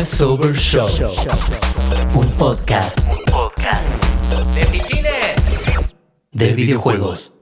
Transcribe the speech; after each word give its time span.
Over 0.00 0.56
Show. 0.56 0.88
Un 2.14 2.26
podcast. 2.38 2.98
Podcast. 3.30 3.84
De 4.54 4.64
fichines. 4.64 5.94
De 6.32 6.54
videojuegos. 6.54 7.34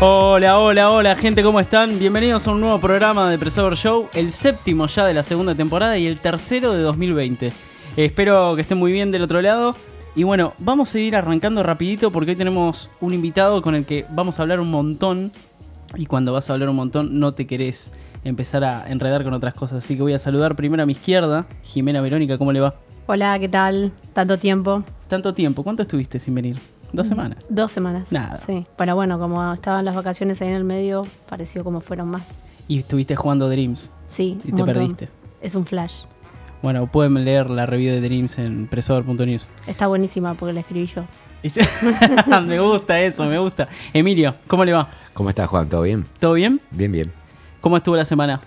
Hola, 0.00 0.58
hola, 0.58 0.90
hola, 0.90 1.14
gente, 1.14 1.44
¿cómo 1.44 1.60
están? 1.60 2.00
Bienvenidos 2.00 2.48
a 2.48 2.50
un 2.50 2.60
nuevo 2.60 2.80
programa 2.80 3.30
de 3.30 3.38
Presover 3.38 3.76
Show, 3.76 4.08
el 4.12 4.32
séptimo 4.32 4.88
ya 4.88 5.06
de 5.06 5.14
la 5.14 5.22
segunda 5.22 5.54
temporada 5.54 5.96
y 5.98 6.08
el 6.08 6.18
tercero 6.18 6.72
de 6.72 6.82
2020. 6.82 7.46
Eh, 7.46 7.52
espero 7.96 8.56
que 8.56 8.62
estén 8.62 8.78
muy 8.78 8.90
bien 8.90 9.12
del 9.12 9.22
otro 9.22 9.40
lado. 9.40 9.76
Y 10.18 10.24
bueno, 10.24 10.52
vamos 10.58 10.92
a 10.92 10.98
ir 10.98 11.14
arrancando 11.14 11.62
rapidito 11.62 12.10
porque 12.10 12.32
hoy 12.32 12.36
tenemos 12.36 12.90
un 13.00 13.14
invitado 13.14 13.62
con 13.62 13.76
el 13.76 13.84
que 13.86 14.04
vamos 14.10 14.40
a 14.40 14.42
hablar 14.42 14.58
un 14.58 14.68
montón. 14.68 15.30
Y 15.94 16.06
cuando 16.06 16.32
vas 16.32 16.50
a 16.50 16.54
hablar 16.54 16.68
un 16.68 16.74
montón 16.74 17.20
no 17.20 17.30
te 17.30 17.46
querés 17.46 17.92
empezar 18.24 18.64
a 18.64 18.90
enredar 18.90 19.22
con 19.22 19.32
otras 19.32 19.54
cosas. 19.54 19.84
Así 19.84 19.94
que 19.94 20.02
voy 20.02 20.14
a 20.14 20.18
saludar 20.18 20.56
primero 20.56 20.82
a 20.82 20.86
mi 20.86 20.92
izquierda, 20.94 21.46
Jimena 21.62 22.00
Verónica, 22.00 22.36
¿cómo 22.36 22.50
le 22.52 22.58
va? 22.58 22.74
Hola, 23.06 23.38
¿qué 23.38 23.48
tal? 23.48 23.92
Tanto 24.12 24.38
tiempo. 24.38 24.82
Tanto 25.06 25.32
tiempo, 25.34 25.62
¿cuánto 25.62 25.82
estuviste 25.82 26.18
sin 26.18 26.34
venir? 26.34 26.58
¿Dos 26.92 27.06
semanas? 27.06 27.46
Dos 27.48 27.70
semanas. 27.70 28.10
Nada. 28.10 28.38
Sí. 28.38 28.66
Pero 28.76 28.96
bueno, 28.96 29.20
como 29.20 29.52
estaban 29.54 29.84
las 29.84 29.94
vacaciones 29.94 30.42
ahí 30.42 30.48
en 30.48 30.54
el 30.54 30.64
medio, 30.64 31.06
pareció 31.28 31.62
como 31.62 31.80
fueron 31.80 32.08
más. 32.08 32.40
Y 32.66 32.78
estuviste 32.78 33.14
jugando 33.14 33.48
Dreams 33.48 33.92
Sí. 34.08 34.36
y 34.44 34.50
un 34.50 34.56
te 34.56 34.64
montón. 34.64 34.66
perdiste. 34.74 35.08
Es 35.40 35.54
un 35.54 35.64
flash. 35.64 36.02
Bueno, 36.62 36.86
pueden 36.86 37.24
leer 37.24 37.48
la 37.50 37.66
review 37.66 37.92
de 37.94 38.00
Dreams 38.00 38.38
en 38.38 38.66
presover.news. 38.66 39.48
Está 39.66 39.86
buenísima 39.86 40.34
porque 40.34 40.52
la 40.52 40.60
escribí 40.60 40.86
yo. 40.86 41.04
me 42.46 42.58
gusta 42.58 43.00
eso, 43.00 43.24
me 43.26 43.38
gusta. 43.38 43.68
Emilio, 43.92 44.34
¿cómo 44.48 44.64
le 44.64 44.72
va? 44.72 44.88
¿Cómo 45.14 45.30
estás, 45.30 45.48
Juan? 45.48 45.68
¿Todo 45.68 45.82
bien? 45.82 46.04
¿Todo 46.18 46.32
bien? 46.34 46.60
Bien, 46.72 46.90
bien. 46.90 47.12
¿Cómo 47.60 47.76
estuvo 47.76 47.94
la 47.96 48.04
semana? 48.04 48.40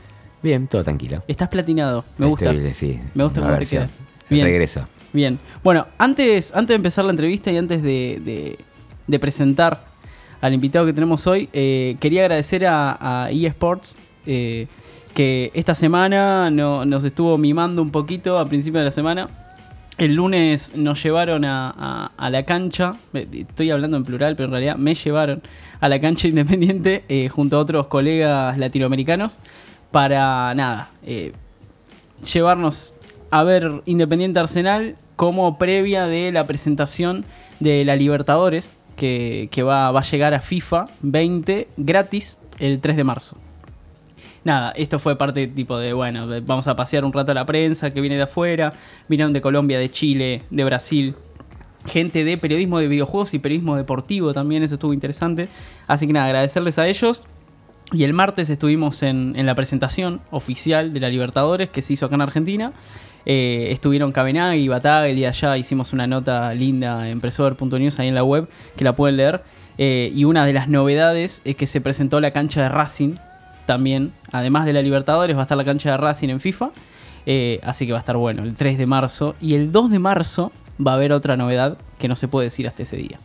Bien, 0.44 0.68
todo 0.68 0.84
tranquilo. 0.84 1.24
Estás 1.28 1.48
platinado, 1.50 2.04
me 2.18 2.26
gusta. 2.26 2.52
Estoy- 2.52 2.74
sí, 2.74 3.00
Me 3.14 3.24
gusta 3.24 3.42
cómo 3.42 3.58
te 3.58 3.66
queda. 3.66 3.88
Bien. 4.30 4.46
regreso. 4.46 4.88
Bien. 5.14 5.40
Bueno, 5.64 5.88
antes, 5.98 6.52
antes 6.54 6.70
de 6.70 6.76
empezar 6.76 7.06
la 7.06 7.12
entrevista 7.12 7.52
y 7.52 7.58
antes 7.58 7.82
de, 7.82 8.22
de- 8.24 8.60
de 9.08 9.20
presentar 9.20 9.84
al 10.42 10.54
invitado 10.54 10.86
que 10.86 10.94
tenemos 10.94 11.28
hoy, 11.28 11.48
eh, 11.54 11.96
quería 12.00 12.22
agradecer 12.24 12.66
a, 12.66 13.26
a 13.26 13.32
eSports 13.32 13.96
eh, 14.26 14.68
que 15.14 15.52
esta 15.54 15.76
semana 15.76 16.50
no- 16.52 16.86
nos 16.86 17.04
estuvo 17.04 17.38
mimando 17.38 17.82
un 17.82 17.92
poquito 17.92 18.40
a 18.40 18.46
principio 18.46 18.80
de 18.80 18.86
la 18.86 18.92
semana. 18.92 19.30
El 19.98 20.16
lunes 20.16 20.76
nos 20.76 21.04
llevaron 21.04 21.46
a, 21.46 22.12
la 22.18 22.44
cancha, 22.44 22.96
estoy 23.14 23.70
hablando 23.72 23.98
en 23.98 24.04
plural, 24.04 24.36
pero 24.36 24.46
en 24.46 24.52
realidad 24.52 24.76
me 24.78 24.96
llevaron 24.96 25.44
a 25.80 25.90
la 25.90 26.00
cancha 26.00 26.28
independiente 26.30 27.04
eh, 27.08 27.30
junto 27.30 27.58
a 27.58 27.60
otros 27.60 27.88
colegas 27.88 28.58
latinoamericanos 28.58 29.40
para 29.92 30.56
nada, 30.56 30.90
eh, 31.04 31.34
llevarnos 32.34 32.94
a 33.30 33.44
ver 33.44 33.82
Independiente 33.86 34.40
Arsenal 34.40 34.96
como 35.16 35.58
previa 35.58 36.08
de 36.08 36.32
la 36.32 36.48
presentación 36.48 37.26
de 37.60 37.86
la 37.86 37.96
Libertadores 37.96 38.78
que, 38.96 39.64
va 39.64 39.88
a 39.88 40.02
llegar 40.02 40.34
a 40.34 40.42
FIFA 40.42 40.86
20 41.02 41.68
gratis 41.78 42.40
el 42.60 42.80
3 42.80 42.98
de 42.98 43.04
marzo. 43.04 43.38
Nada, 44.44 44.72
esto 44.72 44.98
fue 44.98 45.18
parte 45.18 45.46
tipo 45.48 45.78
de, 45.78 45.94
bueno, 45.94 46.28
vamos 46.46 46.68
a 46.68 46.76
pasear 46.76 47.06
un 47.06 47.14
rato 47.14 47.32
a 47.32 47.36
la 47.36 47.46
prensa 47.46 47.92
que 47.92 48.02
viene 48.02 48.16
de 48.16 48.24
afuera, 48.24 48.74
vinieron 49.08 49.34
de 49.34 49.42
Colombia, 49.42 49.78
de 49.78 49.92
Chile, 49.92 50.42
de 50.50 50.64
Brasil, 50.64 51.16
gente 51.86 52.24
de 52.24 52.38
periodismo 52.38 52.80
de 52.80 52.88
videojuegos 52.88 53.34
y 53.34 53.40
periodismo 53.40 53.76
deportivo 53.76 54.34
también, 54.34 54.64
eso 54.64 54.76
estuvo 54.76 54.94
interesante. 54.94 55.48
Así 55.88 56.08
que 56.08 56.14
nada, 56.14 56.26
agradecerles 56.26 56.80
a 56.80 56.88
ellos. 56.88 57.24
Y 57.94 58.04
el 58.06 58.14
martes 58.14 58.50
estuvimos 58.50 59.04
en, 59.04 59.34
en 59.36 59.46
la 59.46 59.54
presentación 59.54 60.22
oficial 60.32 60.94
de 60.94 61.02
la 61.02 61.10
Libertadores 61.10 61.70
que 61.70 61.82
se 61.82 61.94
hizo 61.94 62.06
acá 62.06 62.16
en 62.16 62.22
Argentina. 62.22 62.74
Eh, 63.26 63.68
estuvieron 63.72 64.12
Cabenagui 64.12 64.62
y 64.62 64.68
Bataglia 64.68 65.14
y 65.14 65.26
allá 65.26 65.58
hicimos 65.58 65.94
una 65.94 66.08
nota 66.08 66.54
linda 66.54 67.10
en 67.10 67.22
presover.news 67.22 68.00
ahí 68.00 68.08
en 68.08 68.16
la 68.16 68.24
web 68.24 68.48
que 68.76 68.84
la 68.84 68.96
pueden 68.96 69.18
leer. 69.18 69.44
Eh, 69.78 70.12
y 70.14 70.24
una 70.24 70.46
de 70.46 70.54
las 70.54 70.70
novedades 70.70 71.42
es 71.46 71.56
que 71.56 71.68
se 71.68 71.82
presentó 71.82 72.20
la 72.20 72.32
cancha 72.32 72.64
de 72.64 72.70
Racing 72.70 73.16
también. 73.66 74.14
Además 74.32 74.66
de 74.66 74.74
la 74.74 74.82
Libertadores 74.82 75.36
va 75.36 75.42
a 75.42 75.44
estar 75.44 75.58
la 75.58 75.64
cancha 75.64 75.92
de 75.92 75.98
Racing 75.98 76.30
en 76.30 76.40
FIFA. 76.40 76.72
Eh, 77.26 77.60
así 77.64 77.86
que 77.86 77.92
va 77.92 78.00
a 78.00 78.02
estar 78.02 78.18
bueno 78.18 78.44
el 78.44 78.56
3 78.56 78.78
de 78.78 78.86
marzo. 78.86 79.36
Y 79.40 79.56
el 79.56 79.72
2 79.72 79.92
de 79.92 80.00
marzo 80.00 80.52
va 80.86 80.94
a 80.94 80.96
haber 80.96 81.12
otra 81.14 81.38
novedad 81.38 81.78
que 82.00 82.08
no 82.08 82.16
se 82.16 82.28
puede 82.28 82.46
decir 82.46 82.68
hasta 82.68 82.84
ese 82.84 82.98
día. 82.98 83.20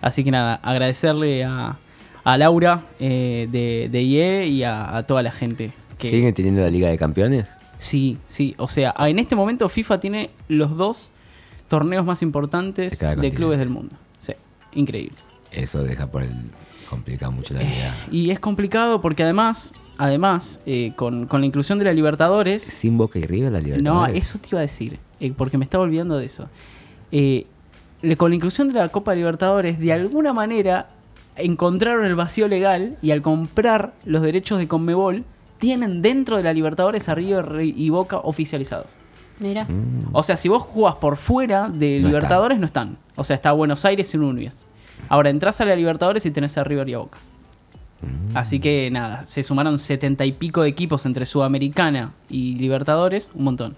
Así 0.00 0.24
que 0.24 0.30
nada, 0.30 0.54
agradecerle 0.62 1.44
a, 1.44 1.76
a 2.24 2.38
Laura 2.38 2.82
eh, 3.00 3.48
de, 3.50 3.88
de 3.90 4.02
IE 4.02 4.46
y 4.46 4.62
a, 4.62 4.96
a 4.96 5.02
toda 5.04 5.22
la 5.22 5.32
gente 5.32 5.72
que... 5.98 6.10
¿Siguen 6.10 6.34
teniendo 6.34 6.60
la 6.62 6.70
Liga 6.70 6.88
de 6.88 6.98
Campeones? 6.98 7.50
Sí, 7.78 8.18
sí. 8.26 8.54
O 8.58 8.68
sea, 8.68 8.94
en 8.98 9.18
este 9.18 9.36
momento 9.36 9.68
FIFA 9.68 10.00
tiene 10.00 10.30
los 10.48 10.76
dos 10.76 11.12
torneos 11.68 12.04
más 12.04 12.22
importantes 12.22 12.98
De 12.98 13.16
de, 13.16 13.30
clubes 13.30 13.58
del 13.58 13.68
mundo. 13.68 13.96
Sí, 14.18 14.32
increíble. 14.72 15.18
Eso 15.52 15.82
deja 15.82 16.06
por 16.08 16.22
el... 16.22 16.34
complica 16.88 17.30
mucho 17.30 17.54
la 17.54 17.60
vida. 17.60 18.06
Y 18.10 18.30
es 18.30 18.40
complicado 18.40 19.00
porque 19.00 19.22
además, 19.22 19.74
además, 19.98 20.60
eh, 20.66 20.92
con, 20.96 21.26
con 21.26 21.40
la 21.40 21.46
inclusión 21.46 21.78
de 21.78 21.84
la 21.86 21.92
Libertadores... 21.92 22.62
¿Sin 22.62 22.96
Boca 22.98 23.18
y 23.18 23.22
River 23.26 23.52
la 23.52 23.58
No, 23.60 23.64
Libertadores? 23.66 24.16
eso 24.16 24.38
te 24.38 24.48
iba 24.50 24.58
a 24.58 24.62
decir, 24.62 24.98
eh, 25.20 25.32
porque 25.36 25.58
me 25.58 25.64
estaba 25.64 25.84
olvidando 25.84 26.16
de 26.18 26.26
eso. 26.26 26.48
Eh, 27.12 27.46
le- 28.02 28.16
con 28.16 28.30
la 28.30 28.36
inclusión 28.36 28.68
de 28.68 28.74
la 28.74 28.88
Copa 28.90 29.14
Libertadores, 29.14 29.78
de 29.78 29.92
alguna 29.92 30.32
manera 30.32 30.86
encontraron 31.36 32.04
el 32.04 32.14
vacío 32.16 32.48
legal 32.48 32.96
y 33.02 33.10
al 33.12 33.22
comprar 33.22 33.94
los 34.04 34.22
derechos 34.22 34.58
de 34.58 34.66
Conmebol, 34.68 35.24
tienen 35.58 36.02
dentro 36.02 36.36
de 36.36 36.42
la 36.42 36.52
Libertadores 36.52 37.08
a 37.08 37.14
River 37.14 37.60
y 37.62 37.90
Boca 37.90 38.18
oficializados. 38.18 38.96
Mira. 39.40 39.64
Mm, 39.64 40.08
O 40.12 40.22
sea, 40.24 40.36
si 40.36 40.48
vos 40.48 40.62
jugás 40.64 40.96
por 40.96 41.16
fuera 41.16 41.68
de 41.68 42.00
No 42.00 42.08
Libertadores, 42.08 42.58
no 42.58 42.66
están. 42.66 42.96
O 43.16 43.22
sea, 43.24 43.36
está 43.36 43.52
Buenos 43.52 43.84
Aires 43.84 44.12
y 44.14 44.18
Núñez. 44.18 44.66
Ahora 45.08 45.30
entras 45.30 45.60
a 45.60 45.64
la 45.64 45.76
Libertadores 45.76 46.24
y 46.26 46.30
tenés 46.30 46.58
a 46.58 46.64
River 46.64 46.88
y 46.88 46.94
a 46.94 46.98
Boca. 46.98 47.18
mm. 48.02 48.36
Así 48.36 48.60
que 48.60 48.90
nada, 48.90 49.24
se 49.24 49.42
sumaron 49.42 49.78
setenta 49.78 50.24
y 50.24 50.32
pico 50.32 50.62
de 50.62 50.68
equipos 50.68 51.06
entre 51.06 51.26
Sudamericana 51.26 52.12
y 52.28 52.54
Libertadores, 52.56 53.30
un 53.34 53.44
montón. 53.44 53.76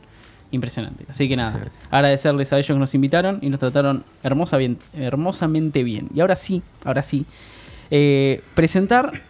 Impresionante. 0.53 1.04
Así 1.08 1.28
que 1.28 1.36
nada, 1.36 1.69
agradecerles 1.92 2.53
a 2.53 2.56
ellos 2.56 2.66
que 2.66 2.75
nos 2.75 2.92
invitaron 2.94 3.38
y 3.41 3.50
nos 3.50 3.60
trataron 3.60 4.04
hermosa 4.25 4.56
bien, 4.56 4.78
hermosamente 4.94 5.84
bien. 5.84 6.08
Y 6.12 6.20
ahora 6.20 6.34
sí, 6.34 6.60
ahora 6.84 7.04
sí, 7.04 7.25
eh, 7.92 8.42
presentar 8.54 9.22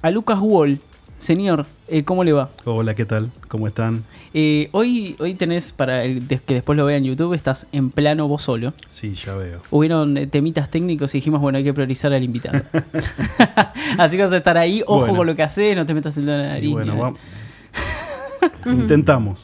a 0.00 0.10
Lucas 0.10 0.38
Wall. 0.40 0.78
Señor, 1.18 1.66
eh, 1.88 2.04
¿cómo 2.04 2.22
le 2.22 2.32
va? 2.32 2.48
Hola, 2.64 2.94
¿qué 2.94 3.04
tal? 3.04 3.30
¿Cómo 3.48 3.66
están? 3.66 4.04
Eh, 4.34 4.68
hoy, 4.70 5.16
hoy 5.18 5.34
tenés, 5.34 5.72
para 5.72 6.04
el 6.04 6.26
que 6.28 6.54
después 6.54 6.76
lo 6.76 6.84
vean 6.84 6.98
en 6.98 7.10
YouTube, 7.10 7.34
estás 7.34 7.66
en 7.72 7.90
plano 7.90 8.28
vos 8.28 8.42
solo. 8.44 8.72
Sí, 8.86 9.14
ya 9.14 9.34
veo. 9.34 9.60
Hubieron 9.70 10.16
eh, 10.16 10.28
temitas 10.28 10.70
técnicos 10.70 11.12
y 11.14 11.18
dijimos, 11.18 11.40
bueno, 11.40 11.58
hay 11.58 11.64
que 11.64 11.74
priorizar 11.74 12.12
al 12.12 12.22
invitado. 12.22 12.60
Así 13.98 14.16
que 14.16 14.22
vas 14.22 14.32
a 14.32 14.36
estar 14.36 14.56
ahí, 14.56 14.82
ojo 14.86 15.00
Bueno. 15.00 15.16
con 15.16 15.26
lo 15.26 15.34
que 15.34 15.42
haces, 15.42 15.74
no 15.74 15.84
te 15.84 15.92
metas 15.92 16.16
en 16.18 16.26
la 16.26 16.36
nariz. 16.36 16.70
Y 16.70 16.72
bueno, 16.72 16.96
vamos. 16.96 17.18
Intentamos. 18.64 19.42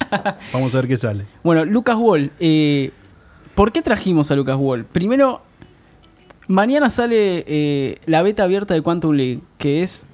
Vamos 0.53 0.75
a 0.75 0.79
ver 0.79 0.89
qué 0.89 0.97
sale. 0.97 1.25
Bueno, 1.43 1.65
Lucas 1.65 1.97
Wall. 1.99 2.31
eh, 2.39 2.93
¿Por 3.57 3.73
qué 3.73 3.83
trajimos 3.83 4.31
a 4.31 4.37
Lucas 4.37 4.57
Wall? 4.59 4.85
Primero, 4.85 5.43
mañana 6.47 6.89
sale 6.91 7.45
eh, 7.49 7.99
la 8.07 8.23
beta 8.23 8.45
abierta 8.45 8.75
de 8.75 8.83
Quantum 8.83 9.15
League, 9.15 9.41
que 9.59 9.83
es, 9.83 10.07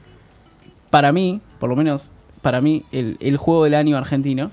para 0.90 1.12
mí, 1.12 1.40
por 1.60 1.70
lo 1.70 1.76
menos 1.76 2.10
para 2.42 2.60
mí, 2.60 2.84
el, 2.90 3.16
el 3.20 3.36
juego 3.36 3.62
del 3.64 3.74
año 3.74 3.96
argentino. 3.96 4.50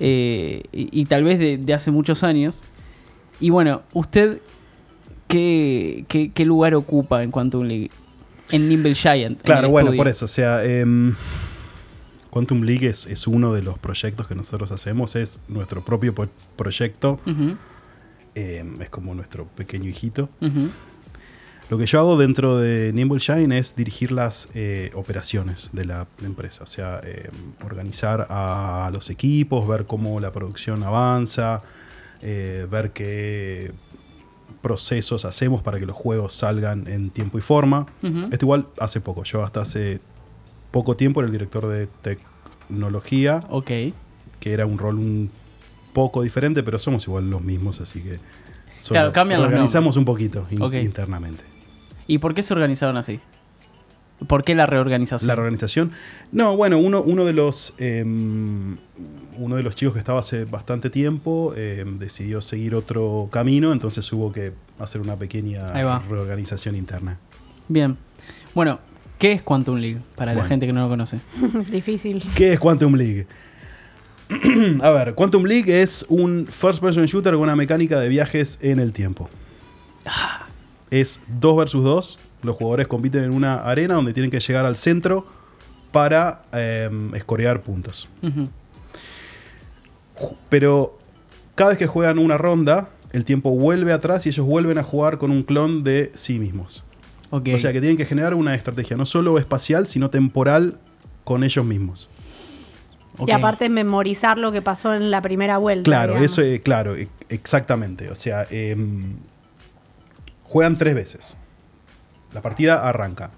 eh, 0.00 0.62
y, 0.72 0.88
y 1.00 1.04
tal 1.04 1.22
vez 1.22 1.38
de, 1.38 1.58
de 1.58 1.74
hace 1.74 1.90
muchos 1.92 2.24
años. 2.24 2.62
Y 3.38 3.50
bueno, 3.50 3.82
¿usted 3.92 4.40
qué, 5.28 6.04
qué- 6.08 6.30
qué 6.32 6.44
lugar 6.44 6.74
ocupa 6.74 7.22
en 7.22 7.30
Quantum 7.30 7.64
League? 7.66 7.90
En 8.50 8.68
Nimble 8.68 8.94
Giant. 8.94 9.40
Claro, 9.42 9.68
bueno, 9.70 9.88
estudio. 9.90 9.98
por 10.00 10.08
eso. 10.08 10.24
O 10.24 10.28
sea, 10.28 10.64
em, 10.64 11.14
Quantum 12.30 12.62
League 12.62 12.86
es, 12.88 13.06
es 13.06 13.26
uno 13.26 13.52
de 13.52 13.62
los 13.62 13.78
proyectos 13.78 14.26
que 14.26 14.34
nosotros 14.34 14.72
hacemos. 14.72 15.16
Es 15.16 15.40
nuestro 15.48 15.84
propio 15.84 16.14
proyecto. 16.56 17.20
Em, 18.34 18.80
es 18.80 18.90
como 18.90 19.14
nuestro 19.14 19.46
pequeño 19.46 19.88
hijito. 19.88 20.28
ujú. 20.40 20.68
Lo 21.72 21.78
que 21.78 21.86
yo 21.86 22.00
hago 22.00 22.18
dentro 22.18 22.58
de 22.58 22.92
Nimble 22.92 23.18
Shine 23.18 23.56
es 23.56 23.74
dirigir 23.74 24.12
las 24.12 24.50
eh, 24.52 24.90
operaciones 24.94 25.70
de 25.72 25.86
la 25.86 26.06
empresa, 26.22 26.64
o 26.64 26.66
sea, 26.66 27.00
eh, 27.02 27.30
organizar 27.64 28.26
a 28.28 28.90
los 28.92 29.08
equipos, 29.08 29.66
ver 29.66 29.86
cómo 29.86 30.20
la 30.20 30.32
producción 30.32 30.82
avanza, 30.82 31.62
eh, 32.20 32.66
ver 32.70 32.90
qué 32.90 33.72
procesos 34.60 35.24
hacemos 35.24 35.62
para 35.62 35.78
que 35.78 35.86
los 35.86 35.96
juegos 35.96 36.34
salgan 36.34 36.86
en 36.88 37.08
tiempo 37.08 37.38
y 37.38 37.40
forma. 37.40 37.86
Ujú. 38.02 38.20
Esto 38.30 38.44
igual 38.44 38.66
hace 38.78 39.00
poco, 39.00 39.24
yo 39.24 39.42
hasta 39.42 39.62
hace 39.62 39.98
poco 40.72 40.94
tiempo 40.94 41.20
era 41.20 41.28
el 41.28 41.32
director 41.32 41.66
de 41.68 41.88
tecnología, 42.02 43.42
que 44.40 44.52
era 44.52 44.66
un 44.66 44.76
rol 44.76 44.98
un 44.98 45.30
poco 45.94 46.20
diferente, 46.20 46.62
pero 46.62 46.78
somos 46.78 47.06
igual 47.06 47.30
los 47.30 47.40
mismos, 47.40 47.80
así 47.80 48.02
que 48.02 48.20
Solo 48.76 48.98
Claro, 48.98 49.12
cambian 49.14 49.40
los 49.40 49.46
Organizamos 49.48 49.96
un 49.96 50.04
poquito 50.04 50.46
in- 50.50 50.60
internamente. 50.84 51.51
¿Y 52.06 52.18
por 52.18 52.34
qué 52.34 52.42
se 52.42 52.54
organizaron 52.54 52.96
así? 52.96 53.20
¿Por 54.26 54.44
qué 54.44 54.54
la 54.54 54.66
reorganización? 54.66 55.26
La 55.26 55.34
reorganización. 55.34 55.92
No, 56.30 56.56
bueno, 56.56 56.78
uno, 56.78 57.02
uno 57.02 57.24
de 57.24 57.32
los 57.32 57.74
em, 57.78 58.76
uno 59.38 59.56
de 59.56 59.62
los 59.62 59.74
chicos 59.74 59.94
que 59.94 59.98
estaba 59.98 60.20
hace 60.20 60.44
bastante 60.44 60.90
tiempo 60.90 61.54
em, 61.56 61.98
decidió 61.98 62.40
seguir 62.40 62.74
otro 62.74 63.28
camino, 63.32 63.72
entonces 63.72 64.10
hubo 64.12 64.32
que 64.32 64.52
hacer 64.78 65.00
una 65.00 65.16
pequeña 65.16 65.66
reorganización 66.08 66.76
interna. 66.76 67.18
Bien. 67.68 67.96
Bueno, 68.54 68.80
¿qué 69.18 69.32
es 69.32 69.42
Quantum 69.42 69.78
League? 69.78 70.00
Para 70.14 70.34
la 70.34 70.44
gente 70.44 70.66
que 70.66 70.72
no 70.72 70.82
lo 70.82 70.88
conoce. 70.88 71.20
Difícil. 71.70 72.22
¿Qué 72.34 72.52
es 72.52 72.58
Quantum 72.58 72.94
League? 72.94 73.26
A 74.82 74.90
ver, 74.90 75.14
Quantum 75.14 75.44
League 75.44 75.82
es 75.82 76.06
un 76.08 76.46
first 76.48 76.80
person 76.80 77.04
shooter 77.06 77.34
con 77.34 77.42
una 77.42 77.56
mecánica 77.56 77.98
de 77.98 78.08
viajes 78.08 78.58
en 78.62 78.78
el 78.78 78.92
tiempo. 78.92 79.28
Es 80.92 81.20
2 81.40 81.56
versus 81.56 81.82
2. 81.82 82.18
Los 82.42 82.54
jugadores 82.56 82.86
compiten 82.86 83.24
en 83.24 83.30
una 83.32 83.56
arena 83.56 83.94
donde 83.94 84.12
tienen 84.12 84.30
que 84.30 84.38
llegar 84.38 84.64
al 84.64 84.76
centro 84.76 85.26
para 85.90 86.42
em, 86.52 87.14
escorear 87.14 87.62
puntos. 87.62 88.08
Pero 90.48 90.96
cada 91.54 91.70
vez 91.70 91.78
que 91.78 91.86
juegan 91.86 92.18
una 92.18 92.38
ronda, 92.38 92.90
el 93.12 93.24
tiempo 93.24 93.50
vuelve 93.50 93.92
atrás 93.92 94.26
y 94.26 94.28
ellos 94.28 94.46
vuelven 94.46 94.78
a 94.78 94.82
jugar 94.82 95.18
con 95.18 95.30
un 95.30 95.42
clon 95.42 95.82
de 95.82 96.12
sí 96.14 96.38
mismos. 96.38 96.84
O 97.30 97.40
sea 97.58 97.72
que 97.72 97.80
tienen 97.80 97.96
que 97.96 98.04
generar 98.04 98.34
una 98.34 98.54
estrategia 98.54 98.96
no 98.96 99.06
solo 99.06 99.38
espacial, 99.38 99.86
sino 99.86 100.10
temporal 100.10 100.78
con 101.24 101.44
ellos 101.44 101.64
mismos. 101.64 102.10
Y 103.26 103.30
aparte 103.30 103.68
memorizar 103.68 104.38
lo 104.38 104.52
que 104.52 104.62
pasó 104.62 104.94
en 104.94 105.10
la 105.10 105.22
primera 105.22 105.58
vuelta. 105.58 105.84
Claro, 105.84 106.14
digamos. 106.14 106.32
eso, 106.32 106.42
eh, 106.42 106.60
claro, 106.60 106.96
e- 106.96 107.08
exactamente. 107.28 108.10
O 108.10 108.14
sea, 108.14 108.46
em, 108.50 109.16
juegan 110.52 110.76
tres 110.76 110.94
veces. 110.94 111.36
La 112.32 112.42
partida 112.42 112.86
arranca. 112.88 113.30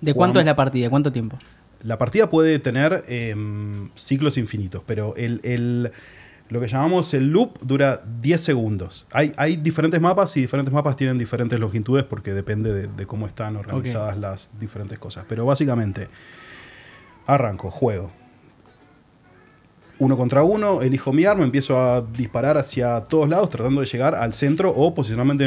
¿De 0.00 0.14
cuánto 0.14 0.40
es 0.40 0.46
la 0.46 0.56
partida? 0.56 0.90
¿Cuánto 0.90 1.12
tiempo? 1.12 1.38
La 1.82 1.96
partida 1.98 2.28
puede 2.28 2.58
tener 2.58 3.04
em, 3.08 3.90
ciclos 3.94 4.36
infinitos, 4.36 4.82
pero 4.86 5.14
el, 5.16 5.40
el- 5.44 5.92
lo 6.48 6.60
que 6.60 6.68
llamamos 6.68 7.12
el 7.14 7.28
loop 7.30 7.58
dura 7.60 8.02
10 8.20 8.40
segundos. 8.40 9.06
Hay, 9.12 9.32
hay 9.36 9.56
diferentes 9.56 10.00
mapas 10.00 10.36
y 10.36 10.40
diferentes 10.40 10.72
mapas 10.72 10.94
tienen 10.96 11.18
diferentes 11.18 11.58
longitudes 11.58 12.04
porque 12.04 12.32
depende 12.34 12.72
de, 12.72 12.86
de 12.86 13.06
cómo 13.06 13.26
están 13.26 13.56
organizadas 13.56 14.16
las 14.16 14.50
diferentes 14.60 14.96
cosas. 14.98 15.24
Pero 15.28 15.44
básicamente, 15.44 16.08
arranco, 17.26 17.70
juego. 17.70 18.12
Uno 19.98 20.16
contra 20.18 20.42
uno, 20.42 20.82
elijo 20.82 21.10
mi 21.12 21.24
arma, 21.24 21.44
empiezo 21.44 21.80
a 21.80 22.02
disparar 22.02 22.58
hacia 22.58 23.00
todos 23.04 23.28
lados 23.30 23.48
tratando 23.48 23.80
de 23.80 23.86
llegar 23.86 24.14
al 24.14 24.34
centro 24.34 24.70
o 24.70 24.92
posicionándome 24.92 25.46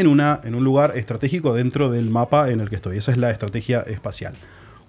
en, 0.00 0.20
en- 0.44 0.54
un 0.54 0.64
lugar 0.64 0.92
estratégico 0.96 1.54
dentro 1.54 1.90
del 1.90 2.10
mapa 2.10 2.50
en 2.50 2.60
el 2.60 2.68
que 2.68 2.76
estoy. 2.76 2.98
Esa 2.98 3.12
es 3.12 3.16
la 3.16 3.30
estrategia 3.30 3.80
espacial. 3.80 4.34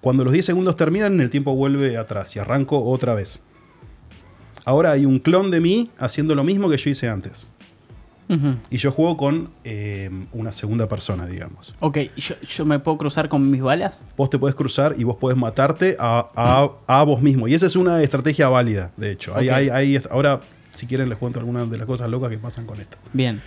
Cuando 0.02 0.26
los 0.26 0.34
10 0.34 0.46
segundos 0.46 0.76
terminan, 0.76 1.22
el 1.22 1.30
tiempo 1.30 1.56
vuelve 1.56 1.96
atrás 1.98 2.36
y 2.36 2.40
arranco 2.40 2.84
otra 2.84 3.16
vez. 3.16 3.40
Ahora 4.66 4.92
hay 4.92 5.06
un 5.06 5.20
clon 5.20 5.50
de 5.50 5.62
mí 5.62 5.90
haciendo 5.98 6.36
lo 6.36 6.44
mismo 6.44 6.70
que 6.70 6.78
yo 6.78 6.90
hice 6.90 7.08
antes. 7.08 7.48
Y 8.72 8.78
yo 8.78 8.92
juego 8.92 9.18
con 9.18 9.52
eh, 9.64 10.10
una 10.34 10.52
segunda 10.52 10.88
persona, 10.88 11.28
digamos. 11.28 11.76
Ok, 11.80 11.98
¿yo, 12.18 12.36
yo 12.42 12.66
me 12.66 12.80
puedo 12.80 12.98
cruzar 12.98 13.30
con 13.30 13.52
mis 13.52 13.62
balas? 13.62 14.04
Vos 14.18 14.30
te 14.32 14.40
podés 14.40 14.56
cruzar 14.56 14.96
y 14.98 15.04
vos 15.04 15.18
podés 15.18 15.38
matarte 15.38 15.96
a, 16.00 16.30
a- 16.36 16.72
a 16.88 17.04
vos 17.04 17.22
mismo. 17.22 17.48
Y 17.48 17.54
esa 17.54 17.68
es 17.68 17.76
una 17.76 18.02
estrategia 18.02 18.50
válida, 18.50 18.92
de 18.98 19.12
hecho. 19.12 19.36
Hay- 19.36 19.50
Ok. 19.50 19.56
hay- 19.56 19.70
hay- 19.70 20.02
ahora, 20.10 20.42
si 20.72 20.88
quieren, 20.88 21.08
les 21.10 21.18
cuento 21.20 21.38
algunas 21.40 21.70
de 21.70 21.78
las 21.78 21.86
cosas 21.86 22.10
locas 22.10 22.32
que 22.32 22.40
pasan 22.40 22.66
con 22.66 22.80
esto. 22.82 22.98
Bien. 23.14 23.42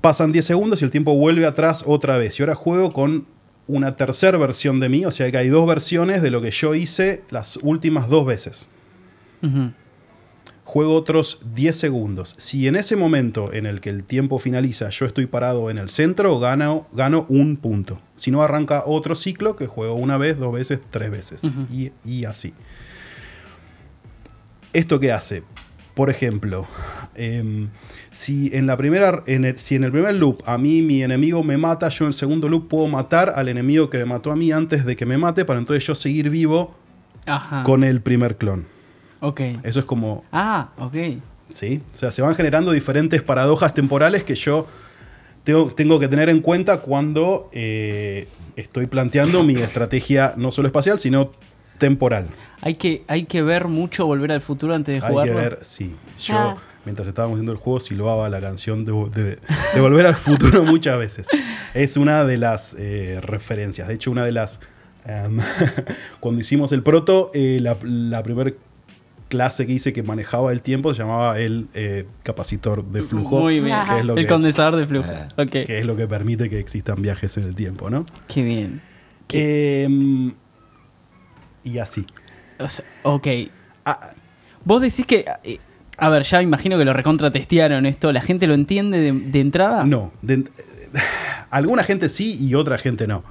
Pasan 0.00 0.32
10 0.32 0.44
segundos 0.44 0.82
y 0.82 0.84
el 0.84 0.90
tiempo 0.90 1.14
vuelve 1.14 1.46
atrás 1.46 1.82
otra 1.86 2.18
vez. 2.18 2.38
Y 2.38 2.42
ahora 2.42 2.54
juego 2.54 2.92
con 2.92 3.26
una 3.66 3.96
tercera 3.96 4.36
versión 4.38 4.78
de 4.78 4.88
mí. 4.90 5.04
O 5.06 5.10
sea 5.10 5.30
que 5.30 5.38
hay 5.38 5.48
dos 5.48 5.66
versiones 5.66 6.20
de 6.22 6.30
lo 6.30 6.42
que 6.42 6.50
yo 6.50 6.74
hice 6.74 7.22
las 7.30 7.56
últimas 7.62 8.08
dos 8.08 8.26
veces. 8.26 8.68
Ujú. 9.42 9.72
Juego 10.74 10.96
otros 10.96 11.38
10 11.54 11.76
segundos. 11.76 12.34
Si 12.36 12.66
en 12.66 12.74
ese 12.74 12.96
momento 12.96 13.52
en 13.52 13.64
el 13.64 13.80
que 13.80 13.90
el 13.90 14.02
tiempo 14.02 14.40
finaliza 14.40 14.90
yo 14.90 15.06
estoy 15.06 15.26
parado 15.26 15.70
en 15.70 15.78
el 15.78 15.88
centro, 15.88 16.40
gano, 16.40 16.88
gano 16.92 17.26
un 17.28 17.58
punto. 17.58 18.00
Si 18.16 18.32
no, 18.32 18.42
arranca 18.42 18.82
otro 18.84 19.14
ciclo 19.14 19.54
que 19.54 19.68
juego 19.68 19.94
una 19.94 20.18
vez, 20.18 20.36
dos 20.36 20.52
veces, 20.52 20.80
tres 20.90 21.12
veces. 21.12 21.42
Y, 21.72 21.92
y 22.04 22.24
así. 22.24 22.54
¿Esto 24.72 24.98
qué 24.98 25.12
hace? 25.12 25.44
Por 25.94 26.10
ejemplo, 26.10 26.66
em, 27.14 27.68
si, 28.10 28.50
en 28.52 28.66
la 28.66 28.76
primera, 28.76 29.22
en 29.26 29.44
el, 29.44 29.60
si 29.60 29.76
en 29.76 29.84
el 29.84 29.92
primer 29.92 30.16
loop 30.16 30.42
a 30.44 30.58
mí 30.58 30.82
mi 30.82 31.04
enemigo 31.04 31.44
me 31.44 31.56
mata, 31.56 31.88
yo 31.88 32.04
en 32.04 32.08
el 32.08 32.14
segundo 32.14 32.48
loop 32.48 32.66
puedo 32.66 32.88
matar 32.88 33.32
al 33.36 33.48
enemigo 33.48 33.90
que 33.90 33.98
me 33.98 34.06
mató 34.06 34.32
a 34.32 34.34
mí 34.34 34.50
antes 34.50 34.84
de 34.84 34.96
que 34.96 35.06
me 35.06 35.18
mate 35.18 35.44
para 35.44 35.60
entonces 35.60 35.86
yo 35.86 35.94
seguir 35.94 36.30
vivo 36.30 36.74
Ajá. 37.26 37.62
con 37.62 37.84
el 37.84 38.00
primer 38.00 38.38
clon. 38.38 38.73
Ok. 39.26 39.40
Eso 39.62 39.80
es 39.80 39.86
como 39.86 40.22
Ah, 40.32 40.70
ok. 40.78 40.94
¿sí? 41.48 41.82
O 41.92 41.96
sea, 41.96 42.10
se 42.10 42.20
van 42.22 42.34
generando 42.34 42.72
diferentes 42.72 43.22
paradojas 43.22 43.72
temporales 43.74 44.24
que 44.24 44.34
yo 44.34 44.66
tengo, 45.44 45.66
tengo 45.74 45.98
que 46.00 46.08
tener 46.08 46.28
en 46.28 46.40
cuenta 46.40 46.78
cuando 46.80 47.48
eh, 47.52 48.28
estoy 48.56 48.86
planteando 48.86 49.42
mi 49.44 49.54
estrategia 49.54 50.34
no 50.36 50.50
solo 50.52 50.68
espacial, 50.68 50.98
sino 50.98 51.32
temporal. 51.78 52.28
Hay 52.60 52.76
que, 52.76 53.02
hay 53.08 53.24
que 53.24 53.42
ver 53.42 53.68
mucho 53.68 54.06
Volver 54.06 54.32
al 54.32 54.40
Futuro 54.40 54.74
antes 54.74 55.00
de 55.00 55.06
Hay 55.06 55.12
jugarlo. 55.12 55.32
que 55.34 55.38
ver, 55.40 55.58
sí. 55.62 55.94
Yo, 56.18 56.34
Ah. 56.34 56.56
mientras 56.84 57.06
estábamos 57.08 57.36
haciendo 57.36 57.52
el 57.52 57.58
juego, 57.58 57.80
silbaba 57.80 58.28
la 58.28 58.40
canción 58.40 58.84
de, 58.84 58.92
de- 59.14 59.38
de 59.74 59.80
Volver 59.80 60.06
al 60.06 60.14
Futuro 60.14 60.62
muchas 60.64 60.98
veces. 60.98 61.28
Es 61.74 61.96
una 61.96 62.24
de 62.24 62.38
las 62.38 62.74
eh, 62.78 63.20
referencias. 63.22 63.88
De 63.88 63.94
hecho, 63.94 64.10
una 64.10 64.24
de 64.24 64.32
las... 64.32 64.60
em, 65.04 65.38
cuando 66.20 66.40
hicimos 66.40 66.72
el 66.72 66.82
proto, 66.82 67.30
eh, 67.34 67.58
la, 67.60 67.76
la 67.82 68.22
primera 68.22 68.52
clase 69.34 69.66
que 69.66 69.72
hice 69.72 69.92
que 69.92 70.02
manejaba 70.02 70.52
el 70.52 70.60
tiempo 70.62 70.94
se 70.94 71.00
llamaba 71.00 71.38
el 71.38 71.66
eh, 71.74 72.06
capacitor 72.22 72.84
de 72.84 73.02
flujo. 73.02 73.40
Muy 73.40 73.60
bien. 73.60 73.72
Ajá. 73.74 73.94
que 73.94 74.00
es 74.00 74.06
lo 74.06 74.16
el 74.16 74.24
que- 74.24 74.32
condensador 74.32 74.76
de 74.76 74.86
flujo. 74.86 75.08
Ah. 75.12 75.46
Que 75.46 75.78
es 75.80 75.84
lo 75.86 75.96
que 75.96 76.06
permite 76.06 76.48
que 76.48 76.58
existan 76.58 77.02
viajes 77.02 77.36
en 77.36 77.44
el 77.44 77.54
tiempo, 77.54 77.90
¿no? 77.90 78.06
Qué 78.28 78.42
bien. 78.42 78.80
Em, 79.32 80.32
y 81.64 81.78
así. 81.78 82.06
O 82.58 82.68
sea, 82.68 82.84
ok. 83.02 83.26
Ah, 83.84 84.00
Vos 84.64 84.80
decís 84.80 85.04
que. 85.06 85.24
eh, 85.42 85.58
A 85.98 86.08
ver, 86.08 86.22
ya 86.24 86.40
imagino 86.42 86.76
que 86.78 86.84
lo 86.84 86.92
recontra 86.92 87.30
testearon 87.30 87.86
esto. 87.86 88.12
¿La 88.12 88.20
gente 88.20 88.46
lo 88.46 88.54
entiende 88.54 88.98
de, 89.00 89.12
de 89.12 89.40
entrada? 89.40 89.84
no. 89.84 90.12
de- 90.22 90.44
alguna 91.50 91.84
gente 91.84 92.08
sí 92.08 92.36
y 92.40 92.54
otra 92.54 92.78
gente 92.78 93.06
no. 93.06 93.22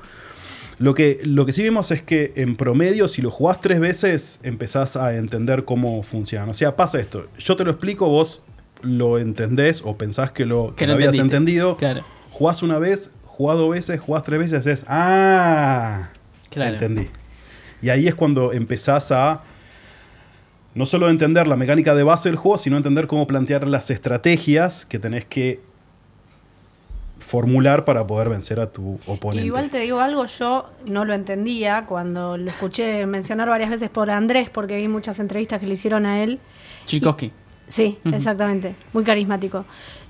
Lo 0.79 0.93
que, 0.95 1.19
lo 1.23 1.45
que 1.45 1.53
sí 1.53 1.61
vimos 1.63 1.91
es 1.91 2.01
que 2.01 2.33
en 2.35 2.55
promedio, 2.55 3.07
si 3.07 3.21
lo 3.21 3.29
jugás 3.31 3.61
tres 3.61 3.79
veces, 3.79 4.39
empezás 4.43 4.95
a 4.95 5.15
entender 5.15 5.65
cómo 5.65 6.01
funcionan. 6.03 6.49
O 6.49 6.53
sea, 6.53 6.75
pasa 6.75 6.99
esto. 6.99 7.27
Yo 7.37 7.55
te 7.55 7.63
lo 7.63 7.71
explico, 7.71 8.07
vos 8.09 8.41
lo 8.81 9.17
entendés 9.19 9.81
o 9.85 9.97
pensás 9.97 10.31
que 10.31 10.45
lo, 10.45 10.75
Que 10.75 10.87
lo 10.87 10.93
habías 10.93 11.13
entendiste. 11.13 11.37
entendido. 11.37 11.77
Claro. 11.77 12.01
Jugás 12.31 12.63
una 12.63 12.79
vez, 12.79 13.11
jugás 13.23 13.57
dos 13.57 13.69
veces, 13.69 13.99
jugás 13.99 14.23
tres 14.23 14.39
veces, 14.39 14.65
es 14.65 14.85
¡Ah! 14.87 16.09
Claro. 16.49 16.73
Entendí. 16.73 17.07
Y 17.81 17.89
ahí 17.89 18.07
es 18.07 18.15
cuando 18.15 18.51
empezás 18.53 19.11
a 19.11 19.43
no 20.75 20.85
solo 20.85 21.09
entender 21.09 21.45
la 21.47 21.55
mecánica 21.55 21.93
de 21.93 22.03
base 22.03 22.29
del 22.29 22.35
juego, 22.35 22.57
sino 22.57 22.77
entender 22.77 23.05
cómo 23.07 23.27
plantear 23.27 23.67
las 23.67 23.89
estrategias 23.91 24.85
que 24.85 24.97
tenés 24.99 25.25
que 25.25 25.59
formular 27.23 27.85
para 27.85 28.05
poder 28.05 28.29
vencer 28.29 28.59
a 28.59 28.71
tu 28.71 28.99
oponente. 29.07 29.47
Igual 29.47 29.69
te 29.69 29.79
digo 29.79 29.99
algo, 29.99 30.25
yo 30.25 30.69
no 30.85 31.05
lo 31.05 31.13
entendía 31.13 31.85
cuando 31.87 32.37
lo 32.37 32.49
escuché 32.49 33.05
mencionar 33.05 33.49
varias 33.49 33.69
veces 33.69 33.89
por 33.89 34.11
Andrés, 34.11 34.49
porque 34.49 34.77
vi 34.77 34.87
muchas 34.87 35.19
entrevistas 35.19 35.59
que 35.59 35.65
le 35.65 35.73
hicieron 35.73 36.05
a 36.05 36.21
él. 36.21 36.39
Chikowski. 36.85 37.31
Sí, 37.67 37.97
exactamente. 38.05 38.75
Muy 38.91 39.03
carismático. 39.03 39.65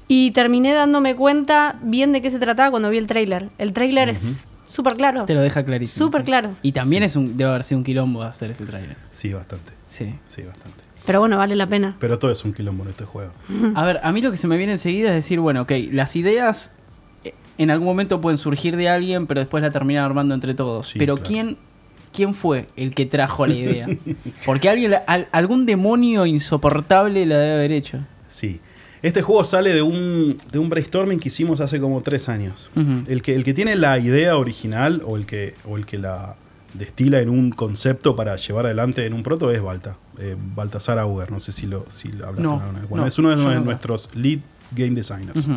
Y 0.07 0.31
terminé 0.31 0.73
dándome 0.73 1.15
cuenta 1.15 1.79
bien 1.81 2.11
de 2.11 2.21
qué 2.21 2.29
se 2.29 2.39
trataba 2.39 2.71
cuando 2.71 2.89
vi 2.89 2.97
el 2.97 3.07
tráiler. 3.07 3.49
El 3.57 3.71
tráiler 3.71 4.09
es 4.09 4.47
súper 4.67 4.95
claro. 4.95 5.25
Te 5.25 5.33
lo 5.33 5.41
deja 5.41 5.63
clarísimo. 5.63 6.07
Súper 6.07 6.21
sí. 6.21 6.25
claro. 6.25 6.55
Y 6.61 6.71
también 6.71 7.03
es 7.03 7.15
un, 7.15 7.37
debe 7.37 7.51
haber 7.51 7.63
sido 7.63 7.77
un 7.77 7.83
quilombo 7.85 8.23
hacer 8.23 8.51
ese 8.51 8.65
trailer. 8.65 8.97
Sí, 9.11 9.31
bastante. 9.31 9.71
Sí. 9.87 10.13
Sí, 10.25 10.41
bastante. 10.41 10.83
Pero 11.05 11.19
bueno, 11.19 11.37
vale 11.37 11.55
la 11.55 11.67
pena. 11.67 11.95
Pero 11.99 12.17
todo 12.17 12.31
es 12.31 12.43
un 12.43 12.53
quilombo 12.53 12.83
en 12.83 12.89
este 12.89 13.05
juego. 13.05 13.31
A 13.75 13.85
ver, 13.85 13.99
a 14.03 14.11
mí 14.11 14.21
lo 14.21 14.31
que 14.31 14.37
se 14.37 14.47
me 14.47 14.57
viene 14.57 14.73
enseguida 14.73 15.09
es 15.09 15.15
decir, 15.15 15.39
bueno, 15.39 15.61
ok, 15.61 15.71
las 15.91 16.15
ideas 16.15 16.73
en 17.57 17.71
algún 17.71 17.85
momento 17.87 18.19
pueden 18.21 18.37
surgir 18.37 18.75
de 18.77 18.89
alguien, 18.89 19.27
pero 19.27 19.39
después 19.39 19.61
la 19.63 19.71
terminan 19.71 20.03
armando 20.05 20.33
entre 20.33 20.53
todos. 20.53 20.87
Sí, 20.89 20.99
pero 20.99 21.15
claro. 21.15 21.27
¿quién, 21.27 21.57
¿quién 22.11 22.33
fue 22.33 22.67
el 22.75 22.93
que 22.95 23.05
trajo 23.05 23.45
la 23.47 23.53
idea? 23.53 23.87
Porque 24.45 24.69
alguien, 24.69 24.95
al- 25.07 25.27
algún 25.31 25.65
demonio 25.65 26.25
insoportable 26.25 27.25
la 27.25 27.37
debe 27.37 27.53
haber 27.53 27.71
hecho. 27.71 27.99
Sí. 28.29 28.59
Este 29.01 29.21
juego 29.21 29.43
sale 29.43 29.73
de 29.73 29.81
un, 29.81 30.37
de 30.51 30.59
un 30.59 30.69
brainstorming 30.69 31.19
que 31.19 31.27
hicimos 31.27 31.59
hace 31.59 31.79
como 31.79 32.01
tres 32.01 32.29
años. 32.29 32.69
El 33.07 33.21
que, 33.21 33.35
el 33.35 33.43
que 33.43 33.53
tiene 33.53 33.75
la 33.75 33.99
idea 33.99 34.37
original 34.37 35.01
o 35.05 35.17
el 35.17 35.25
que, 35.25 35.55
o 35.67 35.75
el 35.75 35.85
que 35.85 35.97
la 35.97 36.35
destila 36.73 37.19
en 37.19 37.27
un 37.29 37.51
concepto 37.51 38.15
para 38.15 38.35
llevar 38.37 38.65
adelante 38.65 39.05
en 39.05 39.13
un 39.13 39.21
proto 39.21 39.51
es 39.51 39.61
Balta. 39.61 39.97
Eh, 40.19 40.37
Baltasar 40.55 40.99
Auger, 40.99 41.31
no 41.31 41.41
sé 41.41 41.51
si 41.51 41.67
lo, 41.67 41.85
si 41.89 42.13
lo 42.13 42.27
hablaste 42.27 42.43
No, 42.43 42.53
alguna 42.53 42.79
vez. 42.79 42.89
Bueno, 42.89 43.01
no, 43.03 43.07
es 43.07 43.17
uno 43.17 43.29
de 43.31 43.35
no. 43.35 43.59
nuestros 43.59 44.09
lead 44.15 44.39
game 44.71 44.91
designers. 44.91 45.47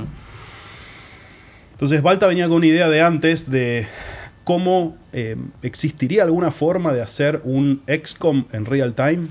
Entonces 1.76 2.02
Balta 2.02 2.26
venía 2.26 2.46
con 2.48 2.56
una 2.58 2.66
idea 2.66 2.88
de 2.88 3.02
antes 3.02 3.50
de 3.50 3.86
cómo 4.44 4.96
eh, 5.12 5.36
existiría 5.62 6.22
alguna 6.22 6.50
forma 6.50 6.92
de 6.92 7.02
hacer 7.02 7.40
un 7.44 7.82
XCOM 7.86 8.46
en 8.52 8.64
real 8.64 8.94
time. 8.94 9.28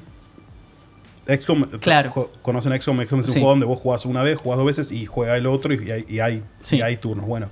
XCOM, 1.27 1.63
Claro. 1.79 2.11
co- 2.11 2.31
¿conocen 2.43 2.79
XCOM? 2.79 3.01
XCOM 3.01 3.19
es 3.21 3.27
un 3.27 3.33
Sí. 3.33 3.39
juego 3.39 3.49
donde 3.49 3.65
vos 3.65 3.79
jugás 3.79 4.05
una 4.05 4.21
vez, 4.21 4.37
jugás 4.37 4.57
dos 4.57 4.67
veces 4.67 4.91
y 4.91 5.05
juega 5.07 5.35
el 5.37 5.47
otro 5.47 5.73
y 5.73 5.89
hay, 5.89 6.05
y 6.07 6.19
hay, 6.19 6.43
Sí. 6.61 6.77
y 6.77 6.81
hay 6.81 6.97
turnos. 6.97 7.25
Bueno, 7.25 7.47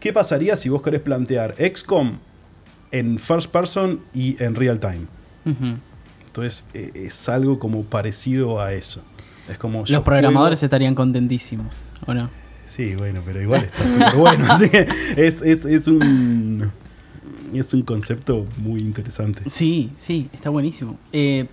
¿qué 0.00 0.12
pasaría 0.12 0.56
si 0.58 0.68
vos 0.68 0.82
querés 0.82 1.00
plantear 1.00 1.54
XCOM 1.58 2.18
en 2.90 3.18
first 3.18 3.50
person 3.50 4.00
y 4.12 4.42
en 4.42 4.54
real 4.54 4.78
time? 4.80 5.06
Entonces 6.26 6.66
eh, 6.74 6.90
es 6.94 7.26
algo 7.30 7.58
como 7.58 7.84
parecido 7.84 8.60
a 8.60 8.74
eso. 8.74 9.02
Es 9.48 9.56
como 9.56 9.84
Los 9.88 10.02
programadores 10.02 10.58
juego- 10.58 10.66
estarían 10.66 10.94
contentísimos, 10.94 11.78
¿o 12.06 12.12
no? 12.12 12.28
Sí, 12.68 12.94
bueno, 12.94 13.20
pero 13.24 13.40
igual 13.42 13.62
está 13.64 13.92
súper 13.92 14.16
bueno. 14.16 14.44
así 14.48 14.68
que 14.68 14.86
es, 15.16 15.42
es, 15.42 15.64
es 15.64 15.88
un. 15.88 16.70
Es 17.54 17.72
un 17.72 17.80
concepto 17.82 18.46
muy 18.58 18.80
interesante. 18.80 19.40
Sí, 19.48 19.90
sí, 19.96 20.28
está 20.34 20.50
buenísimo. 20.50 20.98
Eh, 21.12 21.46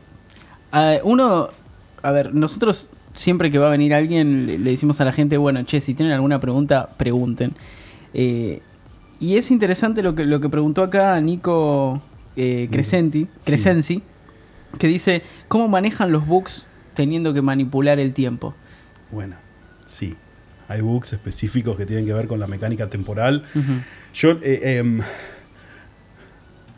a- 0.72 0.98
uno, 1.04 1.50
a 2.04 2.12
ver, 2.12 2.34
nosotros 2.36 2.90
siempre 3.14 3.50
que 3.50 3.58
va 3.60 3.68
a 3.68 3.70
venir 3.72 3.94
alguien 3.94 4.46
le, 4.46 4.60
le 4.60 4.72
decimos 4.72 5.00
a 5.00 5.06
la 5.06 5.14
gente, 5.14 5.38
bueno, 5.38 5.64
che, 5.64 5.80
si 5.80 5.94
tienen 5.94 6.14
alguna 6.14 6.42
pregunta, 6.42 6.90
pregunten. 6.98 7.54
Eh, 8.14 8.62
y 9.22 9.38
es 9.38 9.52
interesante 9.52 10.04
lo 10.04 10.16
que, 10.16 10.26
lo 10.26 10.42
que 10.42 10.50
preguntó 10.50 10.84
acá 10.84 11.20
Nico 11.22 12.02
eh, 12.36 12.68
Crescenti, 12.70 13.28
Sí. 13.40 13.46
Crescenzi, 13.46 14.04
que 14.78 14.88
dice, 14.88 15.22
¿cómo 15.48 15.70
manejan 15.70 16.12
los 16.12 16.28
bugs 16.28 16.66
teniendo 16.94 17.34
que 17.34 17.42
manipular 17.42 18.00
el 18.02 18.14
tiempo? 18.14 18.54
Bueno, 19.12 19.38
sí. 19.86 20.16
Hay 20.68 20.82
bugs 20.82 21.14
específicos 21.14 21.78
que 21.78 21.86
tienen 21.86 22.06
que 22.06 22.14
ver 22.14 22.28
con 22.28 22.40
la 22.40 22.48
mecánica 22.48 22.88
temporal. 22.90 23.44
Yo. 24.14 24.32
eh, 24.42 24.78
em, 24.80 25.02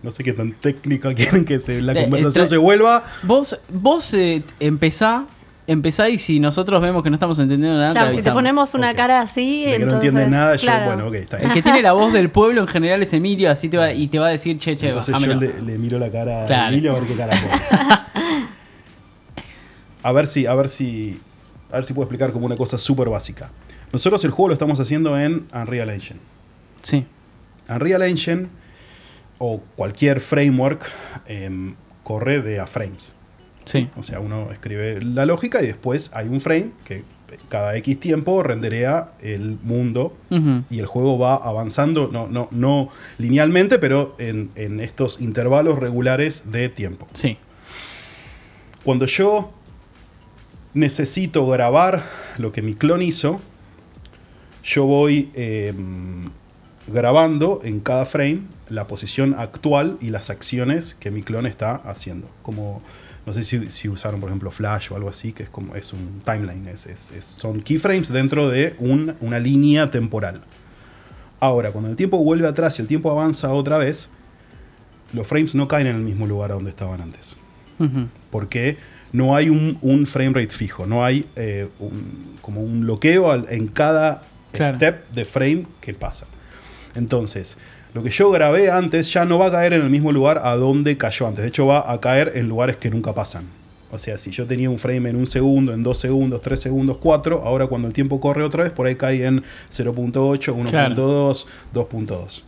no 0.04 0.12
sé 0.12 0.24
qué 0.24 0.34
tan 0.34 0.52
técnica 0.54 1.14
quieren 1.16 1.46
que 1.46 1.60
se- 1.60 1.82
la 1.82 1.94
Eh, 1.94 2.04
conversación 2.04 2.46
tra- 2.46 2.50
se 2.50 2.58
vuelva. 2.58 3.04
Vos, 3.24 3.60
vos 3.70 4.14
eh, 4.14 4.44
empezá, 4.60 5.26
empezá 5.66 6.08
y 6.10 6.18
si 6.20 6.40
nosotros 6.40 6.82
vemos 6.82 7.02
que 7.02 7.10
no 7.10 7.16
estamos 7.16 7.40
entendiendo 7.40 7.78
nada, 7.78 7.92
Claro, 7.92 8.10
te 8.10 8.16
si 8.18 8.22
te 8.22 8.32
ponemos 8.32 8.74
una 8.74 8.94
cara 8.94 9.22
así, 9.22 9.66
De 9.66 9.72
que 9.72 9.80
no 9.80 9.84
entonces, 9.86 10.10
entiendes 10.10 10.30
nada, 10.30 10.56
yo, 10.56 10.72
bueno, 10.86 11.08
ok, 11.08 11.14
está 11.16 11.38
bien. 11.38 11.50
El 11.50 11.54
que 11.56 11.62
tiene 11.64 11.82
la 11.82 11.94
voz 11.94 12.14
del 12.14 12.30
pueblo 12.38 12.62
en 12.62 12.68
general 12.68 13.02
es 13.02 13.12
Emilio, 13.14 13.50
así 13.50 13.70
te 13.70 13.78
va, 13.78 13.92
y 13.92 14.08
te 14.08 14.20
va 14.20 14.28
a 14.28 14.30
decir, 14.32 14.58
che, 14.60 14.76
che, 14.76 14.90
Entonces 14.90 15.16
yo 15.20 15.34
le 15.34 15.78
miro 15.78 15.98
la 15.98 16.12
cara 16.12 16.46
Claro. 16.46 16.66
a 16.66 16.70
Emilio 16.70 16.92
a 16.92 17.00
ver 17.00 17.04
qué 17.08 17.16
cara 17.16 17.34
pone. 17.42 17.62
a 20.04 20.12
ver 20.12 20.28
si, 20.28 20.46
a 20.46 20.54
ver 20.56 20.70
si. 20.70 21.20
A 21.72 21.76
ver 21.76 21.84
si 21.86 21.94
puedo 21.94 22.06
explicar 22.06 22.32
como 22.32 22.46
una 22.46 22.56
cosa 22.56 22.78
súper 22.78 23.10
básica. 23.10 23.50
Nosotros 23.94 24.24
el 24.26 24.32
juego 24.32 24.50
lo 24.50 24.54
estamos 24.54 24.80
haciendo 24.80 25.18
en 25.20 25.48
Unreal 25.54 25.90
Engine. 25.90 26.20
Sí, 26.82 27.06
Unreal 27.70 28.02
Engine 28.04 28.48
o 29.40 29.62
cualquier 29.76 30.20
framework 30.20 30.86
em, 31.26 31.76
corre 32.04 32.42
de 32.42 32.60
a 32.60 32.68
frames. 32.68 33.16
sí. 33.66 33.90
O 33.98 34.04
sea, 34.04 34.20
uno 34.20 34.52
escribe 34.52 35.02
la 35.02 35.26
lógica 35.26 35.62
y 35.62 35.68
después 35.68 36.12
hay 36.14 36.28
un 36.28 36.42
frame 36.42 36.72
que 36.86 37.04
cada 37.50 37.76
X 37.76 38.00
tiempo 38.00 38.42
renderea 38.42 39.12
el 39.22 39.58
mundo 39.62 40.16
y 40.70 40.80
el 40.80 40.86
juego 40.86 41.20
va 41.20 41.36
avanzando, 41.36 42.10
no, 42.10 42.28
no, 42.28 42.48
no 42.52 42.90
linealmente, 43.18 43.80
pero 43.80 44.16
en, 44.18 44.50
en 44.56 44.80
estos 44.80 45.20
intervalos 45.20 45.78
regulares 45.78 46.52
de 46.54 46.70
tiempo. 46.70 47.06
Sí. 47.14 47.38
Cuando 48.86 49.06
yo 49.08 49.52
necesito 50.74 51.46
grabar 51.48 52.04
lo 52.38 52.54
que 52.54 52.62
mi 52.62 52.76
clon 52.76 53.02
hizo, 53.02 53.42
yo 54.68 54.86
voy 54.86 55.32
eh, 55.34 55.74
grabando 56.88 57.62
en 57.64 57.80
cada 57.80 58.06
frame 58.06 58.42
la 58.70 58.88
posición 58.88 59.34
actual 59.38 59.98
y 60.02 60.10
las 60.10 60.30
acciones 60.30 60.96
que 61.00 61.12
mi 61.12 61.24
clon 61.24 61.46
está 61.46 61.76
haciendo. 61.76 62.30
Como, 62.44 62.82
no 63.26 63.34
sé 63.34 63.44
si, 63.44 63.70
si 63.70 63.90
usaron, 63.90 64.20
por 64.20 64.30
ejemplo, 64.30 64.52
Flash 64.52 64.92
o 64.92 64.96
algo 64.96 65.10
así, 65.10 65.32
que 65.34 65.44
es 65.44 65.50
como 65.50 65.76
es 65.76 65.94
un 65.94 66.22
timeline, 66.26 66.68
es, 66.68 66.86
es- 66.86 67.12
es- 67.12 67.26
son 67.26 67.62
keyframes 67.62 68.10
dentro 68.10 68.50
de 68.50 68.76
un- 68.80 69.16
una 69.22 69.40
línea 69.40 69.90
temporal. 69.90 70.42
Ahora, 71.40 71.72
cuando 71.72 71.90
el 71.90 71.96
tiempo 71.96 72.18
vuelve 72.18 72.48
atrás 72.48 72.78
y 72.80 72.82
el 72.82 72.88
tiempo 72.88 73.12
avanza 73.12 73.54
otra 73.54 73.78
vez, 73.78 74.10
los 75.14 75.26
frames 75.28 75.56
no 75.56 75.68
caen 75.68 75.88
en 75.88 75.96
el 75.96 76.02
mismo 76.02 76.26
lugar 76.28 76.52
a 76.52 76.56
donde 76.56 76.72
estaban 76.72 77.00
antes 77.02 77.38
porque 78.32 78.78
no 79.14 79.36
hay 79.36 79.50
un, 79.50 79.78
un 79.82 80.06
frame 80.08 80.34
rate 80.34 80.50
fijo, 80.50 80.86
no 80.88 81.06
hay 81.06 81.26
eh, 81.36 81.70
un- 81.80 82.36
como 82.42 82.62
un 82.62 82.82
bloqueo 82.82 83.34
en 83.50 83.68
cada 83.68 84.24
Claro. 84.58 84.78
step 84.78 85.10
de 85.12 85.26
frame 85.26 85.68
que 85.82 85.94
pasa. 85.94 86.28
Entonces, 86.96 87.58
lo 87.94 88.04
que 88.04 88.10
yo 88.10 88.30
grabé 88.32 88.70
antes 88.70 89.12
ya 89.14 89.26
no 89.26 89.40
va 89.40 89.48
a 89.48 89.52
caer 89.52 89.74
en 89.74 89.82
el 89.82 89.90
mismo 89.90 90.12
lugar 90.12 90.42
a 90.44 90.56
donde 90.56 90.98
cayó 90.98 91.28
antes. 91.28 91.44
De 91.44 91.50
hecho, 91.50 91.66
va 91.68 91.92
a 91.92 92.00
caer 92.00 92.34
en 92.36 92.50
lugares 92.50 92.78
que 92.78 92.90
nunca 92.90 93.14
pasan. 93.14 93.46
O 93.90 93.98
sea, 93.98 94.18
si 94.18 94.32
yo 94.32 94.46
tenía 94.46 94.70
un 94.70 94.80
frame 94.80 95.10
en 95.10 95.16
un 95.16 95.26
segundo, 95.26 95.74
en 95.74 95.82
dos 95.82 95.98
segundos, 96.00 96.42
tres 96.42 96.60
segundos, 96.60 96.98
cuatro, 96.98 97.42
ahora 97.44 97.68
cuando 97.68 97.88
el 97.88 97.94
tiempo 97.94 98.20
corre 98.20 98.44
otra 98.44 98.64
vez, 98.64 98.74
por 98.74 98.86
ahí 98.86 98.96
cae 98.96 99.26
en 99.26 99.44
0.8, 99.72 100.14
1.2, 100.54 101.46
2.2. 101.74 102.42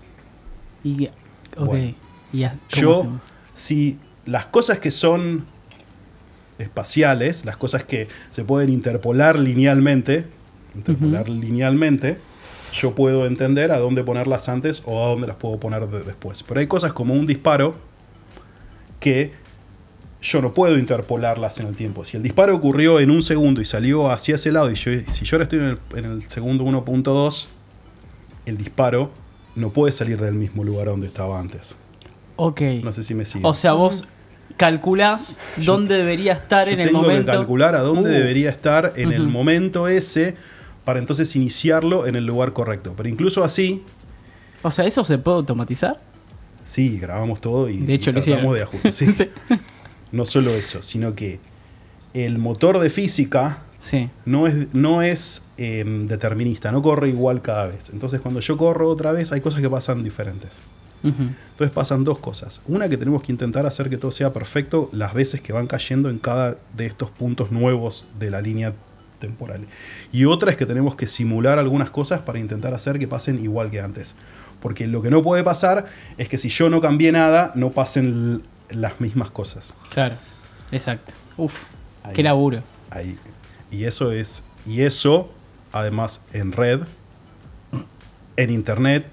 Y, 0.83 1.07
ok. 1.07 1.65
Bueno. 1.65 1.95
Y 2.33 2.39
ya, 2.39 2.55
¿cómo 2.69 2.81
Yo, 2.81 2.93
hacemos? 2.93 3.33
si 3.53 3.97
las 4.25 4.45
cosas 4.47 4.79
que 4.79 4.91
son 4.91 5.45
espaciales, 6.59 7.45
las 7.45 7.57
cosas 7.57 7.83
que 7.83 8.07
se 8.29 8.43
pueden 8.43 8.69
interpolar 8.69 9.39
linealmente, 9.39 10.25
interpolar 10.79 11.29
linealmente, 11.29 12.17
yo 12.73 12.93
puedo 12.95 13.25
entender 13.25 13.71
a 13.71 13.79
dónde 13.79 14.03
ponerlas 14.03 14.49
antes 14.49 14.83
o 14.85 15.03
a 15.05 15.09
dónde 15.09 15.27
las 15.27 15.35
puedo 15.37 15.59
poner 15.59 15.87
de- 15.87 16.03
después. 16.03 16.43
Pero 16.43 16.59
hay 16.59 16.67
cosas 16.67 16.93
como 16.93 17.13
un 17.13 17.25
disparo 17.25 17.75
que 18.99 19.31
yo 20.21 20.41
no 20.41 20.53
puedo 20.53 20.77
interpolarlas 20.77 21.59
en 21.59 21.67
el 21.67 21.75
tiempo. 21.75 22.03
Si 22.03 22.17
el 22.17 22.23
disparo 22.23 22.55
ocurrió 22.55 22.99
en 22.99 23.09
un 23.09 23.21
segundo 23.21 23.61
y 23.61 23.65
salió 23.65 24.11
hacia 24.11 24.35
ese 24.35 24.51
lado, 24.51 24.69
y 24.69 24.75
yo, 24.75 24.91
si 25.07 25.23
yo 25.25 25.35
ahora 25.35 25.43
estoy 25.43 25.59
en 25.59 25.65
el, 25.65 25.79
en 25.95 26.05
el 26.05 26.29
segundo 26.29 26.65
1.2, 26.65 27.47
el 28.45 28.57
disparo 28.57 29.11
no 29.55 29.71
puede 29.71 29.93
salir 29.93 30.19
del 30.19 30.33
mismo 30.35 30.63
lugar 30.63 30.87
donde 30.87 31.07
estaba 31.07 31.39
antes. 31.39 31.77
Ok. 32.35 32.61
No 32.83 32.91
sé 32.93 33.03
si 33.03 33.13
me 33.15 33.25
sigue. 33.25 33.45
O 33.47 33.53
sea, 33.53 33.73
vos 33.73 34.05
calculás 34.57 35.39
dónde 35.57 35.95
debería 35.95 36.33
estar 36.33 36.67
Yo 36.67 36.73
en 36.73 36.79
el 36.81 36.87
tengo 36.87 37.01
momento. 37.01 37.31
que 37.31 37.37
calcular 37.37 37.75
a 37.75 37.79
dónde 37.81 38.09
Uh, 38.09 38.13
debería 38.13 38.49
estar 38.49 38.93
en 38.97 39.13
el 39.13 39.27
momento 39.27 39.87
ese 39.87 40.35
para 40.89 40.97
entonces 41.01 41.35
iniciarlo 41.35 42.07
en 42.07 42.15
el 42.15 42.25
lugar 42.25 42.51
correcto. 42.51 42.95
Pero 42.97 43.07
incluso 43.09 43.43
así, 43.43 43.83
O 44.63 44.71
sea, 44.71 44.85
¿eso 44.87 45.03
se 45.03 45.19
puede 45.19 45.37
automatizar? 45.37 45.99
sí, 46.65 46.97
grabamos 46.97 47.39
todo 47.41 47.69
y, 47.69 47.77
De 47.77 47.93
hecho, 47.93 48.09
y 48.09 48.13
tratamos 48.13 48.55
de 48.55 48.63
ajustar. 48.63 48.91
Sí. 48.91 49.05
Sí. 49.15 49.29
No 50.11 50.25
solo 50.25 50.49
eso, 50.49 50.81
sino 50.81 51.13
que 51.13 51.39
el 52.15 52.39
motor 52.39 52.79
de 52.79 52.89
física 52.89 53.59
Sí. 53.77 54.09
no 54.25 54.47
es, 54.47 54.73
no 54.73 55.03
es 55.03 55.45
em, 55.57 56.07
determinista, 56.07 56.71
no 56.71 56.81
corre 56.81 57.09
igual 57.09 57.43
cada 57.43 57.67
vez. 57.67 57.91
Entonces 57.93 58.19
cuando 58.19 58.39
yo 58.39 58.57
corro 58.57 58.89
otra 58.89 59.11
vez 59.11 59.31
hay 59.31 59.41
cosas 59.41 59.61
que 59.61 59.69
pasan 59.69 60.03
diferentes. 60.03 60.59
Entonces 61.03 61.69
pasan 61.71 62.03
dos 62.03 62.17
cosas. 62.17 62.61
Una 62.67 62.89
que 62.89 62.97
tenemos 62.97 63.21
que 63.21 63.31
intentar 63.31 63.67
hacer 63.67 63.91
que 63.91 63.97
todo 63.97 64.09
sea 64.09 64.33
perfecto 64.33 64.89
las 64.91 65.13
veces 65.13 65.39
que 65.39 65.53
van 65.53 65.67
cayendo 65.67 66.09
en 66.09 66.17
cada 66.17 66.57
de 66.75 66.87
estos 66.87 67.11
puntos 67.11 67.51
nuevos 67.51 68.07
de 68.19 68.31
la 68.31 68.41
línea 68.41 68.73
temporal. 69.19 69.67
Y 70.11 70.25
otra 70.25 70.51
es 70.51 70.57
que 70.57 70.65
tenemos 70.65 70.95
que 70.95 71.07
simular 71.07 71.59
algunas 71.59 71.91
cosas 71.91 72.21
para 72.21 72.39
intentar 72.39 72.73
hacer 72.73 72.97
que 72.99 73.07
pasen 73.07 73.39
igual 73.43 73.69
que 73.69 73.81
antes. 73.81 74.15
Porque 74.59 74.87
lo 74.87 75.01
que 75.01 75.09
no 75.09 75.21
puede 75.21 75.43
pasar 75.43 75.85
es 76.17 76.27
que 76.27 76.37
si 76.37 76.49
yo 76.49 76.69
no 76.69 76.81
cambié 76.81 77.11
nada, 77.11 77.51
no 77.55 77.71
pasen 77.71 78.43
las 78.69 78.99
mismas 78.99 79.31
cosas. 79.31 79.75
Claro. 79.91 80.15
Exacto. 80.71 81.13
Uf. 81.37 81.63
Ahí. 82.03 82.13
Qué 82.13 82.23
laburo. 82.23 82.61
Ahí. 82.89 83.17
Y 83.71 83.85
eso 83.85 84.11
es. 84.11 84.43
Y 84.65 84.81
eso, 84.81 85.31
además, 85.71 86.21
en 86.33 86.51
red, 86.51 86.81
en 88.35 88.49
internet, 88.49 89.05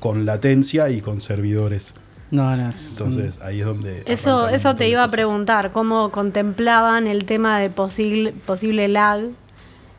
con 0.00 0.26
latencia 0.26 0.90
y 0.90 1.00
con 1.00 1.20
servidores. 1.20 1.94
No, 2.34 2.56
no. 2.56 2.68
es- 2.70 2.90
Entonces 2.92 3.40
ahí 3.42 3.60
es 3.60 3.66
donde. 3.66 4.02
Eso, 4.06 4.48
eso 4.48 4.74
te 4.74 4.88
iba 4.88 5.04
a 5.04 5.08
preguntar, 5.08 5.70
cómo 5.72 6.10
contemplaban 6.10 7.06
el 7.06 7.24
tema 7.24 7.60
de 7.60 7.70
posible, 7.70 8.32
posible 8.32 8.88
lag 8.88 9.20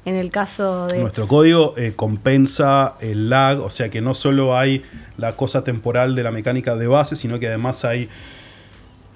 en 0.04 0.16
el 0.16 0.30
caso 0.30 0.88
de... 0.88 1.00
Nuestro 1.00 1.28
código 1.28 1.74
eh, 1.78 1.94
compensa 1.96 2.96
el 3.00 3.30
lag, 3.30 3.60
o 3.62 3.70
sea 3.72 3.90
que 3.90 4.02
no 4.02 4.14
solo 4.14 4.56
hay 4.58 4.84
la 5.18 5.36
cosa 5.38 5.64
temporal 5.64 6.14
de 6.14 6.24
la 6.24 6.32
mecánica 6.32 6.76
de 6.76 6.88
base, 6.88 7.16
sino 7.16 7.40
que 7.40 7.48
además 7.48 7.86
hay 7.86 8.10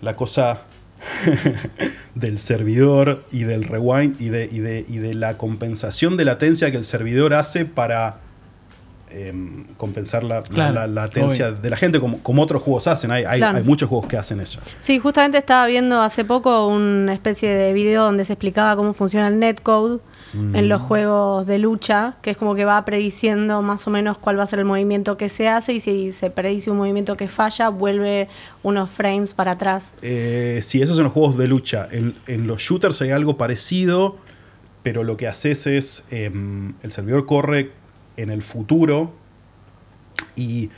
la 0.02 0.16
cosa 0.16 0.62
del 2.16 2.40
servidor 2.40 3.26
y 3.32 3.44
del 3.44 3.66
rewind 3.66 4.20
y 4.22 4.30
de, 4.30 4.50
y 4.52 4.60
de, 4.60 4.86
y 4.88 4.98
de 4.98 5.14
la 5.14 5.38
compensación 5.38 6.18
de 6.18 6.26
latencia 6.26 6.72
que 6.72 6.78
el 6.78 6.86
servidor 6.86 7.34
hace 7.34 7.66
para 7.66 8.22
em, 9.12 9.66
compensar 9.78 10.24
la, 10.24 10.42
Claro, 10.44 10.74
la- 10.74 10.88
la 10.88 11.02
latencia 11.04 11.52
de 11.52 11.70
la 11.70 11.78
gente, 11.78 12.00
como, 12.00 12.20
como 12.24 12.42
otros 12.44 12.62
juegos 12.62 12.88
hacen. 12.88 13.12
Hay, 13.12 13.24
hay- 13.26 13.40
Claro. 13.40 13.58
hay 13.58 13.64
muchos 13.64 13.90
juegos 13.90 14.08
que 14.08 14.18
hacen 14.18 14.40
eso. 14.40 14.60
Sí, 14.80 15.00
justamente 15.00 15.38
estaba 15.38 15.66
viendo 15.68 16.02
hace 16.02 16.26
poco 16.26 16.68
una 16.68 17.14
especie 17.14 17.50
de 17.50 17.74
video 17.74 18.04
donde 18.04 18.26
se 18.26 18.34
explicaba 18.34 18.76
cómo 18.76 18.94
funciona 18.94 19.28
el 19.28 19.40
netcode 19.40 20.00
en 20.32 20.70
los 20.70 20.80
juegos 20.84 21.48
de 21.48 21.58
lucha, 21.58 22.18
que 22.22 22.30
es 22.30 22.38
como 22.38 22.54
que 22.54 22.64
va 22.64 22.86
prediciendo 22.86 23.64
más 23.64 23.88
o 23.88 23.90
menos 23.90 24.20
cuál 24.20 24.38
va 24.38 24.44
a 24.44 24.46
ser 24.46 24.60
el 24.60 24.66
movimiento 24.66 25.18
que 25.18 25.28
se 25.28 25.48
hace 25.48 25.74
y 25.74 25.80
si 25.80 26.12
se 26.12 26.30
predice 26.30 26.70
un 26.70 26.78
movimiento 26.78 27.18
que 27.18 27.28
falla, 27.28 27.70
vuelve 27.70 28.28
unos 28.62 28.92
frames 28.92 29.34
para 29.34 29.54
atrás. 29.54 29.96
Eh, 30.04 30.60
sí, 30.62 30.84
esos 30.84 30.98
son 30.98 31.06
los 31.06 31.14
juegos 31.14 31.36
de 31.36 31.48
lucha. 31.48 31.88
En, 31.92 32.14
en 32.28 32.46
los 32.46 32.62
shooters 32.62 33.02
hay 33.02 33.10
algo 33.10 33.38
parecido, 33.38 34.18
pero 34.84 35.04
lo 35.04 35.18
que 35.18 35.28
haces 35.28 35.66
es, 35.66 36.06
em, 36.12 36.76
el 36.84 36.92
servidor 36.92 37.26
corre 37.26 37.72
en 38.22 38.30
el 38.30 38.42
futuro 38.42 39.14
y 40.36 40.70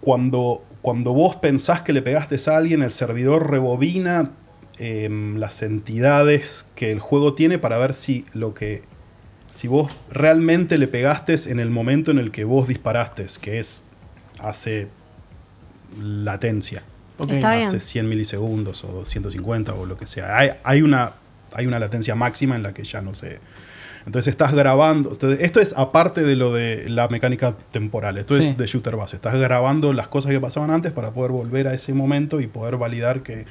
cuando, 0.00 0.64
cuando 0.82 1.12
vos 1.12 1.36
pensás 1.36 1.82
que 1.82 1.92
le 1.92 2.02
pegaste 2.02 2.36
a 2.50 2.56
alguien, 2.56 2.82
el 2.82 2.92
servidor 2.92 3.50
rebobina 3.50 4.32
em, 4.78 5.36
las 5.36 5.62
entidades 5.62 6.66
que 6.74 6.90
el 6.90 7.00
juego 7.00 7.34
tiene 7.34 7.58
para 7.58 7.78
ver 7.78 7.92
si 7.94 8.24
lo 8.32 8.54
que 8.54 8.82
si 9.50 9.66
vos 9.66 9.92
realmente 10.10 10.78
le 10.78 10.86
pegaste 10.86 11.34
en 11.50 11.58
el 11.58 11.70
momento 11.70 12.12
en 12.12 12.18
el 12.18 12.30
que 12.30 12.44
vos 12.44 12.68
disparaste, 12.68 13.26
que 13.40 13.58
es 13.58 13.84
hace 14.40 14.88
latencia 16.00 16.84
Ok. 17.20 17.32
Está 17.32 17.54
bien. 17.54 17.68
hace 17.68 17.80
100 17.80 18.08
milisegundos 18.08 18.82
o 18.82 19.04
150 19.04 19.74
o 19.74 19.84
lo 19.84 19.98
que 19.98 20.06
sea. 20.06 20.38
Hay, 20.38 20.50
hay 20.64 20.80
una, 20.80 21.12
hay 21.52 21.66
una 21.66 21.78
latencia 21.78 22.14
máxima 22.14 22.56
en 22.56 22.62
la 22.62 22.72
que 22.72 22.82
ya 22.82 23.02
no 23.02 23.12
sé. 23.12 23.40
Entonces 24.06 24.28
estás 24.32 24.54
grabando. 24.54 25.10
entonces, 25.12 25.40
esto 25.42 25.60
es 25.60 25.74
aparte 25.76 26.22
de 26.22 26.34
lo 26.36 26.52
de 26.52 26.88
la 26.88 27.08
mecánica 27.08 27.54
temporal. 27.70 28.16
Esto 28.18 28.34
Sí. 28.34 28.44
es 28.44 28.56
de 28.56 28.66
shooter 28.66 28.96
base. 28.96 29.16
Estás 29.16 29.34
grabando 29.36 29.92
las 29.92 30.08
cosas 30.08 30.32
que 30.32 30.40
pasaban 30.40 30.70
antes 30.70 30.92
para 30.92 31.10
poder 31.12 31.32
volver 31.32 31.68
a 31.68 31.74
ese 31.74 31.92
momento 31.92 32.40
y 32.40 32.46
poder 32.46 32.76
validar 32.76 33.22
que 33.22 33.44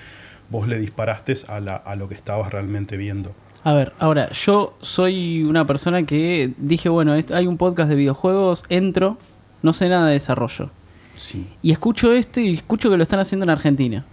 vos 0.49 0.67
le 0.67 0.79
disparaste 0.79 1.33
a, 1.47 1.59
la- 1.59 1.75
a 1.75 1.95
lo 1.95 2.09
que 2.09 2.15
estabas 2.15 2.51
realmente 2.51 2.97
viendo. 2.97 3.31
A 3.63 3.73
ver, 3.73 3.93
ahora, 3.99 4.31
yo 4.31 4.73
soy 4.81 5.43
una 5.43 5.65
persona 5.65 6.03
que 6.03 6.53
dije, 6.57 6.89
bueno, 6.89 7.13
hay 7.13 7.45
un 7.45 7.57
podcast 7.57 7.89
de 7.89 7.95
videojuegos, 7.95 8.63
entro, 8.69 9.17
no 9.61 9.73
sé 9.73 9.89
nada 9.89 10.07
de 10.07 10.13
desarrollo. 10.13 10.71
Sí. 11.17 11.47
Y 11.61 11.71
escucho 11.71 12.13
esto 12.13 12.39
y 12.39 12.53
escucho 12.53 12.89
que 12.89 12.95
lo 12.97 13.03
están 13.03 13.19
haciendo 13.19 13.43
en 13.43 13.49
Argentina. 13.49 14.05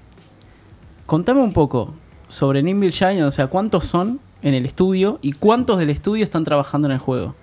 Contame 1.07 1.41
un 1.41 1.53
poco 1.53 1.95
sobre 2.29 2.63
Nimble 2.63 2.91
Giant, 2.91 3.23
o 3.23 3.31
sea, 3.31 3.47
cuántos 3.47 3.85
son 3.87 4.19
en 4.43 4.55
el 4.55 4.67
estudio 4.67 5.19
y 5.23 5.33
cuántos 5.33 5.79
del 5.79 5.91
estudio 5.91 6.23
están 6.25 6.45
trabajando 6.45 6.87
en 6.89 6.93
el 6.93 6.99
juego. 6.99 7.35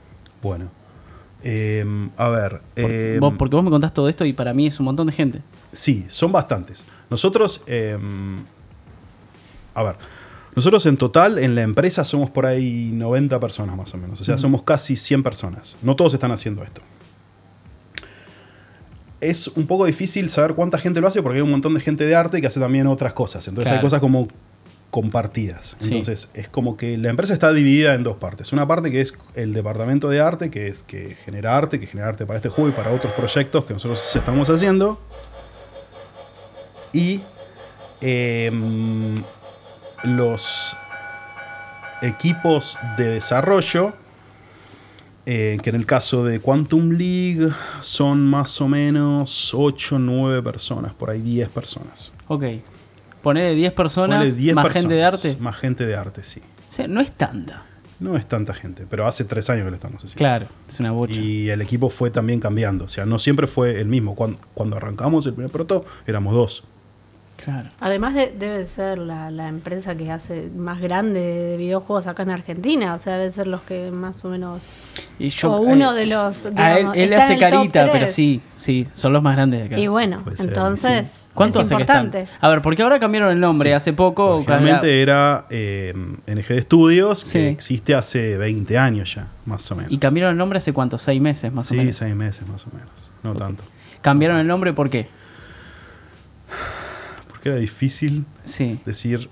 Bueno. 0.42 0.70
Em, 1.44 2.10
a 2.16 2.30
ver. 2.30 2.62
Por- 2.76 2.92
em, 2.92 3.20
vos- 3.20 3.34
porque 3.38 3.56
vos 3.56 3.66
me 3.66 3.70
contás 3.72 3.94
todo 3.94 4.08
esto 4.08 4.24
y 4.26 4.34
para 4.34 4.54
mí 4.54 4.68
es 4.68 4.80
un 4.80 4.86
montón 4.86 5.08
de 5.08 5.14
gente. 5.14 5.42
Sí, 5.72 6.06
son 6.08 6.32
bastantes. 6.32 6.86
Nosotros, 7.10 7.62
eh, 7.68 7.98
a 9.74 9.84
ver, 9.84 9.96
nosotros 10.56 10.86
en 10.86 10.96
total 10.98 11.40
en 11.40 11.56
la 11.56 11.64
empresa 11.64 12.06
somos 12.06 12.30
por 12.30 12.46
ahí 12.46 12.92
90 12.94 13.40
personas 13.40 13.76
más 13.76 13.94
o 13.94 13.98
menos. 13.98 14.22
O 14.22 14.24
sea, 14.24 14.38
somos 14.38 14.64
casi 14.64 14.96
100 14.96 15.22
personas. 15.24 15.76
No 15.82 15.96
todos 15.96 16.14
están 16.14 16.32
haciendo 16.32 16.64
esto. 16.64 16.82
Es 19.20 19.48
un 19.48 19.68
poco 19.68 19.86
difícil 19.86 20.30
saber 20.30 20.54
cuánta 20.54 20.78
gente 20.78 21.00
lo 21.00 21.08
hace 21.08 21.22
porque 21.24 21.38
hay 21.38 21.42
un 21.44 21.52
montón 21.52 21.74
de 21.74 21.80
gente 21.80 22.06
de 22.06 22.14
arte 22.16 22.42
que 22.42 22.48
hace 22.48 22.60
también 22.60 22.88
otras 22.88 23.14
cosas. 23.14 23.48
Entonces 23.48 23.74
hay 23.74 23.82
cosas 23.82 24.00
como 24.02 24.28
compartidas. 24.94 25.76
Sí. 25.80 25.88
Entonces 25.88 26.30
es 26.36 26.48
como 26.48 26.78
que 26.78 27.00
la 27.00 27.10
empresa 27.10 27.34
está 27.34 27.52
dividida 27.52 27.96
en 27.96 28.04
dos 28.04 28.18
partes. 28.18 28.54
Una 28.54 28.68
parte 28.68 28.92
que 28.92 29.02
es 29.02 29.18
el 29.34 29.52
departamento 29.52 30.08
de 30.08 30.22
arte, 30.22 30.52
que 30.52 30.68
es 30.68 30.84
que 30.84 31.16
genera 31.26 31.58
arte, 31.58 31.80
que 31.80 31.88
genera 31.88 32.10
arte 32.10 32.28
para 32.28 32.38
este 32.38 32.50
juego 32.50 32.70
y 32.70 32.74
para 32.74 32.92
otros 32.92 33.12
proyectos 33.14 33.66
que 33.66 33.74
nosotros 33.74 34.16
estamos 34.16 34.48
haciendo. 34.52 35.02
Y 36.94 37.22
em, 38.02 39.16
los 40.04 40.78
equipos 42.04 42.78
de 42.96 43.14
desarrollo, 43.16 43.94
eh, 45.26 45.58
que 45.64 45.72
en 45.72 45.76
el 45.76 45.88
caso 45.88 46.24
de 46.24 46.40
Quantum 46.40 46.92
League 46.92 47.52
son 47.80 48.28
más 48.28 48.62
o 48.62 48.68
menos 48.68 49.56
8 49.56 49.96
o 49.96 50.00
9 50.00 50.44
personas, 50.44 50.94
por 50.94 51.10
ahí 51.10 51.20
10 51.20 51.50
personas. 51.50 52.14
Ok. 52.28 52.44
Ponele 53.24 53.56
10 53.56 53.74
personas, 53.74 54.20
Ponele 54.20 54.36
10 54.36 54.56
más 54.56 54.66
personas, 54.66 54.82
gente 54.84 54.96
de 54.96 55.04
arte. 55.04 55.38
Más 55.40 55.56
gente 55.56 55.86
de 55.88 55.96
arte, 55.96 56.24
sí. 56.24 56.42
O 56.68 56.72
sea, 56.72 56.88
no 56.88 57.02
es 57.02 57.12
tanta. 57.14 57.64
No 58.00 58.18
es 58.18 58.28
tanta 58.28 58.54
gente, 58.54 58.86
pero 58.90 59.08
hace 59.08 59.24
3 59.24 59.50
años 59.52 59.64
que 59.64 59.70
lo 59.70 59.76
estamos 59.78 59.98
haciendo. 59.98 60.18
Claro, 60.18 60.48
es 60.68 60.80
una 60.82 60.92
bocha. 60.92 61.18
Y 61.18 61.50
el 61.50 61.62
equipo 61.62 61.90
fue 61.90 62.12
también 62.12 62.42
cambiando. 62.42 62.84
O 62.86 62.90
sea, 62.90 63.06
no 63.06 63.18
siempre 63.18 63.48
fue 63.48 63.80
el 63.80 63.88
mismo. 63.88 64.14
Cuando, 64.14 64.40
cuando 64.54 64.76
arrancamos 64.76 65.26
el 65.26 65.34
primer 65.34 65.52
proto, 65.52 65.86
éramos 66.06 66.34
dos. 66.34 66.64
Claro. 67.44 67.70
Además 67.80 68.14
de- 68.14 68.32
debe 68.38 68.66
ser 68.66 68.98
la, 69.00 69.30
la 69.30 69.48
empresa 69.50 69.96
que 69.96 70.10
hace 70.12 70.50
más 70.56 70.80
grande 70.80 71.20
de 71.20 71.58
videojuegos 71.58 72.08
acá 72.08 72.24
en 72.24 72.30
Argentina, 72.30 72.94
o 72.96 73.00
sea, 73.00 73.18
debe 73.18 73.32
ser 73.32 73.48
los 73.48 73.62
que 73.62 73.92
más 73.92 74.24
o 74.24 74.30
menos... 74.30 74.62
Y 75.20 75.28
yo- 75.30 75.52
O 75.54 75.62
uno 75.62 75.92
eh, 75.94 76.00
de 76.00 76.06
los, 76.08 76.46
A 76.46 76.72
él, 76.72 76.78
digamos, 76.78 76.96
él 76.98 77.10
le 77.10 77.16
está 77.16 77.24
hace 77.26 77.34
en 77.34 77.44
el 77.44 77.50
top 77.50 77.58
carita, 77.60 77.90
pero 77.92 78.08
sí, 78.08 78.42
sí, 78.54 78.88
son 78.94 79.12
los 79.14 79.22
más 79.22 79.36
grandes 79.36 79.60
de 79.62 79.66
acá. 79.68 79.78
Y 79.80 79.88
bueno, 79.88 80.24
entonces 80.40 81.30
¿Cuánto 81.34 81.60
es 81.62 81.68
hace 81.68 81.76
que 81.76 81.82
están? 81.84 82.06
importante. 82.06 82.32
A 82.40 82.50
ver, 82.50 82.62
porque 82.62 82.82
ahora 82.84 83.00
cambiaron 83.00 83.32
el 83.32 83.40
nombre. 83.40 83.70
Sí. 83.70 83.74
Hace 83.74 83.94
poco. 83.94 84.36
Originalmente 84.38 85.02
era 85.02 85.46
eh, 85.50 85.94
NG 86.28 86.48
de 86.48 86.58
Estudios, 86.58 87.20
Sí. 87.20 87.40
que 87.40 87.50
existe 87.50 87.94
hace 87.96 88.38
20 88.38 88.78
años 88.78 89.14
ya, 89.16 89.28
más 89.46 89.70
o 89.72 89.76
menos. 89.76 89.92
Y 89.92 89.98
cambiaron 89.98 90.32
el 90.32 90.38
nombre 90.38 90.58
hace 90.58 90.72
cuánto? 90.74 90.98
¿Seis 90.98 91.22
meses 91.22 91.52
más 91.52 91.66
o 91.68 91.70
Sí, 91.70 91.76
menos? 91.78 91.96
seis 91.98 92.16
meses 92.16 92.48
más 92.48 92.66
o 92.68 92.70
menos. 92.74 93.12
No 93.24 93.34
tanto. 93.36 93.64
Cambiaron 94.02 94.38
el 94.38 94.48
nombre 94.48 94.74
¿por 94.74 94.90
qué? 94.90 95.08
Porque 97.44 97.50
era 97.58 97.60
difícil 97.60 98.24
Sí. 98.46 98.80
decir 98.86 99.30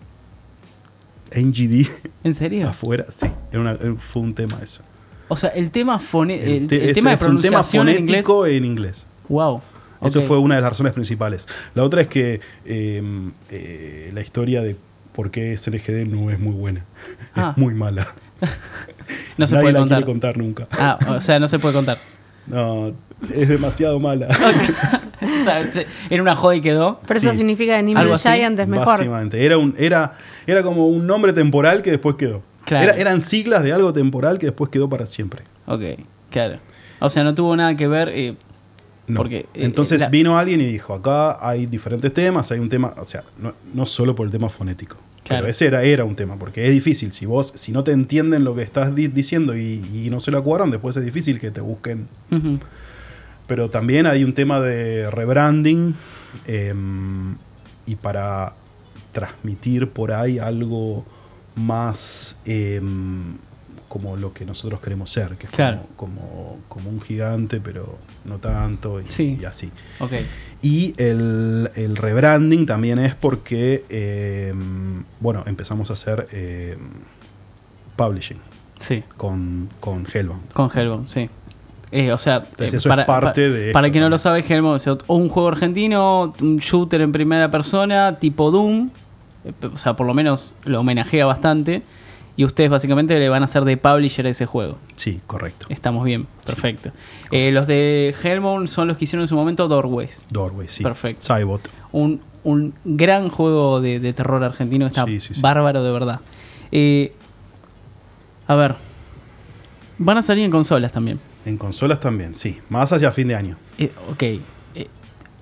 NGD 1.34 1.88
¿En 2.26 2.34
serio? 2.34 2.68
afuera. 2.68 3.06
Sí, 3.16 3.28
era 3.54 3.62
una- 3.62 3.78
fue 3.98 4.22
un 4.22 4.36
tema 4.36 4.60
eso. 4.62 4.84
O 5.30 5.38
sea, 5.38 5.50
el 5.52 5.72
tema 5.72 5.98
fone 5.98 6.44
el, 6.44 6.64
El 6.64 6.68
te- 6.68 6.84
el 6.84 6.90
es, 6.90 6.96
tema 6.96 7.12
de 7.12 7.16
es 7.16 7.22
un 7.22 7.28
tema 7.40 7.40
pronunciación 7.62 7.88
en 7.88 8.00
inglés. 8.00 8.26
fonético 8.26 8.46
en 8.48 8.66
inglés. 8.66 9.06
Wow. 9.30 9.62
Eso 10.02 10.24
fue 10.24 10.40
una 10.40 10.56
de 10.56 10.62
las 10.62 10.72
razones 10.72 10.92
principales. 10.92 11.48
La 11.74 11.86
otra 11.86 12.02
es 12.02 12.08
que 12.10 12.42
eh, 12.66 13.02
eh, 13.50 14.12
la 14.14 14.20
historia 14.20 14.62
de 14.62 14.76
por 15.14 15.32
qué 15.32 15.56
SNGD 15.56 16.06
no 16.06 16.32
es 16.32 16.40
muy 16.40 16.54
buena. 16.54 16.84
Ah. 17.34 17.52
Es 17.56 17.58
muy 17.58 17.74
mala. 17.76 18.08
No 19.38 19.48
se 19.48 19.56
Nadie 19.56 19.64
puede 19.66 19.74
la 19.74 19.80
contar. 19.80 19.98
quiere 20.00 20.06
contar 20.12 20.38
nunca. 20.38 20.68
Ah, 20.72 21.00
o 21.16 21.22
sea, 21.22 21.40
no 21.40 21.48
se 21.48 21.60
puede 21.60 21.74
contar. 21.74 21.98
No, 22.48 22.92
es 23.34 23.48
demasiado 23.50 24.00
mala. 24.00 24.28
o 25.22 25.44
sea, 25.44 25.72
se- 25.72 25.86
era 26.10 26.22
una 26.22 26.36
joda 26.36 26.56
y 26.56 26.62
quedó. 26.62 27.00
Pero 27.08 27.20
eso 27.20 27.30
Sí. 27.32 27.38
significa 27.38 27.74
que 27.74 27.80
Algo 27.80 27.88
Nimble 28.00 28.14
así, 28.14 28.30
Giant 28.30 28.60
es 28.60 28.68
mejor. 28.68 28.88
Básicamente. 28.88 29.46
Era, 29.46 29.58
un, 29.58 29.74
era, 29.78 30.18
era 30.48 30.64
como 30.64 30.88
un 30.88 31.06
nombre 31.08 31.34
temporal 31.34 31.82
que 31.82 31.92
después 31.92 32.16
quedó. 32.16 32.42
Claro. 32.66 32.86
Era- 32.92 32.98
eran 33.00 33.22
siglas 33.22 33.64
de 33.64 33.74
algo 33.74 33.94
temporal 33.94 34.38
que 34.40 34.48
después 34.48 34.70
quedó 34.72 34.90
para 34.90 35.06
siempre. 35.06 35.44
Ok, 35.68 35.82
claro. 36.30 36.60
O 37.00 37.10
sea, 37.10 37.24
no 37.24 37.34
tuvo 37.36 37.56
nada 37.56 37.76
que 37.76 37.88
ver. 37.88 38.10
eh, 38.10 38.36
No. 39.08 39.18
Porque, 39.18 39.40
eh, 39.40 39.48
Entonces 39.66 40.00
la- 40.00 40.10
vino 40.10 40.38
alguien 40.38 40.62
y 40.62 40.66
dijo, 40.66 40.94
acá 40.94 41.36
hay 41.46 41.66
diferentes 41.66 42.14
temas, 42.14 42.50
hay 42.52 42.60
un 42.60 42.70
tema, 42.70 42.94
o 42.98 43.06
sea, 43.06 43.24
no, 43.40 43.54
no 43.74 43.86
solo 43.86 44.16
por 44.16 44.26
el 44.26 44.32
tema 44.32 44.48
fonético. 44.48 44.96
Claro. 45.32 45.44
Pero 45.44 45.52
ese 45.52 45.68
era, 45.68 45.84
era 45.84 46.06
un 46.06 46.16
tema, 46.16 46.38
porque 46.38 46.66
es 46.68 46.72
difícil. 46.74 47.12
Si 47.14 47.26
vos, 47.26 47.52
si 47.56 47.72
no 47.72 47.84
te 47.84 47.92
entienden 47.92 48.44
lo 48.44 48.56
que 48.56 48.62
estás 48.62 48.94
di- 48.96 49.08
diciendo 49.08 49.56
y, 49.58 49.84
y 49.94 50.10
no 50.10 50.20
se 50.20 50.32
lo 50.32 50.38
acuerdan, 50.38 50.72
después 50.72 50.96
es 50.98 51.04
difícil 51.04 51.40
que 51.40 51.52
te 51.52 51.62
busquen. 51.62 52.08
Pero 53.48 53.70
también 53.70 54.06
hay 54.08 54.24
un 54.24 54.34
tema 54.34 54.60
de 54.62 55.10
rebranding 55.12 55.94
em, 56.48 57.36
y 57.86 57.96
para 57.96 58.54
transmitir 59.12 59.90
por 59.90 60.12
ahí 60.14 60.40
algo 60.40 61.06
más 61.56 62.38
em, 62.46 63.36
como 63.92 64.16
lo 64.16 64.32
que 64.32 64.46
nosotros 64.46 64.80
queremos 64.80 65.10
ser, 65.10 65.36
que 65.36 65.48
es 65.48 65.52
Claro. 65.52 65.82
como, 65.98 66.22
como, 66.22 66.58
como 66.70 66.90
un 66.90 67.02
gigante, 67.02 67.60
pero 67.60 67.98
no 68.24 68.38
tanto 68.38 69.02
y, 69.02 69.08
Sí. 69.10 69.38
y 69.42 69.44
así. 69.44 69.70
Ok. 70.00 70.14
Y 70.62 70.94
el, 70.98 71.70
el 71.76 71.98
rebranding 71.98 72.66
también 72.66 73.00
es 73.00 73.16
porque, 73.16 73.84
em, 73.90 75.04
bueno, 75.20 75.44
empezamos 75.46 75.90
a 75.90 75.94
hacer 75.94 76.26
em, 76.32 76.80
publishing 77.98 78.38
Sí, 78.80 79.04
con, 79.18 79.68
con 79.82 80.08
Hellbound. 80.12 80.54
con 80.54 80.70
Hellbound, 80.74 81.08
sí. 81.08 81.30
Eh, 81.92 82.14
o 82.14 82.18
sea, 82.18 82.38
Entonces 82.38 82.74
eh, 82.74 82.78
eso 82.78 82.90
es 82.98 83.06
parte 83.06 83.50
de 83.50 83.66
esto 83.68 83.74
para 83.74 83.88
el 83.88 83.92
que 83.94 84.00
no 84.00 84.08
lo 84.08 84.18
sabe, 84.18 84.40
Hellbound 84.48 84.78
es 84.80 84.88
un 85.08 85.28
juego 85.28 85.50
argentino, 85.50 86.34
un 86.42 86.56
shooter 86.60 87.02
en 87.02 87.12
primera 87.12 87.52
persona, 87.52 88.18
tipo 88.20 88.52
Doom. 88.52 88.90
eh, 89.44 89.52
O 89.74 89.78
sea, 89.78 89.98
por 89.98 90.08
lo 90.08 90.14
menos 90.14 90.54
lo 90.64 90.80
homenajea 90.80 91.26
bastante. 91.26 91.82
Y 92.42 92.46
ustedes 92.46 92.72
básicamente 92.72 93.20
le 93.20 93.30
van 93.30 93.44
a 93.44 93.46
hacer 93.46 93.66
de 93.66 93.78
publisher 93.78 94.26
a 94.26 94.30
ese 94.32 94.48
juego. 94.48 94.80
Sí, 94.96 95.22
correcto. 95.28 95.68
Estamos 95.70 96.04
bien, 96.04 96.26
perfecto. 96.44 96.92
Eh, 97.30 97.52
los 97.52 97.68
de 97.68 98.16
Hellbound 98.24 98.68
son 98.68 98.88
los 98.88 98.98
que 98.98 99.04
hicieron 99.04 99.22
en 99.26 99.28
su 99.28 99.36
momento 99.36 99.68
Doorways. 99.68 100.26
Doorway, 100.32 100.68
sí. 100.68 100.82
Perfecto. 100.82 101.22
Cybot. 101.36 101.70
un, 101.92 102.20
un 102.44 102.74
gran 102.84 103.30
juego 103.30 103.80
de, 103.80 104.00
de 104.00 104.14
terror 104.14 104.44
argentino. 104.44 104.88
Está 104.88 105.06
Sí, 105.06 105.20
sí, 105.20 105.36
sí. 105.36 105.42
bárbaro 105.42 105.84
de 105.84 105.92
verdad. 105.92 106.20
Eh, 106.72 107.14
a 108.48 108.56
ver. 108.56 108.74
Van 110.00 110.18
a 110.18 110.24
salir 110.24 110.44
en 110.44 110.50
consolas 110.50 110.92
también. 110.92 111.20
En 111.46 111.58
consolas 111.60 112.00
también, 112.00 112.34
sí. 112.34 112.60
Más 112.70 112.92
hacia 112.92 113.12
fin 113.12 113.28
de 113.28 113.36
año. 113.36 113.56
Eh, 113.78 113.92
ok. 114.10 114.24
Eh, 114.24 114.40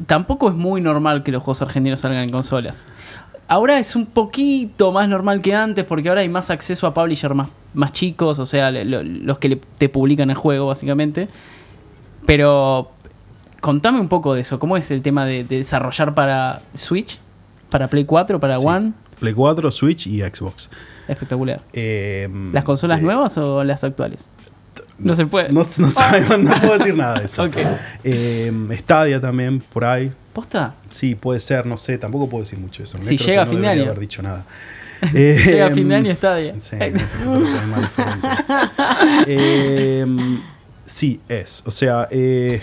tampoco 0.06 0.50
es 0.50 0.56
muy 0.56 0.82
normal 0.82 1.24
que 1.24 1.32
los 1.32 1.42
juegos 1.44 1.62
argentinos 1.62 2.02
salgan 2.02 2.24
en 2.24 2.30
consolas. 2.30 2.90
Ahora 3.50 3.78
es 3.80 3.96
un 3.98 4.06
poquito 4.06 4.92
más 4.94 5.10
normal 5.10 5.42
que 5.42 5.54
antes 5.54 5.84
porque 5.84 6.08
ahora 6.08 6.22
hay 6.22 6.30
más 6.30 6.50
acceso 6.50 6.88
a 6.88 6.94
publishers 6.94 7.36
más, 7.36 7.50
más 7.74 7.92
chicos, 7.92 8.40
o 8.40 8.46
sea, 8.46 8.72
lo- 8.72 9.04
los 9.04 9.38
que 9.40 9.50
le- 9.50 9.62
te 9.78 9.90
publican 9.90 10.30
el 10.30 10.36
juego 10.38 10.68
básicamente. 10.68 11.28
Pero 12.26 12.92
contame 13.62 14.00
un 14.00 14.08
poco 14.08 14.34
de 14.34 14.42
eso, 14.42 14.60
¿cómo 14.60 14.78
es 14.78 14.92
el 14.92 15.02
tema 15.02 15.26
de, 15.26 15.44
de 15.44 15.58
desarrollar 15.58 16.14
para 16.14 16.62
Switch, 16.74 17.20
para 17.70 17.88
Play 17.88 18.06
4, 18.06 18.40
para 18.40 18.56
Sí. 18.56 18.66
One? 18.66 18.94
Play 19.20 19.34
4, 19.34 19.70
Switch 19.72 20.08
y 20.08 20.20
Xbox. 20.22 20.70
Espectacular. 21.08 21.62
Eh, 21.74 22.30
¿Las 22.54 22.64
consolas 22.64 23.00
eh, 23.00 23.04
nuevas 23.04 23.38
o 23.38 23.64
las 23.64 23.84
actuales? 23.84 24.30
No 25.00 25.14
se 25.14 25.26
puede. 25.26 25.50
No, 25.52 25.66
no 25.78 25.90
sabemos, 25.92 26.40
no 26.40 26.54
puedo 26.60 26.78
decir 26.78 26.96
nada 26.96 27.20
de 27.20 27.26
eso. 27.26 27.44
Ok. 27.46 27.56
Eh, 28.04 28.52
Stadia 28.80 29.20
también, 29.22 29.60
por 29.60 29.86
ahí. 29.86 30.12
¿Posta? 30.34 30.76
Sí, 30.92 31.16
puede 31.16 31.40
ser, 31.40 31.66
no 31.66 31.78
sé, 31.78 31.98
tampoco 31.98 32.30
puedo 32.30 32.44
decir 32.44 32.60
mucho 32.60 32.80
de 32.80 32.84
eso. 32.84 32.98
Si 33.02 33.16
Creo 33.18 33.28
llega 33.28 33.42
a 33.44 33.46
fin 33.46 33.62
de 33.62 33.68
año. 33.68 33.84
haber 33.84 34.00
dicho 34.00 34.22
nada. 34.22 34.46
Llega 35.14 35.68
a 35.68 35.72
fin 35.72 35.88
de 35.88 35.96
año 35.96 36.14
Stadia. 36.16 36.56
Sí. 36.62 36.76
Eh, 39.28 40.06
sí, 40.86 41.22
es. 41.28 41.64
O 41.66 41.72
sea, 41.72 42.08
eh, 42.12 42.62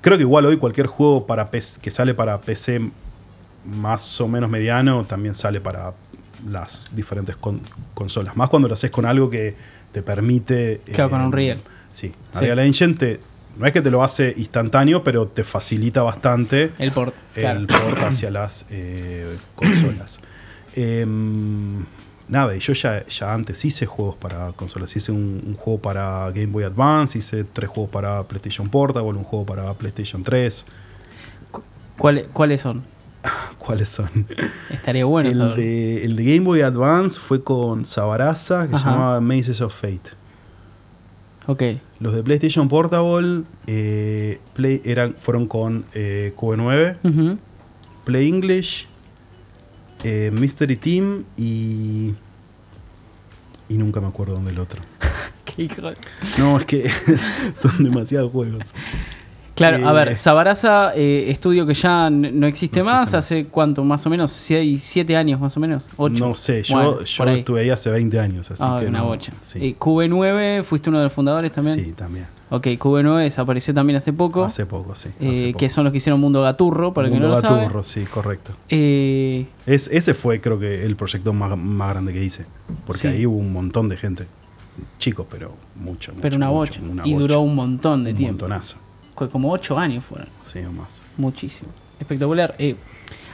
creo 0.00 0.16
que 0.16 0.22
igual 0.22 0.46
hoy 0.46 0.56
cualquier 0.56 0.86
juego 0.86 1.26
para 1.26 1.50
PC 1.50 1.80
que 1.80 1.90
sale 1.90 2.14
para 2.14 2.40
PC 2.40 2.90
más 3.64 4.20
o 4.20 4.28
menos 4.28 4.48
mediano 4.48 5.04
también 5.04 5.34
sale 5.34 5.60
para 5.60 5.92
las 6.50 6.94
diferentes 6.94 7.36
con- 7.36 7.60
consolas. 7.94 8.36
Más 8.36 8.48
cuando 8.48 8.68
lo 8.68 8.74
haces 8.74 8.90
con 8.90 9.04
algo 9.06 9.28
que 9.30 9.54
te 9.92 10.02
permite. 10.02 10.80
Claro, 10.92 11.10
con 11.10 11.20
Unreal. 11.20 11.58
Sí, 11.92 12.12
Sí. 12.32 12.38
Unreal 12.38 12.58
Engine 12.60 12.94
te- 12.94 13.20
no 13.56 13.64
es 13.66 13.72
que 13.72 13.80
te 13.80 13.90
lo 13.90 14.02
hace 14.02 14.34
instantáneo, 14.36 15.02
pero 15.02 15.28
te 15.28 15.42
facilita 15.44 16.02
bastante 16.02 16.72
El 16.78 16.92
port. 16.92 17.14
claro. 17.34 17.60
el 17.60 17.66
port 17.66 17.98
hacia 18.02 18.30
las 18.30 18.66
eh, 18.70 19.36
consolas. 19.54 20.20
Em, 20.78 21.86
nada, 22.28 22.54
y 22.54 22.58
yo 22.58 22.74
ya, 22.74 23.06
ya 23.06 23.32
antes 23.32 23.64
hice 23.64 23.86
juegos 23.86 24.14
para 24.16 24.52
consolas. 24.52 24.94
Hice 24.94 25.10
un, 25.10 25.42
un 25.46 25.54
juego 25.54 25.80
para 25.80 26.26
Game 26.32 26.48
Boy 26.48 26.64
Advance, 26.64 27.18
hice 27.18 27.44
tres 27.44 27.70
juegos 27.70 27.90
para 27.90 28.22
PlayStation 28.24 28.68
Portable, 28.68 29.10
un 29.16 29.24
juego 29.24 29.46
para 29.46 29.72
PlayStation 29.72 30.22
3. 30.22 30.66
¿Cuáles, 31.96 32.26
¿Cuáles 32.32 32.60
son? 32.60 32.84
¿Cuáles 33.58 33.88
son? 33.88 34.08
Estaría 34.70 35.04
bueno 35.04 35.28
el, 35.30 35.36
saber. 35.36 35.56
de, 35.56 36.04
el 36.04 36.16
de 36.16 36.24
Game 36.24 36.40
Boy 36.46 36.60
Advance 36.62 37.18
fue 37.18 37.42
con 37.42 37.84
Sabaraza, 37.86 38.68
que 38.68 38.78
se 38.78 38.84
llamaba 38.84 39.20
Mazes 39.20 39.60
of 39.60 39.74
Fate. 39.74 40.10
Ok. 41.46 41.62
Los 42.00 42.14
de 42.14 42.22
PlayStation 42.22 42.68
Portable 42.68 43.44
eh, 43.66 44.40
Play, 44.54 44.82
eran, 44.84 45.14
fueron 45.18 45.46
con 45.46 45.84
eh, 45.94 46.32
QB9. 46.36 46.96
Ujú. 47.04 47.38
Play 48.04 48.28
English, 48.28 48.86
eh, 50.04 50.30
Mystery 50.32 50.76
Team 50.76 51.24
y. 51.36 52.14
Y 53.68 53.78
nunca 53.78 54.00
me 54.00 54.06
acuerdo 54.08 54.34
dónde 54.34 54.50
el 54.52 54.58
otro. 54.60 54.80
Qué 55.44 55.64
hijo 55.64 55.82
de- 55.82 55.96
No, 56.38 56.58
es 56.58 56.64
que 56.66 56.88
son 57.56 57.82
demasiados 57.82 58.30
juegos. 58.30 58.74
Claro, 59.56 59.88
a 59.88 59.90
Eh, 59.90 59.94
ver, 60.04 60.16
Sabaraza, 60.18 60.92
eh, 60.94 61.30
estudio 61.30 61.66
que 61.66 61.72
ya 61.74 62.10
no 62.10 62.46
existe 62.46 62.80
No 62.80 62.84
más, 62.84 63.14
hace 63.14 63.46
cuánto, 63.46 63.82
más 63.84 64.04
o 64.06 64.10
menos, 64.10 64.30
seis, 64.30 64.82
siete 64.82 65.16
años 65.16 65.40
más 65.40 65.56
o 65.56 65.60
menos, 65.60 65.88
ocho. 65.96 66.28
No 66.28 66.34
sé, 66.34 66.62
yo, 66.62 66.76
Bueno, 66.76 67.02
yo 67.02 67.24
estuve 67.30 67.60
ahí 67.62 67.70
hace 67.70 67.90
20 67.90 68.20
años, 68.20 68.50
así 68.50 68.62
Ah, 68.64 68.76
que. 68.80 68.86
una 68.86 68.98
no- 68.98 69.06
bocha. 69.06 69.32
Sí, 69.40 69.58
Eh, 69.62 69.76
QB9, 69.78 70.62
fuiste 70.62 70.90
uno 70.90 70.98
de 70.98 71.04
los 71.04 71.12
fundadores 71.12 71.50
también. 71.52 71.82
sí, 71.82 71.92
también. 71.92 72.26
Ok, 72.50 72.66
QB9 72.78 73.22
desapareció 73.22 73.72
también 73.74 73.96
hace 73.96 74.12
poco. 74.12 74.44
Hace 74.44 74.66
poco, 74.66 74.94
sí. 74.94 75.08
eh, 75.20 75.30
hace 75.30 75.46
poco. 75.48 75.58
que 75.58 75.68
son 75.70 75.84
los 75.84 75.90
que 75.90 75.96
hicieron 75.96 76.20
Mundo 76.20 76.42
Gaturro, 76.42 76.92
para 76.92 77.08
el 77.08 77.14
que 77.14 77.18
no 77.18 77.28
Mundo 77.28 77.40
lo. 77.40 77.56
Gaturro, 77.56 77.82
sí, 77.82 78.04
correcto. 78.04 78.52
Eh, 78.68 79.46
Es, 79.64 79.88
ese 79.90 80.12
fue, 80.12 80.40
creo 80.40 80.58
que, 80.58 80.84
el 80.84 80.96
proyecto 80.96 81.32
más, 81.32 81.56
más 81.58 81.90
grande 81.94 82.12
que 82.12 82.22
hice. 82.22 82.44
Porque 82.86 83.00
Sí. 83.00 83.08
ahí 83.08 83.26
hubo 83.26 83.38
un 83.38 83.52
montón 83.54 83.88
de 83.88 83.96
gente. 83.96 84.26
Chicos, 84.98 85.26
pero 85.30 85.54
mucho. 85.76 86.12
pero 86.20 86.34
mucho, 86.34 86.36
una 86.36 86.46
mucho, 86.48 86.56
bocha. 86.58 86.80
una 86.92 87.06
y 87.06 87.12
bocha. 87.14 87.20
duró 87.22 87.40
un 87.40 87.54
montón 87.54 88.04
de 88.04 88.10
Un 88.10 88.16
tiempo. 88.16 88.32
montonazo. 88.44 88.76
Co- 89.16 89.28
Como 89.28 89.50
ocho 89.50 89.76
años 89.76 90.04
fueron. 90.04 90.28
Sí, 90.44 90.60
o 90.60 90.70
más. 90.70 91.02
Muchísimo. 91.16 91.70
Espectacular. 91.98 92.54
Eh, 92.58 92.76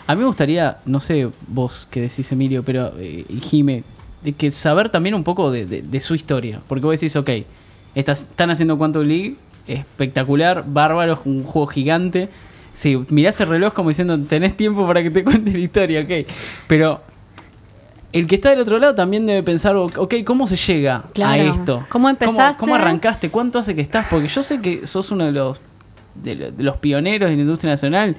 a 0.06 0.14
mí 0.14 0.20
me 0.20 0.26
gustaría, 0.26 0.78
no 0.86 0.98
sé 1.00 1.28
vos 1.46 1.86
qué 1.90 2.00
decís, 2.00 2.32
Emilio, 2.32 2.62
pero 2.64 2.92
eh, 2.98 3.26
Jime, 3.42 3.84
de 4.22 4.32
que 4.32 4.50
saber 4.50 4.88
también 4.88 5.14
un 5.14 5.24
poco 5.24 5.50
de, 5.50 5.66
de- 5.66 5.82
de 5.82 6.00
su 6.00 6.14
historia. 6.14 6.60
Porque 6.66 6.86
vos 6.86 6.98
decís, 6.98 7.14
ok, 7.16 7.28
estás, 7.94 8.22
están 8.22 8.50
haciendo 8.50 8.78
Quantum 8.78 9.02
League, 9.02 9.36
espectacular, 9.66 10.64
bárbaro, 10.66 11.20
un 11.24 11.44
juego 11.44 11.66
gigante. 11.66 12.28
Sí, 12.72 12.98
mirás 13.10 13.38
el 13.40 13.48
reloj 13.48 13.74
como 13.74 13.90
diciendo, 13.90 14.18
tenés 14.18 14.56
tiempo 14.56 14.86
para 14.86 15.02
que 15.02 15.10
te 15.10 15.22
cuente 15.24 15.52
la 15.52 15.58
historia, 15.58 16.00
ok. 16.00 16.26
Pero 16.66 17.00
el 18.12 18.26
que 18.26 18.34
está 18.36 18.50
del 18.50 18.60
otro 18.60 18.78
lado 18.78 18.94
también 18.94 19.24
debe 19.26 19.42
pensar, 19.42 19.74
ok, 19.76 20.14
¿cómo 20.24 20.46
se 20.46 20.56
llega 20.56 21.04
a 21.24 21.38
esto? 21.38 21.84
¿Cómo 21.88 22.08
empezaste? 22.08 22.58
¿Cómo, 22.58 22.74
arrancaste? 22.74 23.30
¿Cuánto 23.30 23.58
hace 23.58 23.74
que 23.74 23.80
estás? 23.80 24.06
Porque 24.10 24.28
yo 24.28 24.42
sé 24.42 24.60
que 24.60 24.86
sos 24.86 25.10
uno 25.10 25.24
de 25.24 25.32
los, 25.32 25.60
de, 26.14 26.50
de 26.52 26.62
los 26.62 26.76
pioneros 26.78 27.30
de 27.30 27.36
la 27.36 27.42
industria 27.42 27.72
nacional. 27.72 28.16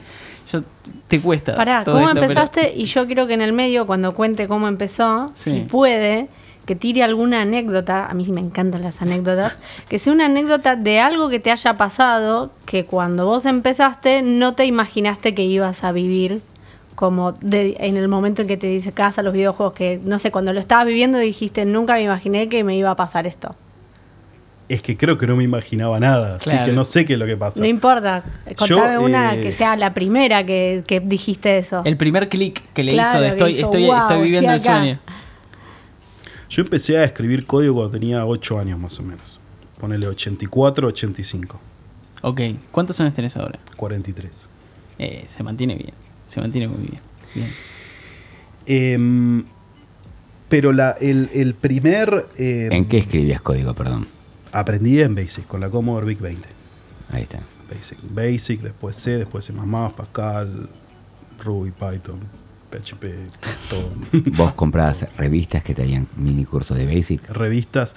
Yo, 0.51 0.59
te 1.07 1.21
cuesta. 1.21 1.55
Pará, 1.55 1.83
¿cómo 1.85 1.99
esto, 1.99 2.11
pero- 2.13 2.25
empezaste? 2.25 2.73
Y 2.75 2.85
yo 2.85 3.05
quiero 3.05 3.27
que 3.27 3.33
en 3.33 3.41
el 3.41 3.53
medio, 3.53 3.85
cuando 3.87 4.13
cuente 4.13 4.47
cómo 4.47 4.67
empezó, 4.67 5.31
Sí. 5.35 5.51
si 5.51 5.59
puede, 5.61 6.27
que 6.65 6.75
tire 6.75 7.03
alguna 7.03 7.41
anécdota, 7.41 8.05
a 8.07 8.13
mí 8.13 8.25
me 8.29 8.39
encantan 8.41 8.81
las 8.83 9.01
anécdotas, 9.01 9.59
que 9.89 9.99
sea 9.99 10.13
una 10.13 10.25
anécdota 10.25 10.75
de 10.75 10.99
algo 10.99 11.27
que 11.29 11.39
te 11.39 11.51
haya 11.51 11.75
pasado, 11.77 12.51
que 12.65 12.85
cuando 12.85 13.25
vos 13.25 13.45
empezaste 13.45 14.21
no 14.21 14.53
te 14.53 14.65
imaginaste 14.65 15.33
que 15.35 15.43
ibas 15.43 15.83
a 15.83 15.91
vivir 15.91 16.41
como 16.95 17.31
de- 17.33 17.75
en 17.79 17.97
el 17.97 18.07
momento 18.07 18.43
en 18.43 18.47
que 18.47 18.55
te 18.55 18.67
dice 18.67 18.91
casa 18.93 19.23
los 19.23 19.33
videojuegos, 19.33 19.73
que 19.73 19.99
no 20.05 20.19
sé, 20.19 20.31
cuando 20.31 20.53
lo 20.53 20.59
estabas 20.59 20.85
viviendo 20.85 21.17
dijiste, 21.17 21.65
nunca 21.65 21.93
me 21.95 22.01
imaginé 22.03 22.47
que 22.49 22.63
me 22.63 22.77
iba 22.77 22.91
a 22.91 22.95
pasar 22.95 23.27
esto. 23.27 23.55
Es 24.69 24.81
que 24.81 24.95
creo 24.97 25.17
que 25.17 25.27
no 25.27 25.35
me 25.35 25.43
imaginaba 25.43 25.99
nada, 25.99 26.37
así 26.37 26.55
que 26.65 26.71
no 26.71 26.85
sé 26.85 27.05
qué 27.05 27.13
es 27.13 27.19
lo 27.19 27.25
que 27.25 27.35
pasa. 27.37 27.59
No 27.59 27.65
importa, 27.65 28.23
contame 28.57 28.93
Yo, 28.95 29.01
una 29.01 29.35
eh, 29.35 29.41
que 29.41 29.51
sea 29.51 29.75
la 29.75 29.93
primera 29.93 30.45
que, 30.45 30.83
que 30.87 30.99
dijiste 31.01 31.57
eso. 31.57 31.81
El 31.83 31.97
primer 31.97 32.29
clic 32.29 32.63
que 32.73 32.83
le 32.83 32.93
Claro, 32.93 33.09
hizo 33.09 33.21
de 33.21 33.27
estoy, 33.29 33.53
dijo, 33.55 33.65
estoy, 33.67 33.85
"Wow, 33.85 33.97
estoy 33.97 34.21
viviendo 34.21 34.49
el 34.51 34.55
estoy 34.57 34.71
acá". 34.71 34.79
sueño. 34.81 34.99
Yo 36.49 36.61
empecé 36.61 36.97
a 36.97 37.03
escribir 37.03 37.45
código 37.45 37.73
cuando 37.75 37.91
tenía 37.91 38.25
8 38.25 38.59
años 38.59 38.79
más 38.79 38.99
o 38.99 39.03
menos. 39.03 39.39
Ponele 39.79 40.07
84, 40.07 40.87
85, 40.87 41.59
Ok, 42.21 42.39
¿cuántos 42.71 42.99
años 43.01 43.13
tenés 43.13 43.35
ahora? 43.35 43.59
43. 43.75 44.47
Eh, 44.97 45.25
se 45.27 45.43
mantiene 45.43 45.75
bien. 45.75 45.91
Se 46.25 46.39
mantiene 46.39 46.69
muy 46.69 46.87
bien. 46.87 47.01
Bien. 47.35 47.49
Em, 48.65 49.43
pero 50.47 50.71
la, 50.71 50.91
el, 51.01 51.29
el 51.33 51.53
primer... 51.53 52.27
em, 52.37 52.71
¿En 52.71 52.85
qué 52.85 52.97
escribías 52.99 53.41
código, 53.41 53.73
perdón? 53.73 54.07
Aprendí 54.53 55.01
en 55.01 55.15
Basic, 55.15 55.45
con 55.47 55.59
la 55.61 55.69
Commodore 55.69 56.05
VIC 56.05 56.19
20. 56.19 56.49
Ahí 57.11 57.23
está. 57.23 57.39
Basic, 57.73 57.97
Basic, 58.03 58.61
después 58.61 58.95
C, 58.95 59.17
después 59.17 59.43
C++, 59.45 59.53
Pascal, 59.97 60.69
Ruby, 61.43 61.71
Python, 61.71 62.19
PHP, 62.69 63.05
todo. 63.69 63.91
Vos 64.37 64.53
comprabas 64.53 65.07
revistas 65.17 65.63
que 65.63 65.73
traían 65.73 66.07
mini 66.15 66.45
cursos 66.45 66.77
de 66.77 66.85
Basic. 66.85 67.27
revistas. 67.29 67.95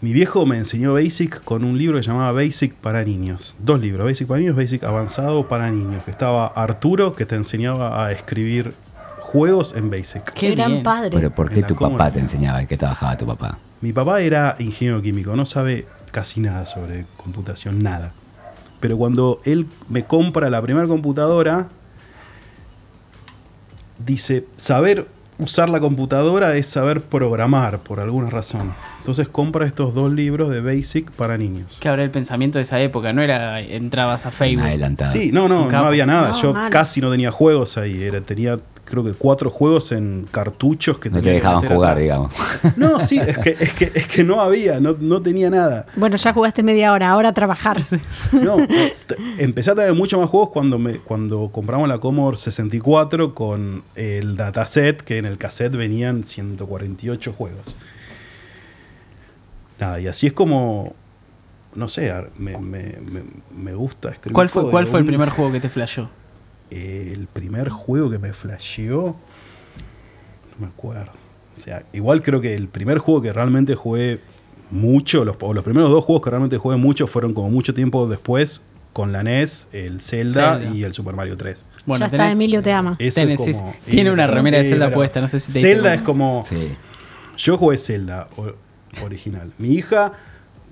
Mi 0.00 0.12
viejo 0.12 0.46
me 0.46 0.56
enseñó 0.58 0.94
Basic 0.94 1.44
con 1.44 1.64
un 1.64 1.78
libro 1.78 1.96
que 1.98 2.02
se 2.02 2.10
llamaba 2.10 2.32
Basic 2.32 2.74
para 2.74 3.04
niños. 3.04 3.54
Dos 3.60 3.80
libros, 3.80 4.04
Basic 4.06 4.26
para 4.26 4.40
niños, 4.40 4.56
Basic 4.56 4.82
avanzado 4.82 5.46
para 5.46 5.70
niños. 5.70 6.02
Que 6.04 6.10
estaba 6.10 6.46
Arturo, 6.48 7.14
que 7.14 7.24
te 7.24 7.36
enseñaba 7.36 8.04
a 8.04 8.10
escribir 8.12 8.74
juegos 9.20 9.74
en 9.76 9.90
Basic. 9.90 10.32
Qué 10.32 10.54
gran 10.54 10.72
bien. 10.72 10.82
padre. 10.82 11.10
Pero 11.12 11.30
¿por 11.34 11.50
qué 11.50 11.62
tu 11.62 11.76
papá 11.76 12.10
te 12.10 12.18
enseñaba? 12.18 12.60
¿En 12.62 12.66
qué 12.66 12.76
trabajaba 12.76 13.16
tu 13.16 13.26
papá? 13.26 13.58
Mi 13.82 13.92
papá 13.92 14.20
era 14.20 14.56
ingeniero 14.60 15.02
químico, 15.02 15.36
no 15.36 15.44
sabe 15.44 15.86
casi 16.12 16.40
nada 16.40 16.66
sobre 16.66 17.04
computación, 17.16 17.82
nada. 17.82 18.12
Pero 18.80 18.96
cuando 18.96 19.40
él 19.44 19.66
me 19.88 20.04
compra 20.04 20.48
la 20.50 20.62
primera 20.62 20.86
computadora, 20.86 21.68
dice, 23.98 24.46
saber 24.56 25.08
usar 25.38 25.68
la 25.68 25.80
computadora 25.80 26.56
es 26.56 26.68
saber 26.68 27.00
programar 27.02 27.80
por 27.80 28.00
alguna 28.00 28.30
razón. 28.30 28.72
Entonces 28.98 29.28
compra 29.28 29.66
estos 29.66 29.94
dos 29.94 30.12
libros 30.12 30.48
de 30.50 30.60
Basic 30.60 31.10
para 31.10 31.36
niños. 31.36 31.78
Que 31.80 31.88
habrá 31.88 32.04
el 32.04 32.10
pensamiento 32.10 32.58
de 32.58 32.62
esa 32.62 32.80
época, 32.80 33.12
no 33.12 33.22
era 33.22 33.60
entrabas 33.60 34.26
a 34.26 34.30
Facebook. 34.30 34.66
Adelantado. 34.66 35.10
Sí, 35.12 35.32
no, 35.32 35.48
no, 35.48 35.68
no 35.68 35.84
había 35.84 36.06
nada. 36.06 36.30
No, 36.30 36.40
Yo 36.40 36.52
mal. 36.52 36.70
casi 36.70 37.00
no 37.00 37.10
tenía 37.10 37.30
juegos 37.32 37.76
ahí. 37.78 38.02
Era, 38.02 38.20
tenía 38.20 38.58
creo 38.92 39.02
que 39.02 39.12
cuatro 39.12 39.48
juegos 39.48 39.90
en 39.90 40.28
cartuchos 40.30 40.98
que 40.98 41.08
No 41.08 41.22
te 41.22 41.30
dejaban 41.30 41.62
jugar, 41.66 41.92
atrás. 41.92 42.02
digamos. 42.02 42.34
No, 42.76 43.00
sí, 43.00 43.18
es 43.18 43.38
que, 43.38 43.56
es 43.58 43.72
que, 43.72 43.90
es 43.94 44.06
que 44.06 44.22
no 44.22 44.38
había, 44.42 44.80
no, 44.80 44.94
no 45.00 45.22
tenía 45.22 45.48
nada. 45.48 45.86
Bueno, 45.96 46.16
ya 46.16 46.34
jugaste 46.34 46.62
media 46.62 46.92
hora, 46.92 47.08
ahora 47.08 47.30
a 47.30 47.32
trabajar. 47.32 47.80
No, 48.32 48.58
empecé 49.38 49.70
a 49.70 49.74
tener 49.74 49.94
muchos 49.94 50.20
más 50.20 50.28
juegos 50.28 50.50
cuando, 50.50 50.78
me, 50.78 50.98
cuando 50.98 51.48
compramos 51.50 51.88
la 51.88 51.96
Commodore 51.98 52.36
64 52.36 53.34
con 53.34 53.82
el 53.94 54.36
dataset, 54.36 55.00
que 55.00 55.16
en 55.16 55.24
el 55.24 55.38
cassette 55.38 55.74
venían 55.74 56.24
148 56.24 57.32
juegos. 57.32 57.74
Nada, 59.80 60.00
y 60.00 60.06
así 60.06 60.26
es 60.26 60.34
como, 60.34 60.94
no 61.74 61.88
sé, 61.88 62.12
me, 62.36 62.58
me- 62.58 62.98
me- 63.00 63.22
me 63.56 63.74
gusta 63.74 64.10
escribir. 64.10 64.34
¿Cuál 64.34 64.50
fue. 64.50 64.70
¿Cuál 64.70 64.86
fue 64.86 65.00
el 65.00 65.06
primer 65.06 65.30
juego 65.30 65.50
que 65.50 65.60
te 65.60 65.70
flashó? 65.70 66.10
Eh, 66.74 67.12
el 67.14 67.26
primer 67.26 67.68
juego 67.68 68.10
que 68.10 68.18
me 68.18 68.32
flasheó, 68.32 69.16
no 70.52 70.56
me 70.58 70.66
acuerdo. 70.66 71.12
O 71.56 71.60
sea, 71.60 71.84
igual 71.92 72.22
creo 72.22 72.40
que 72.40 72.54
el 72.54 72.68
primer 72.68 72.98
juego 72.98 73.20
que 73.22 73.32
realmente 73.32 73.74
jugué 73.74 74.20
mucho, 74.70 75.24
los, 75.24 75.36
o 75.40 75.52
los 75.52 75.64
primeros 75.64 75.90
dos 75.90 76.04
juegos 76.04 76.22
que 76.24 76.30
realmente 76.30 76.56
jugué 76.56 76.76
mucho 76.76 77.06
fueron 77.06 77.34
como 77.34 77.50
mucho 77.50 77.74
tiempo 77.74 78.08
después 78.08 78.62
con 78.92 79.12
la 79.12 79.22
NES, 79.22 79.68
el 79.72 80.00
Zelda, 80.00 80.58
Zelda. 80.58 80.74
y 80.76 80.82
el 80.84 80.94
Super 80.94 81.14
Mario 81.14 81.36
3. 81.36 81.62
ya 81.86 81.94
está, 82.06 82.08
tenés- 82.10 82.32
Emilio 82.32 82.62
te 82.62 82.72
ama. 82.72 82.96
Eso 82.98 83.20
Tenés- 83.20 83.46
es 83.46 83.56
como- 83.58 83.74
tiene 83.86 84.10
una 84.10 84.26
remera 84.26 84.58
de 84.58 84.64
Zelda 84.64 84.90
puesta, 84.92 85.20
no 85.20 85.28
sé 85.28 85.40
si 85.40 85.52
te 85.52 85.60
Zelda 85.60 85.94
es 85.94 86.02
como. 86.02 86.44
Sí. 86.48 86.74
Yo 87.36 87.56
jugué 87.58 87.76
Zelda 87.78 88.28
o- 88.36 88.52
original. 89.04 89.50
Mi 89.58 89.70
hija, 89.74 90.12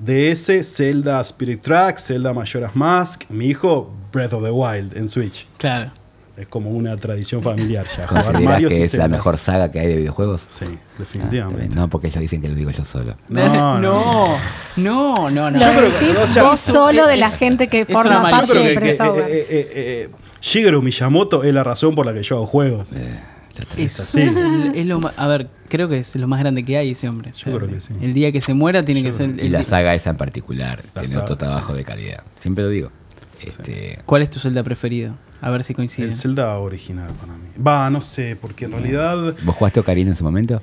DS, 0.04 0.62
Zelda 0.64 1.20
Spirit 1.22 1.60
Tracks, 1.62 2.06
Zelda 2.06 2.32
Majora's 2.32 2.74
Mask. 2.74 3.24
Mi 3.28 3.46
hijo, 3.46 3.90
Breath 4.12 4.32
of 4.32 4.42
the 4.42 4.50
Wild 4.50 4.96
en 4.96 5.08
Switch. 5.08 5.46
Claro. 5.58 5.92
Es 6.36 6.46
como 6.46 6.70
una 6.70 6.96
tradición 6.96 7.42
familiar 7.42 7.84
ya. 7.86 8.06
Jugar 8.06 8.24
¿Considerás 8.24 8.42
Marios 8.42 8.72
que 8.72 8.82
es 8.82 8.94
la 8.94 9.08
mejor 9.08 9.36
saga 9.36 9.70
que 9.70 9.78
hay 9.80 9.88
de 9.88 9.96
videojuegos? 9.96 10.40
Sí, 10.48 10.64
Ah, 10.66 10.78
definitivamente. 10.98 11.62
bien. 11.66 11.74
no, 11.74 11.88
porque 11.90 12.06
ellos 12.06 12.20
dicen 12.20 12.40
que 12.40 12.48
lo 12.48 12.54
digo 12.54 12.70
yo 12.70 12.82
solo. 12.84 13.14
No, 13.28 13.78
no. 13.78 13.78
no, 13.80 14.36
no, 14.76 15.30
no. 15.30 15.50
no. 15.50 15.58
Lo 15.58 15.58
creo 15.58 15.74
que- 15.90 16.06
decís 16.06 16.16
o 16.18 16.26
sea, 16.26 16.44
vos 16.44 16.54
es- 16.66 16.72
solo 16.74 17.06
de 17.06 17.18
la 17.18 17.26
es- 17.26 17.36
gente 17.38 17.68
que 17.68 17.84
forma. 17.84 18.30
Yo 18.30 18.36
parte 18.36 18.54
de 18.58 18.74
Press 18.74 19.00
eh, 19.00 19.06
eh, 19.28 19.46
eh, 19.74 20.10
Shigeru 20.40 20.80
Miyamoto 20.80 21.44
es 21.44 21.52
la 21.52 21.62
razón 21.62 21.94
por 21.94 22.06
la 22.06 22.14
que 22.14 22.22
yo 22.22 22.36
hago 22.36 22.46
juegos. 22.46 22.90
Eh, 22.94 23.18
está. 23.58 23.74
Es, 23.80 24.14
el- 24.74 24.88
lo 24.88 25.00
a 25.16 25.26
ver, 25.26 25.48
creo 25.68 25.88
que 25.88 25.98
es 25.98 26.14
lo 26.16 26.28
más 26.28 26.40
grande 26.40 26.64
que 26.64 26.76
hay 26.76 26.90
ese 26.92 27.08
hombre. 27.08 27.32
Yo 27.36 27.56
creo 27.56 27.68
que 27.68 27.80
sí. 27.80 27.92
El 28.00 28.12
día 28.14 28.30
que 28.32 28.40
se 28.40 28.54
muera 28.54 28.82
tiene 28.84 29.02
que 29.02 29.12
ser. 29.12 29.34
Y 29.38 29.46
el 29.46 29.52
la 29.52 29.58
di- 29.60 29.64
saga 29.64 29.94
esa 29.94 30.10
en 30.10 30.16
particular 30.16 30.82
La 30.94 31.00
tiene 31.02 31.08
saga, 31.14 31.24
otro 31.24 31.36
trabajo 31.36 31.72
sí. 31.72 31.78
de 31.78 31.84
calidad. 31.84 32.22
Siempre 32.36 32.64
lo 32.64 32.70
digo. 32.70 32.92
Este, 33.42 33.98
¿Cuál 34.06 34.22
es 34.22 34.30
tu 34.30 34.38
Zelda 34.38 34.62
preferido? 34.62 35.14
A 35.40 35.50
ver 35.50 35.64
si 35.64 35.72
coincide. 35.74 36.06
El 36.06 36.16
Zelda 36.16 36.58
original 36.58 37.08
para 37.18 37.32
mí. 37.32 37.48
Va, 37.66 37.88
no 37.88 38.02
sé, 38.02 38.36
porque 38.38 38.66
en 38.66 38.72
realidad 38.72 39.34
¿Vos 39.42 39.56
jugaste 39.56 39.80
Ocarina 39.80 40.10
en 40.10 40.16
su 40.16 40.22
momento? 40.24 40.60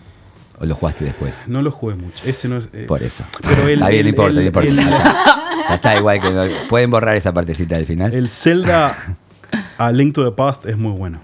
¿O 0.60 0.66
lo 0.66 0.76
jugaste 0.76 1.06
después? 1.06 1.36
no 1.48 1.62
lo 1.64 1.72
jugué 1.72 1.96
mucho. 1.96 2.24
Ese 2.26 2.48
no 2.48 2.58
es. 2.58 2.70
eh, 2.74 2.86
Por 2.88 3.02
eso. 3.04 3.24
Pero 3.42 3.68
el- 3.68 3.74
está 3.80 3.90
bien, 3.90 4.02
no 4.04 4.08
el- 4.08 4.08
importa, 4.08 4.34
no 4.34 4.40
el- 4.42 4.46
importa. 4.48 4.70
el- 4.70 4.80
está. 4.80 5.38
Ya 5.70 5.76
está 5.76 5.98
igual 5.98 6.22
que 6.22 6.30
no- 6.32 6.68
pueden 6.70 6.92
borrar 6.92 7.16
esa 7.18 7.34
partecita 7.34 7.76
del 7.76 7.86
final. 7.88 8.14
El 8.14 8.30
Zelda 8.30 8.96
A 9.80 9.92
Link 9.92 10.14
to 10.14 10.24
the 10.24 10.36
Past 10.36 10.66
es 10.68 10.78
muy 10.78 10.92
bueno. 10.92 11.20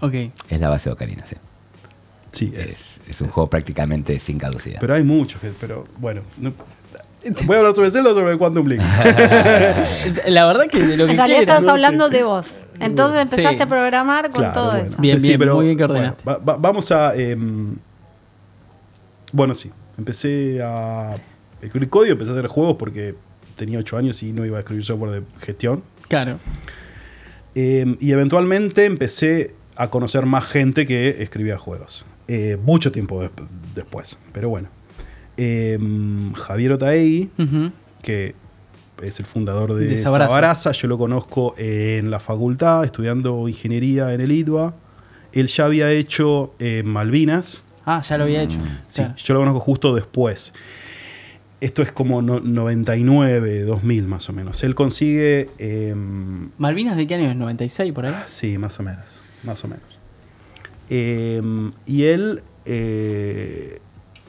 Ok. 0.00 0.14
Es 0.48 0.60
la 0.60 0.68
base 0.70 0.88
de 0.88 0.94
Ocarina, 0.94 1.24
sí. 1.28 1.36
Sí, 2.32 2.52
Es, 2.56 2.66
es. 2.66 2.84
es 3.08 3.20
un 3.20 3.28
juego 3.28 3.50
prácticamente 3.50 4.18
sin 4.18 4.38
caducidad. 4.38 4.78
Pero 4.80 4.94
hay 4.94 5.02
muchos 5.02 5.40
que. 5.40 5.50
Pero 5.60 5.84
bueno. 5.98 6.22
no- 6.38 6.52
voy 7.44 7.56
a 7.56 7.58
hablar 7.58 7.74
sobre 7.74 7.90
Zelda 7.90 8.10
o 8.10 8.14
sobre 8.14 8.38
Quantum 8.38 8.66
Link. 8.66 8.80
La 10.26 10.46
verdad 10.46 10.68
que 10.68 10.82
de 10.82 10.96
lo 10.96 11.04
que 11.06 11.10
En 11.12 11.16
realidad 11.18 11.40
estabas 11.40 11.66
hablando 11.68 12.08
de 12.08 12.22
vos. 12.22 12.66
Entonces 12.78 13.20
empezaste 13.20 13.56
Sí. 13.58 13.62
a 13.62 13.66
programar 13.68 14.30
con 14.30 14.40
Claro, 14.40 14.54
todo 14.54 14.70
bueno. 14.72 14.84
eso. 14.86 14.96
Bien, 15.00 15.20
bien, 15.20 15.38
muy 15.52 15.64
bien 15.66 15.76
que 15.76 15.84
bueno, 15.86 16.14
ordenaste. 16.16 16.24
va- 16.24 16.38
va- 16.38 16.56
vamos 16.56 16.90
a. 16.92 17.14
em, 17.16 17.76
bueno, 19.32 19.54
sí. 19.54 19.70
Empecé 19.98 20.60
a 20.62 21.16
escribir 21.60 21.90
código, 21.90 22.12
empecé 22.12 22.30
a 22.30 22.34
hacer 22.34 22.46
juegos 22.46 22.76
porque 22.78 23.14
tenía 23.56 23.78
8 23.78 23.98
años 23.98 24.22
y 24.22 24.32
no 24.32 24.46
iba 24.46 24.56
a 24.56 24.60
escribir 24.60 24.84
software 24.84 25.10
de 25.10 25.22
gestión. 25.40 25.82
Claro. 26.08 26.38
Eh, 27.54 27.96
y 28.00 28.12
eventualmente 28.12 28.86
empecé 28.86 29.54
a 29.82 29.90
conocer 29.90 30.26
más 30.26 30.44
gente 30.44 30.86
que 30.86 31.22
escribía 31.22 31.56
juegos. 31.58 32.04
Eh, 32.28 32.56
mucho 32.62 32.92
tiempo 32.92 33.20
des- 33.22 33.30
después, 33.74 34.18
pero 34.32 34.48
bueno. 34.48 34.68
Eh, 35.36 35.78
Javier 36.36 36.72
Otaegui, 36.72 37.30
que 38.02 38.34
es 39.02 39.18
el 39.20 39.26
fundador 39.26 39.72
de, 39.74 39.86
De 39.86 39.96
Sabaraza. 39.96 40.28
Sabaraza, 40.28 40.72
yo 40.72 40.88
lo 40.88 40.98
conozco 40.98 41.54
en 41.56 42.10
la 42.10 42.20
facultad, 42.20 42.84
estudiando 42.84 43.48
ingeniería 43.48 44.12
en 44.12 44.20
el 44.20 44.32
ITBA. 44.32 44.74
Él 45.32 45.46
ya 45.46 45.64
había 45.64 45.90
hecho 45.90 46.52
eh, 46.58 46.82
Malvinas. 46.84 47.64
Ah, 47.86 48.02
ya 48.02 48.18
lo 48.18 48.24
había 48.24 48.42
hecho. 48.42 48.58
Sí, 48.88 49.00
Claro. 49.02 49.14
yo 49.16 49.34
lo 49.34 49.40
conozco 49.40 49.60
justo 49.60 49.94
después. 49.94 50.52
Esto 51.62 51.82
es 51.82 51.92
como 51.92 52.20
no- 52.22 52.40
99, 52.40 53.62
2000 53.62 54.06
más 54.06 54.28
o 54.28 54.32
menos. 54.32 54.62
Él 54.62 54.74
consigue... 54.74 55.48
em, 55.58 56.50
¿Malvinas 56.58 56.96
de 56.96 57.06
qué 57.06 57.14
año 57.14 57.30
es? 57.30 57.36
¿96 57.36 57.92
por 57.92 58.06
ahí? 58.06 58.14
Sí, 58.28 58.58
más 58.58 58.78
o 58.80 58.82
menos. 58.82 59.20
Más 59.42 59.62
o 59.64 59.68
menos. 59.68 59.84
Eh, 60.90 61.40
y 61.86 62.04
él. 62.04 62.42
eh, 62.66 63.78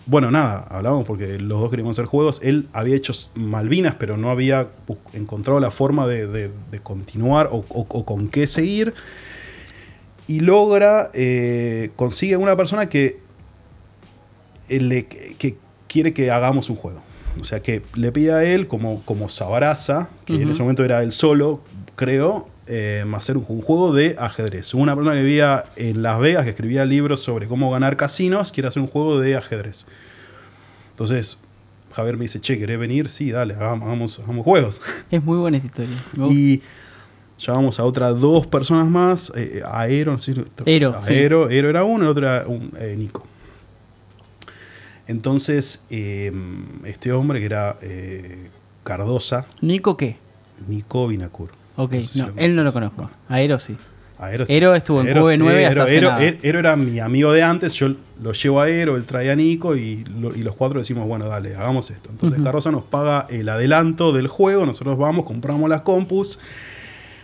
bueno, 0.08 0.32
nada, 0.32 0.66
hablábamos 0.70 1.06
porque 1.06 1.38
los 1.40 1.60
dos 1.60 1.70
queríamos 1.70 1.96
hacer 1.98 2.06
juegos. 2.06 2.40
Él 2.44 2.68
había 2.74 2.96
hecho 2.96 3.14
Malvinas, 3.36 3.96
pero 4.00 4.18
no 4.18 4.30
había 4.32 4.68
encontrado 5.14 5.60
la 5.60 5.70
forma 5.72 6.08
de, 6.08 6.26
de- 6.28 6.50
de 6.72 6.80
continuar 6.80 7.50
o, 7.52 7.58
o- 7.70 7.86
o 7.88 8.06
con 8.06 8.28
qué 8.28 8.48
seguir. 8.48 8.94
Y 10.28 10.40
logra, 10.40 11.12
eh, 11.14 11.92
consigue 11.96 12.36
una 12.36 12.56
persona 12.58 12.90
que, 12.90 13.20
eh, 14.70 14.80
le- 14.80 15.06
que 15.06 15.58
quiere 15.88 16.14
que 16.14 16.32
hagamos 16.32 16.70
un 16.70 16.76
juego. 16.78 17.02
O 17.40 17.44
sea, 17.44 17.62
que 17.62 17.82
le 17.94 18.12
pide 18.12 18.34
a 18.34 18.44
él, 18.44 18.68
como, 18.68 19.04
como 19.04 19.30
Sabaraza, 19.30 20.10
que 20.26 20.34
en 20.42 20.50
ese 20.50 20.62
momento 20.64 20.84
era 20.84 21.02
él 21.04 21.12
solo, 21.12 21.62
creo, 21.96 22.48
eh, 22.68 23.04
hacer 23.16 23.38
un, 23.38 23.46
un 23.48 23.62
juego 23.62 23.94
de 23.94 24.16
ajedrez. 24.20 24.74
Una 24.74 24.96
persona 24.96 25.16
que 25.16 25.24
vivía 25.24 25.66
en 25.76 26.02
Las 26.04 26.20
Vegas, 26.20 26.44
que 26.44 26.52
escribía 26.52 26.86
libros 26.86 27.22
sobre 27.24 27.48
cómo 27.48 27.72
ganar 27.72 27.98
casinos, 27.98 28.52
quiere 28.52 28.68
hacer 28.70 28.82
un 28.82 28.88
juego 28.88 29.20
de 29.20 29.36
ajedrez. 29.36 29.86
Entonces, 30.92 31.38
Javier 31.94 32.16
me 32.18 32.24
dice, 32.24 32.40
che, 32.40 32.58
¿querés 32.60 32.80
venir? 32.80 33.10
Sí, 33.10 33.32
dale, 33.32 33.54
hagamos, 33.56 33.84
hagamos, 33.88 34.20
hagamos 34.20 34.44
juegos. 34.46 34.82
Es 35.12 35.24
muy 35.24 35.38
buena 35.38 35.58
esta 35.58 35.68
historia. 35.68 35.96
Gusta. 36.16 36.34
Y 36.34 36.62
llamamos 37.38 37.80
a 37.80 37.84
otras 37.84 38.20
dos 38.20 38.46
personas 38.48 38.88
más, 38.88 39.32
eh, 39.36 39.62
a 39.66 39.82
Aero, 39.82 40.12
no 40.14 40.20
sé 40.20 40.34
si- 40.36 40.44
Ero, 40.66 40.96
a 40.96 41.02
sí. 41.02 41.14
Ero, 41.16 41.50
Ero 41.50 41.70
era 41.70 41.84
uno, 41.84 42.04
el 42.04 42.10
otro 42.10 42.26
era 42.28 42.48
un, 42.48 42.72
eh, 42.80 42.96
Nico. 42.98 43.26
Entonces, 45.08 45.84
eh, 45.90 46.32
este 46.86 47.12
hombre 47.12 47.40
que 47.40 47.46
era 47.46 47.78
eh, 47.82 48.50
Cardosa, 48.84 49.46
¿Nico 49.62 49.98
qué? 49.98 50.18
Nico 50.68 51.08
Vinacur. 51.08 51.50
Ok, 51.76 51.94
No 51.94 52.04
sé 52.04 52.14
si 52.14 52.20
no, 52.20 52.28
lo 52.28 52.34
él 52.38 52.56
no 52.56 52.64
lo 52.64 52.74
conozco. 52.74 53.10
A 53.30 53.42
Ero 53.42 53.58
sí. 53.60 53.76
A 54.20 54.32
Ero, 54.32 54.46
Ero 54.48 54.76
estuvo 54.76 55.02
en 55.02 55.08
QV9 55.08 55.66
hasta 55.66 55.72
Ero, 55.72 55.84
hace 55.84 55.98
Ero- 55.98 56.10
nada. 56.12 56.24
Ero- 56.24 56.38
Ero 56.44 56.60
era 56.60 56.76
mi 56.76 57.00
amigo 57.00 57.34
de 57.34 57.42
antes, 57.42 57.74
yo 57.74 57.96
lo 58.22 58.34
llevo 58.34 58.62
a 58.62 58.70
Ero, 58.70 58.96
él 58.96 59.04
trae 59.06 59.32
a 59.32 59.36
Nico 59.36 59.76
y, 59.76 60.04
lo- 60.04 60.36
y 60.36 60.44
los 60.44 60.56
cuatro 60.56 60.78
decimos, 60.78 61.08
bueno, 61.08 61.26
dale, 61.28 61.56
hagamos 61.56 61.90
esto. 61.90 62.10
Entonces 62.12 62.38
Ujú. 62.38 62.46
Cardosa 62.46 62.70
nos 62.72 62.84
paga 62.84 63.26
el 63.32 63.50
adelanto 63.50 64.14
del 64.14 64.28
juego, 64.28 64.68
nosotros 64.68 64.96
vamos, 65.00 65.26
compramos 65.26 65.68
las 65.72 65.82
compus, 65.82 66.38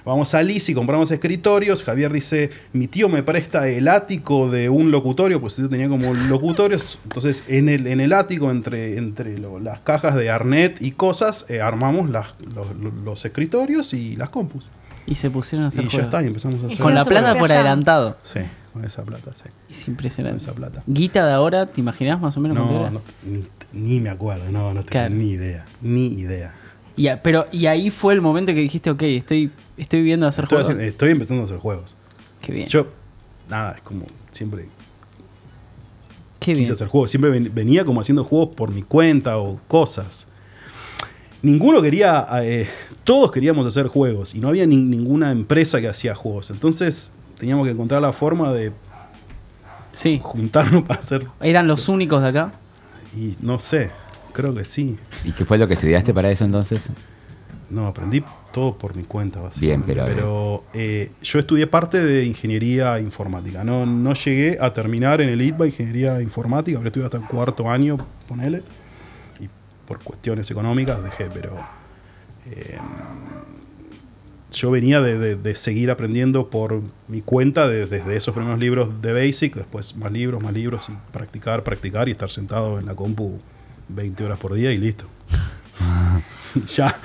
vamos 0.07 0.33
a 0.33 0.41
Liz 0.41 0.67
y 0.69 0.73
compramos 0.73 1.11
escritorios. 1.11 1.83
Javier 1.83 2.11
dice, 2.11 2.49
mi 2.73 2.87
tío 2.87 3.09
me 3.09 3.23
presta 3.23 3.67
el 3.67 3.87
ático 3.87 4.49
de 4.49 4.69
un 4.69 4.89
locutorio, 4.91 5.39
pues 5.41 5.57
yo 5.57 5.69
tenía 5.69 5.87
como 5.89 6.13
locutorios. 6.13 6.99
Entonces 7.03 7.43
en 7.47 7.69
el, 7.69 7.85
en 7.87 7.99
el 7.99 8.13
ático, 8.13 8.49
entre, 8.49 8.97
entre 8.97 9.37
lo- 9.37 9.59
las 9.59 9.79
cajas 9.81 10.15
de 10.15 10.29
Arnet 10.29 10.81
y 10.81 10.91
cosas, 10.91 11.45
eh, 11.49 11.61
armamos 11.61 12.09
las- 12.09 12.33
los, 12.55 12.75
los 13.03 13.25
escritorios 13.25 13.93
y 13.93 14.15
las 14.15 14.29
compus. 14.29 14.67
Y 15.05 15.15
se 15.15 15.29
pusieron 15.29 15.63
a 15.65 15.67
hacer 15.69 15.85
Y 15.85 15.87
ya 15.89 16.01
está, 16.01 16.21
y 16.21 16.27
empezamos 16.27 16.61
a 16.63 16.67
hacer. 16.67 16.79
Con 16.79 16.93
la 16.93 17.05
plata 17.05 17.37
por 17.39 17.49
adelantado. 17.51 18.17
Sí, 18.23 18.39
con 18.73 18.83
esa 18.83 19.03
plata, 19.03 19.31
sí. 19.35 19.43
Es 19.69 19.85
Con 19.85 19.93
impresionante. 19.93 20.37
esa 20.43 20.51
plata. 20.53 20.83
Guita 20.85 21.25
de 21.25 21.31
ahora, 21.31 21.65
¿te 21.67 21.79
imaginás 21.79 22.19
más 22.19 22.35
o 22.35 22.41
menos 22.41 22.57
cuánto 22.57 22.73
No, 22.73 22.81
era? 22.81 22.89
no, 22.91 23.01
ni, 23.25 23.43
ni 23.71 23.99
me 24.01 24.09
acuerdo, 24.09 24.51
no, 24.51 24.69
no 24.73 24.81
tengo 24.81 24.89
Claro. 24.89 25.15
ni 25.15 25.29
idea, 25.29 25.65
ni 25.81 26.07
idea. 26.07 26.53
Y, 26.97 27.07
a- 27.07 27.21
pero, 27.23 27.45
y 27.51 27.67
ahí 27.67 27.89
fue 27.91 28.13
el 28.13 28.21
momento 28.21 28.53
que 28.53 28.59
dijiste, 28.59 28.89
ok, 28.89 29.01
estoy, 29.03 29.51
estoy 29.77 29.99
viviendo 29.99 30.25
a 30.25 30.29
hacer 30.29 30.43
Estoy, 30.45 30.55
juegos. 30.57 30.67
haciendo- 30.69 30.83
estoy 30.91 31.11
empezando 31.11 31.41
a 31.43 31.45
hacer 31.45 31.57
juegos. 31.59 31.95
Qué 32.41 32.51
bien. 32.51 32.67
Yo, 32.67 32.87
nada, 33.49 33.73
es 33.73 33.81
como 33.81 34.05
siempre 34.31 34.67
Qué 36.39 36.51
quise 36.53 36.59
bien. 36.61 36.71
hacer 36.71 36.87
juegos. 36.87 37.11
Siempre 37.11 37.29
ven- 37.31 37.51
venía 37.53 37.85
como 37.85 38.01
haciendo 38.01 38.23
juegos 38.23 38.55
por 38.55 38.73
mi 38.73 38.81
cuenta 38.83 39.37
o 39.37 39.59
cosas. 39.67 40.27
Ninguno 41.41 41.81
quería, 41.81 42.25
eh, 42.41 42.67
todos 43.03 43.31
queríamos 43.31 43.65
hacer 43.67 43.87
juegos 43.87 44.33
y 44.33 44.39
no 44.39 44.47
había 44.47 44.65
ni- 44.65 44.77
ninguna 44.77 45.31
empresa 45.31 45.79
que 45.79 45.87
hacía 45.87 46.15
juegos. 46.15 46.49
Entonces 46.49 47.11
teníamos 47.37 47.65
que 47.65 47.71
encontrar 47.73 48.01
la 48.01 48.11
forma 48.11 48.51
de 48.53 48.71
Sí. 49.91 50.19
juntarnos 50.23 50.83
para 50.87 50.99
hacer. 50.99 51.27
¿Eran 51.41 51.67
los 51.67 51.89
únicos 51.89 52.21
de 52.23 52.29
acá? 52.29 52.53
Y 53.15 53.35
no 53.41 53.59
sé, 53.59 53.91
creo 54.37 54.53
que 54.55 54.63
sí. 54.65 54.97
¿Y 55.25 55.31
qué 55.31 55.43
fue 55.45 55.57
lo 55.57 55.67
que 55.67 55.73
estudiaste 55.73 56.13
para 56.13 56.29
eso 56.31 56.45
entonces? 56.45 56.81
No, 57.69 57.87
aprendí 57.87 58.23
todo 58.53 58.77
por 58.77 58.95
mi 58.95 59.03
cuenta, 59.03 59.39
Bien, 59.59 59.81
básicamente. 59.81 59.93
pero- 59.93 60.05
pero 60.05 60.63
eh, 60.73 61.11
yo 61.21 61.39
estudié 61.39 61.67
parte 61.67 62.01
de 62.01 62.23
ingeniería 62.23 62.97
informática. 63.01 63.63
No, 63.65 63.85
no 63.85 64.13
llegué 64.13 64.57
a 64.61 64.71
terminar 64.71 65.19
en 65.19 65.27
el 65.29 65.41
ITBA 65.41 65.65
ingeniería 65.65 66.21
informática, 66.21 66.77
porque 66.77 66.87
estuve 66.87 67.03
hasta 67.03 67.17
el 67.17 67.23
cuarto 67.25 67.69
año, 67.69 67.97
ponele. 68.27 68.63
Y 69.41 69.49
por 69.85 69.99
cuestiones 69.99 70.49
económicas 70.49 71.03
dejé, 71.03 71.27
pero. 71.33 71.57
eh, 72.49 72.77
yo 74.53 74.71
venía 74.71 75.01
de, 75.01 75.19
de- 75.19 75.35
de 75.35 75.55
seguir 75.55 75.91
aprendiendo 75.91 76.49
por 76.49 76.81
mi 77.09 77.21
cuenta 77.21 77.67
de- 77.67 77.85
desde 77.85 78.15
esos 78.15 78.33
primeros 78.33 78.59
libros 78.59 79.01
de 79.01 79.11
Basic, 79.11 79.53
después 79.55 79.95
más 79.97 80.09
libros, 80.11 80.41
más 80.41 80.53
libros 80.53 80.87
y 80.87 80.93
practicar, 81.11 81.63
practicar 81.65 82.07
y 82.07 82.11
estar 82.11 82.29
sentado 82.29 82.79
en 82.79 82.85
la 82.85 82.95
compu 82.95 83.37
20 83.89 84.23
horas 84.23 84.39
por 84.39 84.53
día 84.53 84.71
y 84.71 84.77
listo. 84.77 85.05
ya. 86.75 86.95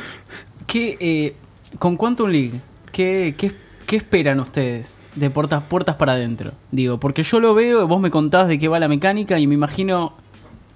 ¿Qué, 0.67 0.97
eh, 1.01 1.37
¿Con 1.79 1.97
Quantum 1.97 2.31
League? 2.31 2.61
¿Qué, 2.91 3.35
qué, 3.37 3.53
qué 3.87 3.97
esperan 3.97 4.41
ustedes 4.41 5.01
de 5.15 5.31
puertas, 5.31 5.63
puertas 5.65 5.97
para 5.97 6.13
adentro? 6.13 6.53
Digo, 6.71 6.99
porque 6.99 7.23
yo 7.23 7.41
lo 7.41 7.55
veo, 7.55 7.87
vos 7.87 8.01
me 8.01 8.11
contás 8.11 8.49
de 8.49 8.59
qué 8.59 8.69
va 8.69 8.79
la 8.79 8.89
mecánica 8.89 9.39
y 9.39 9.47
me 9.47 9.55
imagino 9.55 10.15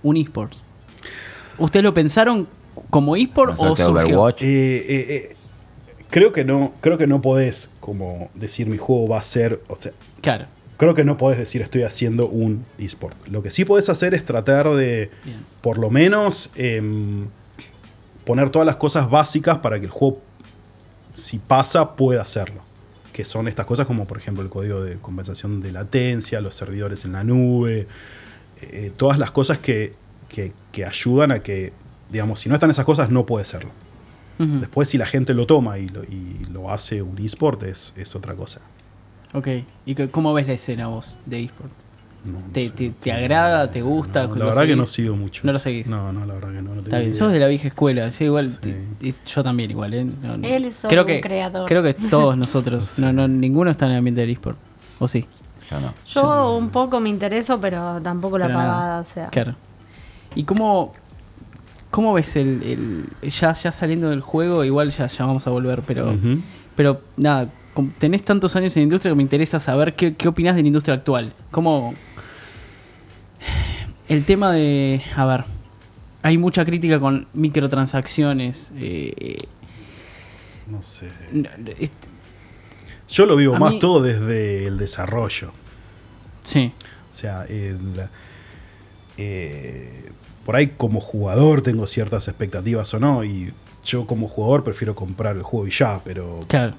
un 0.02 0.16
eSports. 0.16 0.64
¿Ustedes 1.58 1.84
lo 1.84 1.94
pensaron 1.94 2.48
como 2.90 3.16
eSport 3.16 3.54
o 3.58 3.76
surgió? 3.76 4.28
Eh, 4.28 4.34
eh, 4.40 4.84
eh, 4.88 5.36
creo 6.10 6.32
que 6.32 6.44
no, 6.44 6.72
creo 6.80 6.98
que 6.98 7.06
no 7.06 7.20
podés 7.20 7.72
como 7.80 8.30
decir 8.34 8.66
mi 8.66 8.76
juego 8.76 9.08
va 9.08 9.18
a 9.18 9.22
ser, 9.22 9.62
o 9.68 9.76
sea, 9.76 9.92
Claro. 10.20 10.46
Creo 10.76 10.94
que 10.94 11.04
no 11.04 11.16
podés 11.16 11.38
decir 11.38 11.62
estoy 11.62 11.82
haciendo 11.82 12.28
un 12.28 12.64
eSport. 12.78 13.16
Lo 13.28 13.42
que 13.42 13.50
sí 13.50 13.64
podés 13.64 13.88
hacer 13.88 14.14
es 14.14 14.24
tratar 14.24 14.68
de, 14.70 15.10
Bien. 15.24 15.38
por 15.62 15.78
lo 15.78 15.90
menos, 15.90 16.50
em, 16.56 17.26
poner 18.24 18.50
todas 18.50 18.66
las 18.66 18.76
cosas 18.76 19.08
básicas 19.10 19.58
para 19.58 19.78
que 19.78 19.86
el 19.86 19.90
juego, 19.90 20.20
si 21.14 21.38
pasa, 21.38 21.94
pueda 21.96 22.22
hacerlo. 22.22 22.60
Que 23.12 23.24
son 23.24 23.48
estas 23.48 23.64
cosas 23.66 23.86
como, 23.86 24.04
por 24.06 24.18
ejemplo, 24.18 24.42
el 24.42 24.50
código 24.50 24.82
de 24.82 24.96
compensación 24.96 25.60
de 25.62 25.72
latencia, 25.72 26.40
los 26.40 26.54
servidores 26.54 27.04
en 27.04 27.12
la 27.12 27.24
nube, 27.24 27.86
eh, 28.60 28.92
todas 28.96 29.18
las 29.18 29.30
cosas 29.30 29.58
que, 29.58 29.94
que- 30.28 30.52
que 30.72 30.84
ayudan 30.84 31.30
a 31.30 31.38
que, 31.38 31.72
digamos, 32.10 32.40
si 32.40 32.48
no 32.48 32.54
están 32.54 32.70
esas 32.70 32.84
cosas, 32.84 33.08
no 33.10 33.24
puede 33.24 33.44
serlo. 33.46 33.70
Ujú. 34.38 34.60
Después, 34.60 34.90
si 34.90 34.98
la 34.98 35.06
gente 35.06 35.32
lo 35.32 35.46
toma 35.46 35.78
y 35.78 35.88
lo, 35.88 36.04
y 36.04 36.44
lo 36.52 36.70
hace 36.70 37.00
un 37.00 37.16
eSport, 37.18 37.62
es, 37.62 37.94
es 37.96 38.14
otra 38.14 38.34
cosa. 38.34 38.60
Ok. 39.34 39.48
¿Y 39.84 39.94
qué- 39.94 40.10
cómo 40.10 40.32
ves 40.34 40.46
la 40.46 40.54
escena 40.54 40.86
vos 40.88 41.18
de 41.26 41.42
eSport? 41.44 41.70
No, 42.24 42.32
no 42.40 42.46
¿Te, 42.52 42.66
sé. 42.66 42.70
te- 42.70 42.90
te 42.90 43.12
agrada? 43.12 43.70
¿Te 43.70 43.82
gusta? 43.82 44.26
No, 44.26 44.34
¿Lo 44.34 44.38
la 44.40 44.44
verdad 44.46 44.66
que 44.66 44.74
no 44.76 44.84
sigo 44.84 45.14
mucho. 45.14 45.42
No 45.44 45.52
lo 45.52 45.58
seguís. 45.60 45.88
No, 45.88 46.12
no, 46.12 46.26
la 46.26 46.34
verdad 46.34 46.48
que 46.52 46.62
no. 46.62 46.70
no 46.74 46.78
Está 46.80 46.84
tengo 46.84 46.96
bien, 46.98 47.10
idea. 47.10 47.18
sos 47.18 47.32
de 47.32 47.38
la 47.38 47.46
vieja 47.46 47.68
escuela. 47.68 48.08
Yo 48.08 48.24
igual, 48.24 48.48
Sí. 48.60 48.74
y- 49.00 49.08
y 49.10 49.14
yo 49.26 49.42
también 49.44 49.70
igual. 49.70 49.94
¿eh? 49.94 50.04
No, 50.04 50.36
no. 50.36 50.46
Él 50.48 50.64
es 50.64 50.76
solo 50.76 50.90
creo 50.90 51.02
un 51.02 51.06
que, 51.06 51.20
creador. 51.20 51.68
Creo 51.68 51.82
que 51.84 51.94
todos 51.94 52.36
nosotros. 52.38 52.98
no, 52.98 53.12
no, 53.12 53.28
ninguno 53.28 53.70
está 53.70 53.86
en 53.86 53.92
el 53.92 53.98
ambiente 53.98 54.22
del 54.22 54.30
eSport. 54.30 54.58
¿O 54.98 55.06
sí? 55.06 55.24
Yo 55.70 55.80
no. 55.80 55.94
Yo 56.06 56.56
un 56.56 56.70
poco 56.70 56.98
me 57.00 57.08
intereso, 57.10 57.60
pero 57.60 58.00
tampoco 58.02 58.38
la 58.38 58.46
Pero 58.46 58.58
pavada, 58.58 59.00
o 59.00 59.04
sea. 59.04 59.28
Claro. 59.28 59.54
¿Y 60.34 60.42
cómo, 60.44 60.94
cómo 61.92 62.12
ves 62.12 62.34
el, 62.36 63.06
el- 63.22 63.30
ya, 63.30 63.52
ya 63.52 63.70
saliendo 63.72 64.10
del 64.10 64.20
juego? 64.20 64.64
Igual 64.64 64.90
ya, 64.90 65.06
ya 65.06 65.26
vamos 65.26 65.46
a 65.46 65.50
volver, 65.50 65.82
pero, 65.86 66.14
pero 66.74 67.00
nada, 67.16 67.48
tenés 67.98 68.22
tantos 68.24 68.56
años 68.56 68.76
en 68.76 68.82
la 68.82 68.84
industria 68.84 69.12
que 69.12 69.16
me 69.16 69.22
interesa 69.22 69.60
saber 69.60 69.94
qué, 69.94 70.14
qué 70.14 70.28
opinás 70.28 70.56
de 70.56 70.62
la 70.62 70.68
industria 70.68 70.94
actual. 70.94 71.32
¿Cómo 71.50 71.94
el 74.08 74.24
tema 74.24 74.52
de, 74.52 75.02
a 75.16 75.24
ver, 75.26 75.44
hay 76.22 76.38
mucha 76.38 76.64
crítica 76.64 76.98
con 77.00 77.26
microtransacciones. 77.34 78.72
eh, 78.76 79.36
No 80.70 80.82
sé. 80.82 81.08
Yo 83.08 83.26
lo 83.26 83.36
vivo 83.36 83.56
más 83.56 83.74
mí- 83.74 83.78
todo 83.80 84.02
desde 84.02 84.66
el 84.66 84.78
desarrollo. 84.78 85.52
sí, 86.42 86.72
O 87.10 87.14
sea, 87.14 87.44
el, 87.44 87.78
eh, 89.16 90.10
por 90.44 90.56
ahí 90.56 90.68
como 90.76 91.00
jugador 91.00 91.62
tengo 91.62 91.86
ciertas 91.86 92.28
expectativas 92.28 92.92
o 92.94 93.00
no. 93.00 93.24
Y 93.24 93.52
yo 93.84 94.06
como 94.06 94.28
jugador 94.28 94.64
prefiero 94.64 94.94
comprar 94.94 95.36
el 95.36 95.42
juego 95.42 95.66
y 95.66 95.70
ya. 95.70 96.00
Pero, 96.04 96.40
claro. 96.48 96.74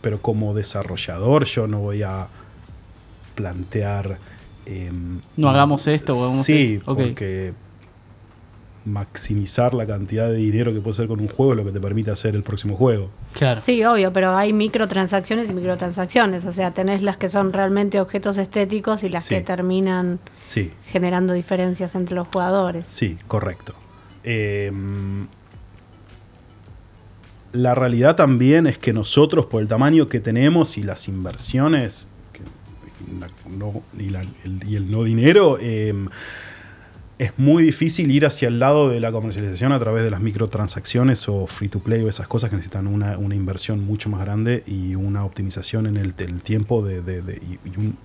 Pero 0.00 0.20
como 0.22 0.54
desarrollador 0.54 1.44
yo 1.44 1.66
no 1.66 1.80
voy 1.80 2.02
a 2.02 2.28
plantear... 3.34 4.18
em, 4.66 5.20
No 5.36 5.48
hagamos 5.50 5.86
esto 5.86 6.16
o 6.18 6.24
hagamos 6.24 6.46
Sí, 6.46 6.74
esto. 6.78 6.92
Ok. 6.92 6.98
porque 6.98 7.52
maximizar 8.84 9.74
la 9.74 9.86
cantidad 9.86 10.28
de 10.30 10.36
dinero 10.36 10.72
que 10.72 10.80
puede 10.80 10.92
hacer 10.94 11.08
con 11.08 11.20
un 11.20 11.28
juego 11.28 11.52
es 11.52 11.58
lo 11.58 11.64
que 11.64 11.72
te 11.72 11.80
permite 11.80 12.10
hacer 12.10 12.34
el 12.34 12.42
próximo 12.42 12.74
juego. 12.74 13.10
Claro. 13.34 13.60
Sí, 13.60 13.84
obvio, 13.84 14.12
pero 14.14 14.34
hay 14.34 14.52
microtransacciones 14.54 15.50
y 15.50 15.52
microtransacciones. 15.52 16.46
O 16.46 16.52
sea, 16.52 16.72
tenés 16.72 17.02
las 17.02 17.18
que 17.18 17.28
son 17.28 17.52
realmente 17.52 18.00
objetos 18.00 18.38
estéticos 18.38 19.04
y 19.04 19.10
las 19.10 19.24
Sí. 19.24 19.34
que 19.34 19.40
terminan 19.42 20.20
Sí, 20.38 20.70
generando 20.86 21.34
diferencias 21.34 21.94
entre 21.96 22.14
los 22.14 22.28
jugadores. 22.28 22.86
sí, 22.88 23.18
correcto. 23.26 23.74
Em, 24.24 25.26
la 27.52 27.74
realidad 27.74 28.16
también 28.16 28.66
es 28.66 28.78
que 28.78 28.92
nosotros, 28.92 29.46
por 29.46 29.62
el 29.62 29.68
tamaño 29.68 30.08
que 30.08 30.20
tenemos 30.20 30.76
y 30.78 30.82
las 30.82 31.08
inversiones 31.08 32.08
que- 32.32 32.42
y 33.10 33.18
la- 33.18 33.28
no- 33.56 33.82
y, 33.98 34.08
la- 34.10 34.22
el, 34.44 34.64
y 34.68 34.76
el 34.76 34.90
no 34.90 35.02
dinero, 35.04 35.58
em, 35.60 36.08
es 37.18 37.32
muy 37.36 37.64
difícil 37.64 38.10
ir 38.12 38.26
hacia 38.26 38.46
el 38.46 38.60
lado 38.60 38.88
de 38.88 39.00
la 39.00 39.10
comercialización 39.10 39.72
a 39.72 39.80
través 39.80 40.04
de 40.04 40.10
las 40.10 40.20
microtransacciones 40.20 41.28
o 41.28 41.46
free 41.48 41.68
to 41.68 41.80
play 41.80 42.00
o 42.02 42.08
esas 42.08 42.28
cosas 42.28 42.48
que 42.50 42.54
necesitan 42.56 42.86
una, 42.86 43.18
una 43.18 43.34
inversión 43.34 43.84
mucho 43.84 44.08
más 44.08 44.20
grande 44.20 44.62
y 44.66 44.94
una 44.94 45.24
optimización 45.24 45.86
en 45.88 45.96
el, 45.96 46.14
el 46.18 46.42
tiempo 46.42 46.84
de, 46.84 47.02
de- 47.02 47.22
de- 47.22 47.42
y, 47.64 47.76
un, 47.78 47.96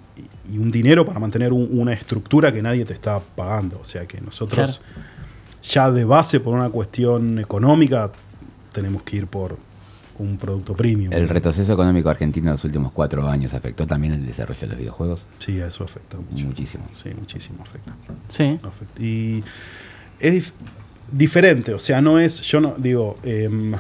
y 0.52 0.58
un 0.58 0.72
dinero 0.72 1.06
para 1.06 1.20
mantener 1.20 1.54
un- 1.54 1.68
una 1.72 1.94
estructura 1.94 2.52
que 2.52 2.64
nadie 2.64 2.86
te 2.86 2.94
está 2.94 3.20
pagando. 3.20 3.78
O 3.80 3.86
sea 3.86 4.08
que 4.08 4.20
nosotros 4.20 4.82
ya 5.62 5.92
de 5.92 6.06
base 6.06 6.40
por 6.40 6.56
una 6.56 6.70
cuestión 6.70 7.38
económica 7.40 8.12
tenemos 8.74 9.04
que 9.04 9.18
ir 9.18 9.28
por 9.28 9.58
un 10.20 10.38
producto 10.38 10.76
premium. 10.76 11.12
El 11.14 11.28
retroceso 11.30 11.74
económico 11.74 12.10
argentino 12.10 12.48
en 12.48 12.52
los 12.54 12.64
últimos 12.66 12.92
cuatro 12.92 13.28
años 13.28 13.54
afectó 13.54 13.88
también 13.88 14.14
el 14.14 14.26
desarrollo 14.26 14.60
de 14.62 14.68
los 14.68 14.78
videojuegos. 14.78 15.22
Sí, 15.40 15.60
eso 15.60 15.84
afecta 15.84 16.18
mucho. 16.18 16.46
Muchísimo. 16.46 16.86
Sí, 16.92 17.10
muchísimo 17.18 17.64
afecta. 17.64 17.94
Sí. 18.28 18.60
Afecta. 18.64 19.02
Y 19.02 19.44
es 20.20 20.34
dif- 20.34 20.54
diferente, 21.12 21.74
o 21.74 21.80
sea, 21.80 22.02
no 22.02 22.20
es, 22.20 22.42
yo 22.42 22.60
no 22.62 22.76
digo, 22.78 23.16
em, 23.24 23.74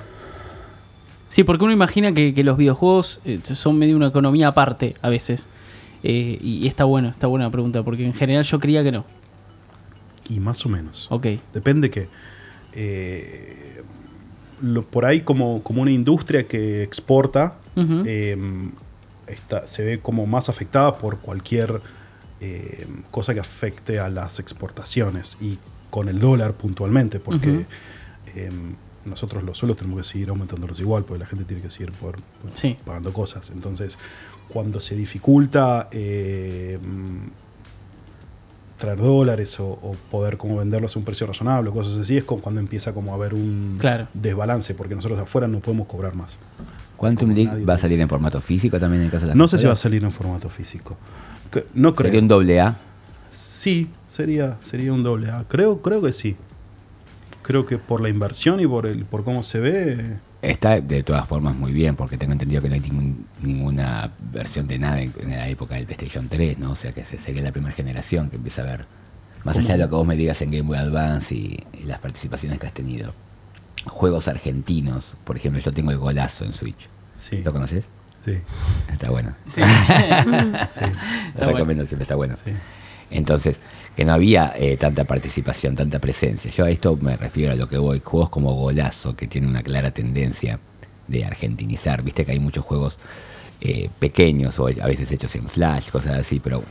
Sí, 1.27 1.43
porque 1.43 1.63
uno 1.63 1.73
imagina 1.73 2.13
que, 2.13 2.34
que 2.36 2.43
los 2.43 2.58
videojuegos 2.58 3.19
eh, 3.25 3.39
son 3.43 3.77
medio 3.79 3.95
una 3.95 4.08
economía 4.08 4.49
aparte 4.49 4.95
a 5.01 5.10
veces. 5.10 5.49
Eh, 6.03 6.38
y, 6.41 6.58
y 6.58 6.67
está 6.67 6.84
bueno, 6.84 7.10
está 7.10 7.25
buena 7.27 7.45
la 7.45 7.51
pregunta, 7.51 7.82
porque 7.82 8.06
en 8.06 8.13
general 8.13 8.43
yo 8.43 8.60
creía 8.60 8.84
que 8.84 8.91
no. 8.91 9.03
y 10.29 10.39
más 10.39 10.63
o 10.65 10.69
menos. 10.69 11.08
Ok. 11.10 11.25
Depende 11.53 11.89
que 11.89 12.08
eh, 12.73 13.62
lo- 14.63 14.84
por 14.84 15.06
ahí 15.06 15.21
como, 15.21 15.62
como 15.62 15.82
una 15.82 15.91
industria 15.91 16.47
que 16.47 16.82
exporta 16.84 17.56
está- 19.28 19.67
se 19.67 19.84
ve 19.84 19.99
como 19.99 20.26
más 20.26 20.49
afectada 20.49 20.97
por 20.97 21.19
cualquier 21.19 21.82
em, 22.41 23.04
cosa 23.12 23.34
que 23.34 23.39
afecte 23.39 23.99
a 23.99 24.10
las 24.10 24.39
exportaciones 24.39 25.38
y 25.39 25.60
con 25.89 26.10
el 26.10 26.19
dólar 26.19 26.54
puntualmente, 26.54 27.19
porque 27.19 27.65
em, 28.36 28.76
nosotros 29.06 29.43
los 29.43 29.58
suelos 29.58 29.78
tenemos 29.78 29.99
que 29.99 30.04
seguir 30.13 30.30
aumentándolos 30.30 30.80
igual, 30.80 31.04
porque 31.06 31.19
la 31.19 31.26
gente 31.26 31.45
tiene 31.45 31.62
que 31.62 31.69
seguir 31.69 31.91
por, 31.93 32.17
por- 32.41 32.52
Sí. 32.54 32.78
pagando 32.86 33.13
cosas. 33.13 33.49
Entonces, 33.52 33.97
cuando 34.49 34.80
se 34.80 34.95
dificulta 34.95 35.88
traer 38.77 38.97
dólares 38.97 39.59
o, 39.59 39.65
o 39.67 39.95
poder 40.12 40.38
como 40.38 40.57
venderlos 40.57 40.95
a 40.95 40.99
un 40.99 41.05
precio 41.05 41.25
razonable 41.27 41.69
o 41.69 41.73
cosas 41.73 41.97
así, 41.97 42.17
es 42.17 42.23
como 42.23 42.41
cuando 42.41 42.59
empieza 42.59 42.93
como 42.93 43.12
a 43.12 43.15
haber 43.15 43.33
un 43.33 43.77
Claro. 43.79 44.07
desbalance, 44.13 44.73
porque 44.73 44.95
nosotros 44.95 45.19
afuera 45.19 45.47
no 45.47 45.59
podemos 45.59 45.88
cobrar 45.88 46.15
más. 46.15 46.38
Quantum 46.97 47.29
Como 47.29 47.33
League 47.49 47.65
va 47.65 47.73
a 47.73 47.77
salir 47.77 47.99
en 47.99 48.07
formato 48.09 48.39
físico 48.41 48.79
también 48.79 49.01
en 49.01 49.05
el 49.07 49.12
caso 49.12 49.23
de 49.23 49.27
las 49.29 49.36
No 49.36 49.47
sé 49.47 49.57
si 49.57 49.65
va 49.65 49.73
a 49.73 49.77
salir 49.77 50.03
en 50.03 50.12
formato 50.12 50.49
físico. 50.49 50.97
No 51.73 51.93
creo. 51.93 52.07
Sería 52.09 52.21
un 52.21 52.27
doble 52.27 52.62
A. 52.62 52.77
Sí, 53.31 53.89
sería, 54.07 54.57
sería 54.63 54.93
un 54.93 55.03
doble 55.03 55.29
A. 55.29 55.43
Creo, 55.47 55.81
creo 55.81 56.01
que 56.01 56.13
sí. 56.13 56.36
Creo 57.41 57.65
que 57.65 57.77
por 57.77 57.99
la 58.01 58.09
inversión 58.09 58.59
y 58.59 58.67
por 58.67 58.86
el, 58.86 59.05
por 59.05 59.23
cómo 59.23 59.43
se 59.43 59.59
ve. 59.59 60.17
Está 60.43 60.82
de 60.82 61.03
todas 61.03 61.25
formas 61.27 61.56
muy 61.56 61.71
bien, 61.71 61.95
porque 61.95 62.17
tengo 62.17 62.34
entendido 62.34 62.62
que 62.62 62.67
no 62.67 62.73
hay 62.75 62.82
ningún- 62.82 63.25
ninguna 63.41 64.12
versión 64.32 64.67
de 64.67 64.77
nada 64.77 65.01
en, 65.01 65.13
en 65.19 65.29
la 65.32 65.47
época 65.47 65.75
del 65.75 65.86
PlayStation 65.86 66.27
3, 66.27 66.60
¿no? 66.60 66.71
O 66.71 66.75
sea 66.75 66.91
que 66.91 67.06
sería 67.06 67.41
la 67.41 67.51
primera 67.53 67.73
generación 67.73 68.29
que 68.29 68.36
empieza 68.36 68.62
a 68.62 68.65
ver. 68.65 68.86
Más 69.45 69.58
allá 69.58 69.73
de 69.73 69.79
lo 69.79 69.89
que 69.89 69.95
vos 69.95 70.06
me 70.08 70.15
digas 70.17 70.41
en 70.41 70.51
Game 70.51 70.63
Boy 70.67 70.77
Advance 70.77 71.34
y, 71.34 71.60
y 71.82 71.84
las 71.84 71.99
participaciones 71.99 72.60
que 72.60 72.67
has 72.67 72.73
tenido. 72.73 73.13
Juegos 73.86 74.27
argentinos, 74.27 75.15
por 75.23 75.38
ejemplo, 75.38 75.62
yo 75.62 75.71
tengo 75.71 75.91
el 75.91 75.97
golazo 75.97 76.45
en 76.45 76.53
Switch. 76.53 76.88
Sí. 77.17 77.41
¿Lo 77.43 77.51
conoces? 77.53 77.86
Sí. 78.25 78.38
Está 78.91 79.10
bueno. 79.12 79.36
Sí. 79.47 79.62
sí. 80.71 80.82
Lo 81.36 81.45
bueno. 81.45 81.51
recomiendo, 81.53 81.86
siempre 81.86 82.03
está 82.03 82.15
bueno. 82.15 82.36
Sí. 82.43 82.51
Entonces, 83.14 83.61
que 83.95 84.03
no 84.05 84.14
había 84.14 84.53
eh, 84.57 84.76
tanta 84.78 85.03
participación, 85.05 85.76
tanta 85.76 85.99
presencia. 85.99 86.51
Yo 86.51 86.66
a 86.66 86.70
esto 86.70 86.97
me 86.99 87.16
refiero 87.16 87.53
a 87.53 87.55
lo 87.55 87.70
que 87.70 87.78
voy. 87.78 88.01
Juegos 88.03 88.30
como 88.30 88.53
Golazo, 88.55 89.16
que 89.16 89.28
tiene 89.28 89.47
una 89.47 89.61
clara 89.64 89.91
tendencia 89.91 90.59
de 91.07 91.24
argentinizar. 91.24 92.01
Viste 92.03 92.26
que 92.26 92.32
hay 92.32 92.39
muchos 92.39 92.66
juegos 92.66 92.97
eh, 93.61 93.89
pequeños 93.99 94.57
o 94.59 94.68
a 94.68 94.88
veces 94.88 95.11
hechos 95.11 95.36
en 95.36 95.47
flash, 95.47 95.89
cosas 95.89 96.18
así, 96.20 96.39
pero 96.39 96.64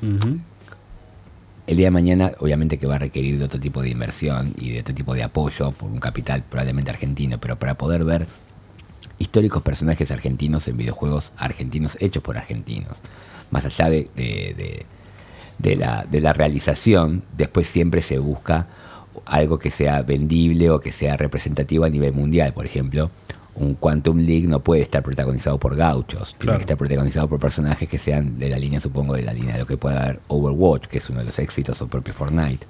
el 1.67 1.77
día 1.77 1.87
de 1.87 1.91
mañana 1.93 2.33
obviamente 2.41 2.77
que 2.77 2.87
va 2.87 2.97
a 2.97 2.99
requerir 2.99 3.39
de 3.39 3.45
otro 3.45 3.61
tipo 3.61 3.81
de 3.83 3.91
inversión 3.91 4.53
y 4.59 4.71
de 4.73 4.81
otro 4.81 4.95
tipo 4.95 5.15
de 5.15 5.23
apoyo 5.23 5.71
por 5.71 5.91
un 5.91 6.01
capital 6.01 6.43
probablemente 6.43 6.91
argentino, 6.91 7.39
pero 7.39 7.57
para 7.59 7.75
poder 7.75 8.05
ver 8.05 8.27
históricos 9.19 9.63
personajes 9.63 10.11
argentinos 10.11 10.67
en 10.67 10.77
videojuegos 10.77 11.33
argentinos 11.37 11.97
hechos 12.01 12.23
por 12.23 12.37
argentinos. 12.37 12.99
Más 13.53 13.65
allá 13.65 13.89
de, 13.89 14.11
de- 14.17 14.55
de- 14.57 14.87
de 15.63 15.77
la, 15.77 16.07
de 16.11 16.21
la 16.21 16.33
realización, 16.33 17.23
después 17.37 17.69
siempre 17.69 18.03
se 18.03 18.19
busca 18.19 18.67
algo 19.25 19.59
que 19.59 19.71
sea 19.71 20.03
vendible 20.03 20.71
o 20.71 20.81
que 20.81 20.93
sea 20.93 21.17
representativo 21.17 21.85
a 21.85 21.89
nivel 21.89 22.13
mundial. 22.13 22.53
Por 22.53 22.67
ejemplo, 22.67 23.11
un 23.55 23.75
Quantum 23.75 24.19
League 24.19 24.47
no 24.49 24.61
puede 24.61 24.83
estar 24.83 25.03
protagonizado 25.03 25.59
por 25.59 25.77
gauchos, 25.77 26.35
tiene 26.37 26.57
que 26.57 26.63
estar 26.63 26.77
protagonizado 26.77 27.29
por 27.29 27.39
personajes 27.39 27.89
que 27.89 27.99
sean 27.99 28.39
de 28.39 28.49
la 28.49 28.59
línea, 28.59 28.81
supongo, 28.81 29.15
de 29.15 29.23
la 29.23 29.33
línea 29.33 29.55
de 29.55 29.61
lo 29.61 29.67
que 29.67 29.77
pueda 29.77 30.03
haber 30.03 30.21
Overwatch, 30.29 30.87
que 30.87 30.99
es 30.99 31.11
uno 31.11 31.21
de 31.21 31.27
los 31.27 31.39
éxitos, 31.39 31.81
o 31.83 31.87
propio 31.87 32.15
Fortnite. 32.15 32.67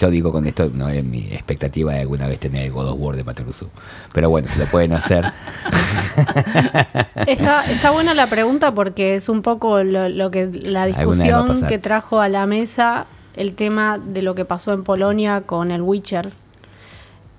Yo 0.00 0.10
digo 0.10 0.32
con 0.32 0.46
esto, 0.46 0.70
no 0.72 0.88
es 0.88 1.04
mi 1.04 1.26
expectativa 1.32 1.92
de 1.92 2.00
alguna 2.00 2.26
vez 2.26 2.40
tener 2.40 2.64
el 2.64 2.72
God 2.72 2.88
of 2.88 2.96
War 2.98 3.16
de 3.16 3.24
Patrusú. 3.24 3.68
Pero 4.12 4.30
bueno, 4.30 4.48
si 4.48 4.58
lo 4.58 4.64
pueden 4.66 4.94
hacer, 4.94 5.32
Está, 7.26 7.70
está 7.70 7.90
buena 7.90 8.14
la 8.14 8.26
pregunta 8.26 8.74
porque 8.74 9.14
es 9.14 9.28
un 9.28 9.42
poco 9.42 9.82
lo, 9.84 10.08
lo 10.08 10.30
que 10.30 10.46
la 10.46 10.86
discusión 10.86 11.66
que 11.66 11.78
trajo 11.78 12.20
a 12.20 12.28
la 12.28 12.46
mesa 12.46 13.06
el 13.34 13.54
tema 13.54 13.98
de 13.98 14.22
lo 14.22 14.34
que 14.34 14.44
pasó 14.44 14.72
en 14.72 14.84
Polonia 14.84 15.42
con 15.42 15.70
el 15.70 15.82
Witcher. 15.82 16.32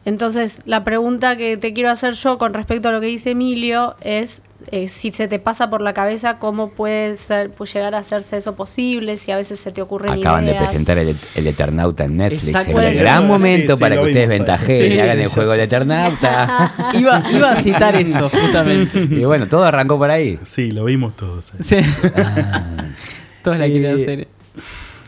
Entonces, 0.05 0.61
la 0.65 0.83
pregunta 0.83 1.37
que 1.37 1.55
te 1.57 1.73
quiero 1.73 1.89
hacer 1.89 2.13
yo 2.13 2.37
con 2.37 2.53
respecto 2.53 2.89
a 2.89 2.91
lo 2.91 2.99
que 2.99 3.07
dice 3.07 3.31
Emilio 3.31 3.95
es 4.01 4.41
eh, 4.75 4.87
si 4.87 5.11
se 5.11 5.27
te 5.27 5.37
pasa 5.37 5.69
por 5.69 5.81
la 5.81 5.93
cabeza 5.93 6.39
cómo 6.39 6.69
puede 6.71 7.15
ser, 7.15 7.51
puede 7.51 7.71
llegar 7.73 7.93
a 7.93 7.99
hacerse 7.99 8.37
eso 8.37 8.55
posible, 8.55 9.17
si 9.17 9.31
a 9.31 9.35
veces 9.35 9.59
se 9.59 9.71
te 9.71 9.81
ocurren 9.83 10.13
acaban 10.19 10.45
de 10.47 10.55
presentar 10.55 10.97
el, 10.97 11.15
el 11.35 11.47
Eternauta 11.47 12.05
en 12.05 12.17
Netflix. 12.17 12.47
Exacto. 12.47 12.79
Es 12.79 12.85
el 12.85 12.95
gran 12.97 13.27
momento 13.27 13.73
Sí, 13.73 13.77
sí, 13.77 13.81
para 13.81 13.95
que 13.97 14.01
ustedes 14.01 14.29
ventajeen 14.29 14.79
Sí, 14.91 14.95
y 14.95 14.99
hagan 14.99 15.19
el 15.19 15.27
juego 15.27 15.51
del. 15.51 15.61
Eternauta. 15.61 16.73
Iba, 16.95 17.23
iba 17.31 17.51
a 17.51 17.55
citar 17.61 17.95
eso, 17.95 18.29
justamente. 18.29 18.99
y 19.11 19.23
bueno, 19.25 19.47
todo 19.47 19.63
arrancó 19.63 19.97
por 19.99 20.09
ahí. 20.09 20.39
Sí, 20.43 20.71
lo 20.71 20.85
vimos 20.85 21.15
todos. 21.15 21.51
eh. 21.53 21.63
Sí. 21.63 21.77
Todos 23.43 23.59
la 23.59 23.65
quieren 23.65 23.99
Eh, 23.99 24.01
hacer. 24.01 24.27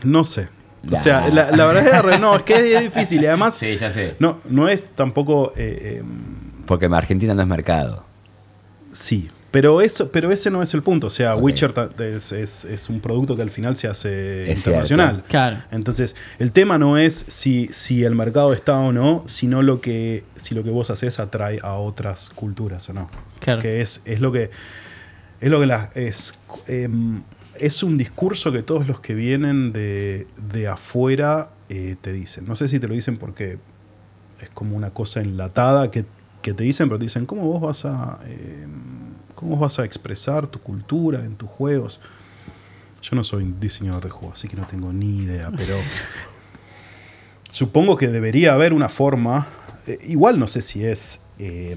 No 0.04 0.22
sé. 0.24 0.48
O 0.92 0.96
sea, 0.96 1.28
la, 1.28 1.50
la 1.50 1.66
verdad 1.66 1.86
es 1.86 2.14
que 2.14 2.18
no, 2.20 2.36
es 2.36 2.42
que 2.42 2.54
es 2.76 2.80
difícil. 2.84 3.22
Y 3.22 3.26
además, 3.26 3.56
Sí, 3.58 3.76
ya 3.76 3.90
sé. 3.90 4.14
no, 4.20 4.38
no 4.48 4.68
es 4.68 4.88
tampoco. 4.94 5.52
eh, 5.56 6.00
eh, 6.00 6.02
Porque 6.66 6.86
Argentina 6.86 7.34
no 7.34 7.42
es 7.42 7.48
mercado. 7.48 8.04
sí. 8.92 9.28
Pero, 9.56 9.80
eso, 9.80 10.10
pero 10.12 10.30
ese 10.32 10.50
no 10.50 10.60
es 10.62 10.74
el 10.74 10.82
punto. 10.82 11.06
O 11.06 11.10
sea, 11.10 11.34
Ok. 11.34 11.42
Witcher 11.44 11.72
es, 11.98 12.32
es- 12.32 12.64
es 12.66 12.90
un 12.90 13.00
producto 13.00 13.36
que 13.36 13.40
al 13.42 13.48
final 13.48 13.74
se 13.78 13.88
hace 13.88 14.50
Es 14.52 14.58
internacional. 14.58 15.10
cierto. 15.14 15.28
Claro. 15.30 15.56
Entonces, 15.70 16.14
el 16.38 16.52
tema 16.52 16.76
no 16.76 16.98
es 16.98 17.14
si, 17.28 17.68
si 17.72 18.04
el 18.04 18.14
mercado 18.14 18.52
está 18.52 18.78
o 18.78 18.92
no, 18.92 19.24
sino 19.26 19.62
lo 19.62 19.80
que, 19.80 20.24
si 20.34 20.54
lo 20.54 20.62
que 20.62 20.68
vos 20.68 20.90
haces 20.90 21.18
atrae 21.20 21.58
a 21.62 21.72
otras 21.76 22.28
culturas 22.28 22.86
o 22.90 22.92
no. 22.92 23.08
Claro. 23.40 23.62
Que 23.62 23.80
es, 23.80 24.02
es 24.04 24.20
lo 24.20 24.30
que. 24.30 24.50
Es 25.40 25.48
lo 25.48 25.58
que 25.58 25.66
la- 25.66 25.90
es. 25.94 26.34
em, 26.66 27.22
es 27.58 27.82
un 27.82 27.96
discurso 27.96 28.52
que 28.52 28.62
todos 28.62 28.86
los 28.86 29.00
que 29.00 29.14
vienen 29.14 29.72
de, 29.72 30.26
de 30.52 30.68
afuera 30.68 31.48
eh, 31.70 31.96
te 31.98 32.12
dicen. 32.12 32.44
No 32.46 32.56
sé 32.56 32.68
si 32.68 32.78
te 32.78 32.88
lo 32.88 32.92
dicen 32.94 33.16
porque 33.16 33.58
es 34.42 34.50
como 34.50 34.76
una 34.76 34.90
cosa 34.90 35.22
enlatada 35.22 35.90
que, 35.90 36.04
que 36.42 36.52
te 36.52 36.62
dicen, 36.62 36.88
pero 36.90 36.98
te 36.98 37.06
dicen, 37.06 37.24
¿cómo 37.24 37.44
vos 37.44 37.62
vas 37.62 37.86
a. 37.86 38.18
em, 38.26 39.05
¿Cómo 39.36 39.56
vas 39.56 39.78
a 39.78 39.84
expresar 39.84 40.48
tu 40.48 40.58
cultura 40.58 41.20
en 41.24 41.36
tus 41.36 41.48
juegos? 41.48 42.00
Yo 43.02 43.14
no 43.14 43.22
soy 43.22 43.44
diseñador 43.60 44.02
de 44.02 44.10
juegos, 44.10 44.38
así 44.38 44.48
que 44.48 44.56
no 44.56 44.66
tengo 44.66 44.92
ni 44.92 45.18
idea, 45.18 45.52
pero 45.56 45.76
supongo 47.50 47.96
que 47.96 48.08
debería 48.08 48.54
haber 48.54 48.72
una 48.72 48.88
forma. 48.88 49.46
eh, 49.86 49.98
igual 50.08 50.38
no 50.38 50.48
sé 50.48 50.62
si 50.62 50.84
es. 50.84 51.20
eh, 51.38 51.76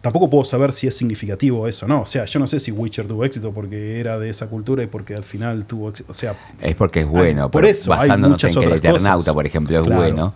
tampoco 0.00 0.28
puedo 0.28 0.44
saber 0.44 0.72
si 0.72 0.86
es 0.86 0.96
significativo 0.96 1.66
eso, 1.68 1.86
¿no? 1.86 2.02
O 2.02 2.06
sea, 2.06 2.24
yo 2.26 2.38
no 2.40 2.46
sé 2.46 2.60
si 2.60 2.72
Witcher 2.72 3.06
tuvo 3.06 3.24
éxito 3.24 3.52
porque 3.52 4.00
era 4.00 4.18
de 4.18 4.28
esa 4.30 4.48
cultura 4.48 4.82
y 4.82 4.86
porque 4.86 5.14
al 5.14 5.24
final 5.24 5.64
tuvo 5.66 5.90
éxito. 5.90 6.10
O 6.10 6.14
sea, 6.14 6.34
Es 6.60 6.74
porque 6.74 7.00
es 7.00 7.06
bueno. 7.06 7.50
Por 7.50 7.64
eso, 7.64 7.90
basándonos 7.90 8.42
en 8.44 8.54
que 8.54 8.64
el 8.66 8.72
Eternauta, 8.72 9.14
cosas. 9.16 9.34
por 9.34 9.46
ejemplo, 9.46 9.78
es 9.78 9.84
Claro. 9.86 10.00
bueno. 10.02 10.34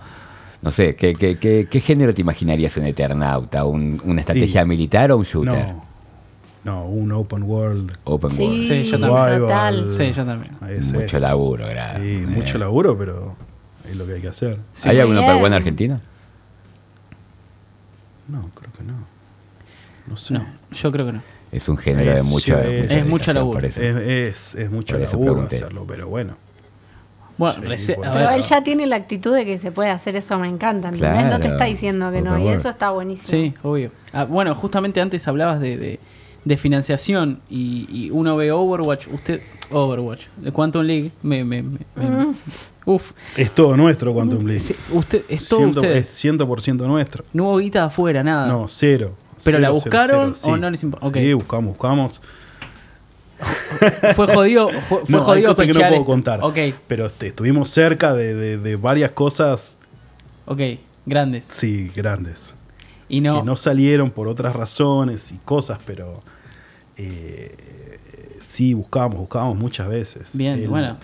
No 0.61 0.71
sé, 0.73 0.97
¿qué, 0.97 1.15
qué, 1.15 1.39
qué, 1.39 1.69
qué 1.71 1.81
género 1.81 2.13
te 2.15 2.21
imaginarías 2.21 2.77
un 2.79 2.85
Eternauta? 2.87 3.65
¿Un- 3.65 4.01
¿Una 4.05 4.21
estrategia 4.21 4.63
Y- 4.63 4.67
militar 4.67 5.13
o 5.13 5.19
un 5.19 5.25
shooter? 5.25 5.67
no. 5.69 5.88
No, 6.65 6.87
un 6.87 7.11
open 7.13 7.45
world. 7.45 7.93
Open 8.05 8.31
Sí, 8.31 8.43
world. 8.45 8.63
Sí, 8.63 8.83
yo 8.83 9.01
también. 9.01 9.41
total. 9.41 9.91
Sí, 9.91 10.13
yo 10.13 10.25
también. 10.25 10.53
Mucho 10.61 11.17
es. 11.17 11.21
laburo, 11.23 11.67
gracias. 11.69 12.03
Sí, 12.03 12.25
mucho 12.27 12.59
laburo, 12.59 12.99
pero 12.99 13.35
es 13.89 13.97
lo 13.97 14.07
que 14.07 14.15
hay 14.15 14.21
que 14.21 14.29
hacer. 14.29 14.59
Sí. 14.73 14.89
¿Hay 14.89 14.97
Muy 14.97 15.01
algún 15.03 15.17
Open 15.19 15.29
bien. 15.31 15.43
World 15.43 15.55
argentino? 15.55 16.01
No, 18.29 18.51
creo 18.55 18.73
que 18.73 18.85
no. 18.85 18.95
No 20.07 20.17
sé. 20.17 20.35
No, 20.35 20.47
yo 20.73 20.93
creo 20.93 21.07
que 21.07 21.13
no. 21.13 21.23
Es 21.51 21.69
un 21.69 21.77
género 21.79 22.13
de 22.13 22.19
Es- 22.19 22.25
mucho. 22.27 22.59
es- 22.59 22.83
mucha 22.83 22.95
es 22.95 23.09
mucho 23.09 23.33
laburo. 23.33 23.67
eso. 23.67 23.81
Es, 23.81 23.97
es, 23.97 24.55
es 24.57 24.71
mucho 24.71 24.97
eso 24.99 25.13
laburo 25.13 25.33
pregunté. 25.35 25.57
hacerlo, 25.57 25.85
pero 25.89 26.09
bueno. 26.09 26.37
Bueno, 27.39 27.55
Sí, 27.79 27.93
a 28.05 28.11
ver, 28.11 28.33
él 28.35 28.43
ya 28.43 28.65
tiene 28.65 28.85
la 28.87 28.97
actitud 28.97 29.33
de 29.33 29.45
que 29.45 29.59
se 29.59 29.71
puede 29.71 29.91
hacer 29.91 30.17
eso, 30.17 30.37
me 30.41 30.49
encanta, 30.49 30.89
¿entendés? 30.89 31.23
no 31.25 31.37
te 31.37 31.43
Claro. 31.43 31.53
está 31.53 31.65
diciendo 31.67 32.11
que 32.11 32.21
no, 32.21 32.37
y 32.37 32.49
eso 32.49 32.69
está 32.69 32.91
buenísimo. 32.91 33.29
Sí, 33.29 33.55
obvio. 33.63 33.93
Ah, 34.13 34.25
bueno, 34.25 34.57
justamente 34.57 35.01
antes 35.01 35.27
hablabas 35.29 35.61
de, 35.61 35.77
de- 35.77 36.01
de 36.49 36.57
financiación 36.57 37.41
y, 37.51 37.87
y 37.91 38.11
uno 38.11 38.37
ve 38.37 38.51
Overwatch, 38.53 39.07
usted, 39.09 39.43
Overwatch, 39.71 40.25
de 40.39 40.51
Quantum 40.51 40.83
League, 40.83 41.11
me, 41.23 41.45
me, 41.45 41.63
me- 41.63 41.79
me- 41.95 42.35
uf, 42.87 43.13
Es 43.37 43.51
todo 43.55 43.77
nuestro 43.77 44.15
Quantum 44.15 44.47
League. 44.47 44.61
sí, 44.61 44.75
usted, 44.93 45.25
es 45.29 45.47
todo 45.47 45.61
Ciento- 45.61 45.85
es 45.85 46.25
100% 46.25 46.87
nuestro. 46.87 47.25
No 47.35 47.45
hubo 47.51 47.59
guita 47.59 47.85
afuera, 47.85 48.23
nada. 48.25 48.47
No, 48.49 48.67
cero. 48.69 49.15
¿Pero 49.45 49.59
la 49.59 49.69
Cero, 49.69 49.75
buscaron 49.75 50.35
cero, 50.35 50.53
o 50.53 50.55
sí. 50.57 50.61
no 50.61 50.71
les 50.71 50.83
importa? 50.83 51.07
Ok. 51.07 51.17
Sí, 51.17 51.33
buscamos, 51.35 51.69
buscamos. 51.71 52.23
Fue 54.17 54.27
jodido, 54.35 54.69
fue, 54.89 54.99
fue 55.01 55.05
No, 55.09 55.19
hay 55.19 55.25
jodido 55.25 55.55
cosas 55.55 55.67
que 55.67 55.73
no 55.75 55.81
puedo 55.81 55.93
esto. 55.95 56.05
contar. 56.07 56.41
Ok, 56.43 56.57
Pero 56.89 57.07
este, 57.07 57.27
estuvimos 57.29 57.69
cerca 57.69 58.15
de, 58.15 58.35
de- 58.35 58.59
de 58.59 58.77
varias 58.77 59.11
cosas, 59.13 59.77
ok, 60.47 60.61
grandes. 61.07 61.47
sí, 61.51 61.91
grandes. 61.95 62.55
Y 63.11 63.21
no, 63.21 63.41
Que 63.41 63.47
no 63.47 63.55
salieron 63.57 64.11
por 64.11 64.29
otras 64.29 64.57
razones 64.57 65.31
y 65.33 65.37
cosas, 65.45 65.79
pero 65.87 66.15
eh, 66.99 67.51
sí, 68.41 68.75
buscamos, 68.75 69.19
buscamos 69.19 69.57
muchas 69.57 69.89
veces. 69.89 70.31
bien, 70.37 70.59
El- 70.61 70.69
bueno, 70.69 70.99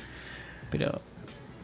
pero 0.71 1.01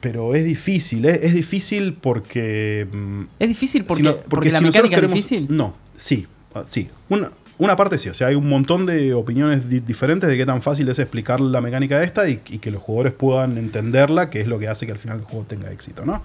Pero 0.01 0.35
es 0.35 0.45
difícil, 0.45 1.05
es, 1.05 1.18
es 1.22 1.35
difícil 1.35 1.93
porque... 1.95 2.87
mm, 2.91 3.22
es 3.39 3.49
difícil 3.49 3.85
porque, 3.85 4.03
si 4.03 4.09
no- 4.09 4.16
porque, 4.28 4.51
la 4.51 4.59
si 4.59 4.64
mecánica 4.64 4.97
es 4.97 5.03
difícil. 5.03 5.47
No, 5.51 5.74
sí, 5.95 6.26
ah, 6.55 6.64
sí. 6.66 6.89
Una, 7.11 7.31
una 7.59 7.76
parte 7.76 7.99
sí, 7.99 8.09
o 8.09 8.14
sea, 8.14 8.28
hay 8.28 8.35
un 8.35 8.49
montón 8.49 8.87
de 8.87 9.12
opiniones 9.12 9.68
di- 9.68 9.81
diferentes 9.81 10.31
de 10.31 10.37
qué 10.39 10.47
tan 10.47 10.62
fácil 10.62 10.89
es 10.89 10.99
explicar 10.99 11.41
la 11.41 11.61
mecánica 11.61 12.03
esta 12.03 12.26
y, 12.28 12.41
y 12.49 12.59
que 12.59 12.70
los 12.70 12.81
jugadores 12.83 13.12
puedan 13.12 13.59
entenderla, 13.59 14.31
que 14.31 14.41
es 14.41 14.47
lo 14.47 14.59
que 14.59 14.68
hace 14.68 14.87
que 14.87 14.93
al 14.93 14.99
final 14.99 15.18
el 15.18 15.24
juego 15.24 15.45
tenga 15.47 15.70
éxito, 15.70 16.07
¿no? 16.07 16.22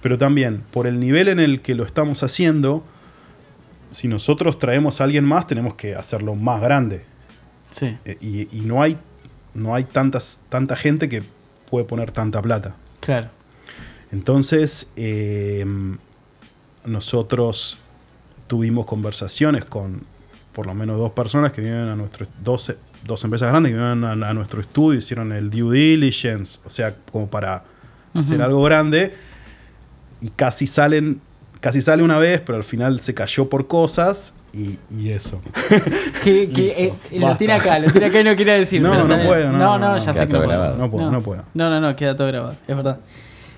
Pero 0.00 0.16
también, 0.16 0.62
por 0.70 0.86
el 0.86 0.98
nivel 1.00 1.28
en 1.28 1.40
el 1.40 1.60
que 1.60 1.74
lo 1.74 1.84
estamos 1.84 2.22
haciendo, 2.22 2.84
si 3.92 4.08
nosotros 4.08 4.58
traemos 4.58 5.00
a 5.00 5.04
alguien 5.04 5.24
más, 5.24 5.46
tenemos 5.46 5.74
que 5.74 5.94
hacerlo 5.94 6.34
más 6.34 6.60
grande. 6.60 7.04
Sí, 7.70 7.96
Eh, 8.04 8.16
Y, 8.20 8.56
y 8.56 8.60
no 8.62 8.82
hay, 8.82 8.96
no 9.54 9.74
hay 9.74 9.84
tantas, 9.84 10.40
tanta 10.48 10.76
gente 10.76 11.08
que 11.08 11.22
puede 11.70 11.84
poner 11.84 12.10
tanta 12.12 12.40
plata. 12.42 12.74
claro. 13.00 13.28
Entonces, 14.10 14.90
eh, 14.96 15.66
nosotros 16.86 17.78
tuvimos 18.46 18.86
conversaciones 18.86 19.64
con 19.66 20.02
por 20.54 20.66
lo 20.66 20.74
menos 20.74 20.98
dos 20.98 21.12
personas 21.12 21.52
que 21.52 21.60
vienen 21.60 21.88
a 21.88 21.94
nuestro, 21.94 22.26
dos, 22.42 22.74
dos 23.04 23.22
empresas 23.22 23.50
grandes 23.50 23.70
que 23.70 23.78
vienen 23.78 24.02
a, 24.02 24.12
a 24.12 24.34
nuestro 24.34 24.60
estudio, 24.60 24.98
hicieron 24.98 25.30
el 25.32 25.50
due 25.50 25.72
diligence, 25.72 26.60
o 26.64 26.70
sea, 26.70 26.96
como 27.12 27.28
para 27.28 27.62
hacer 28.14 28.42
algo 28.42 28.62
grande, 28.62 29.14
y 30.20 30.30
casi 30.30 30.66
salen, 30.66 31.20
casi 31.60 31.80
sale 31.80 32.02
una 32.02 32.18
vez, 32.18 32.40
pero 32.40 32.56
al 32.56 32.64
final 32.64 33.00
se 33.00 33.14
cayó 33.14 33.48
por 33.48 33.66
cosas 33.66 34.34
y, 34.52 34.78
y 34.90 35.10
eso. 35.10 35.40
Que, 36.22 36.50
que, 36.50 36.84
eh, 36.84 37.18
lo 37.18 37.36
tiene 37.36 37.54
acá, 37.54 37.78
lo 37.78 37.90
tiene 37.90 38.08
acá 38.08 38.20
y 38.20 38.24
no 38.24 38.36
quiere 38.36 38.58
decir. 38.58 38.82
No, 38.82 39.04
no 39.04 39.22
puedo, 39.24 39.50
no, 39.52 39.58
no, 39.58 39.78
no, 39.78 39.88
no. 39.90 39.98
ya 39.98 40.12
sé 40.12 40.26
que 40.26 40.32
no 40.34 40.44
puedo. 40.44 40.76
No 40.76 40.90
puedo, 40.90 41.10
no 41.10 41.20
puedo. 41.22 41.44
No, 41.54 41.70
no, 41.70 41.80
no, 41.80 41.96
queda 41.96 42.16
todo 42.16 42.26
grabado, 42.26 42.54
es 42.66 42.76
verdad. 42.76 42.98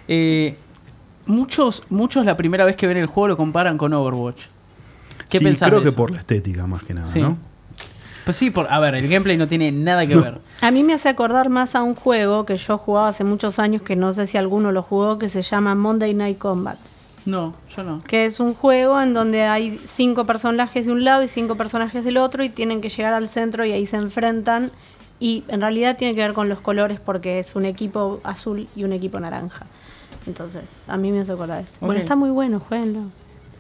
Eh, 0.07 0.57
muchos, 1.27 1.83
muchos 1.89 2.25
la 2.25 2.37
primera 2.37 2.65
vez 2.65 2.77
que 2.77 2.87
ven 2.87 2.99
el 2.99 3.07
juego 3.07 3.29
lo 3.29 3.37
comparan 3.37 3.79
con 3.79 3.93
Overwatch. 3.93 4.43
¿Qué 5.29 5.39
sí, 5.39 5.45
pensás 5.45 5.69
creo 5.69 5.81
de 5.81 5.91
que 5.91 5.97
por 5.97 6.11
la 6.11 6.19
estética 6.19 6.67
más 6.67 6.83
que 6.83 6.95
nada, 6.95 7.07
Sí. 7.07 7.21
¿no? 7.21 7.39
Pues 8.25 8.37
sí, 8.37 8.51
por, 8.51 8.71
a 8.71 8.79
ver, 8.81 8.95
el 8.95 9.09
gameplay 9.09 9.37
no 9.37 9.49
tiene 9.49 9.73
nada 9.73 10.07
que 10.07 10.15
ver. 10.15 10.41
A 10.61 10.71
mí 10.71 10.83
me 10.83 10.93
hace 10.93 11.09
acordar 11.09 11.49
más 11.49 11.75
a 11.75 11.83
un 11.83 11.95
juego 11.95 12.45
que 12.45 12.57
yo 12.57 12.77
jugaba 12.79 13.09
hace 13.09 13.25
muchos 13.25 13.59
años, 13.59 13.83
que 13.83 13.97
no 13.97 14.13
sé 14.13 14.27
si 14.27 14.37
alguno 14.37 14.73
lo 14.73 14.83
jugó, 14.83 15.19
que 15.19 15.29
se 15.29 15.43
llama 15.43 15.75
Monday 15.75 16.13
Night 16.15 16.39
Combat. 16.39 16.79
No, 17.27 17.55
yo 17.77 17.83
no. 17.83 18.03
Que 18.05 18.25
es 18.25 18.41
un 18.41 18.55
juego 18.55 19.01
en 19.01 19.13
donde 19.13 19.43
hay 19.43 19.79
cinco 19.87 20.25
personajes 20.27 20.87
de 20.87 20.93
un 20.93 21.05
lado 21.05 21.23
y 21.23 21.29
cinco 21.29 21.57
personajes 21.57 22.05
del 22.05 22.17
otro 22.17 22.43
y 22.45 22.49
tienen 22.49 22.81
que 22.81 22.89
llegar 22.89 23.13
al 23.13 23.29
centro 23.29 23.65
y 23.65 23.73
ahí 23.73 23.85
se 23.87 23.97
enfrentan. 23.97 24.71
Y 25.19 25.45
en 25.49 25.61
realidad 25.61 25.97
tiene 25.99 26.15
que 26.15 26.23
ver 26.23 26.33
con 26.33 26.49
los 26.49 26.61
colores 26.61 26.99
porque 26.99 27.39
es 27.39 27.55
un 27.55 27.67
equipo 27.67 28.21
azul 28.25 28.67
y 28.75 28.85
un 28.85 28.93
equipo 28.95 29.21
naranja. 29.21 29.67
Entonces, 30.27 30.83
a 30.87 30.97
mí 30.97 31.13
me 31.13 31.21
hace 31.21 31.33
acordar 31.33 31.63
eso. 31.65 31.75
Ok. 31.81 31.87
Bueno, 31.87 32.01
está 32.01 32.17
muy 32.17 32.31
bueno, 32.31 32.59
jueguenlo. 32.61 33.01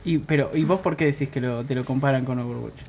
Y, 0.04 0.18
pero, 0.18 0.50
¿Y 0.54 0.64
vos 0.64 0.80
por 0.80 0.96
qué 0.96 1.06
decís 1.06 1.28
que 1.28 1.40
lo, 1.42 1.62
te 1.64 1.74
lo 1.74 1.84
comparan 1.84 2.24
con 2.24 2.38
Overwatch? 2.38 2.80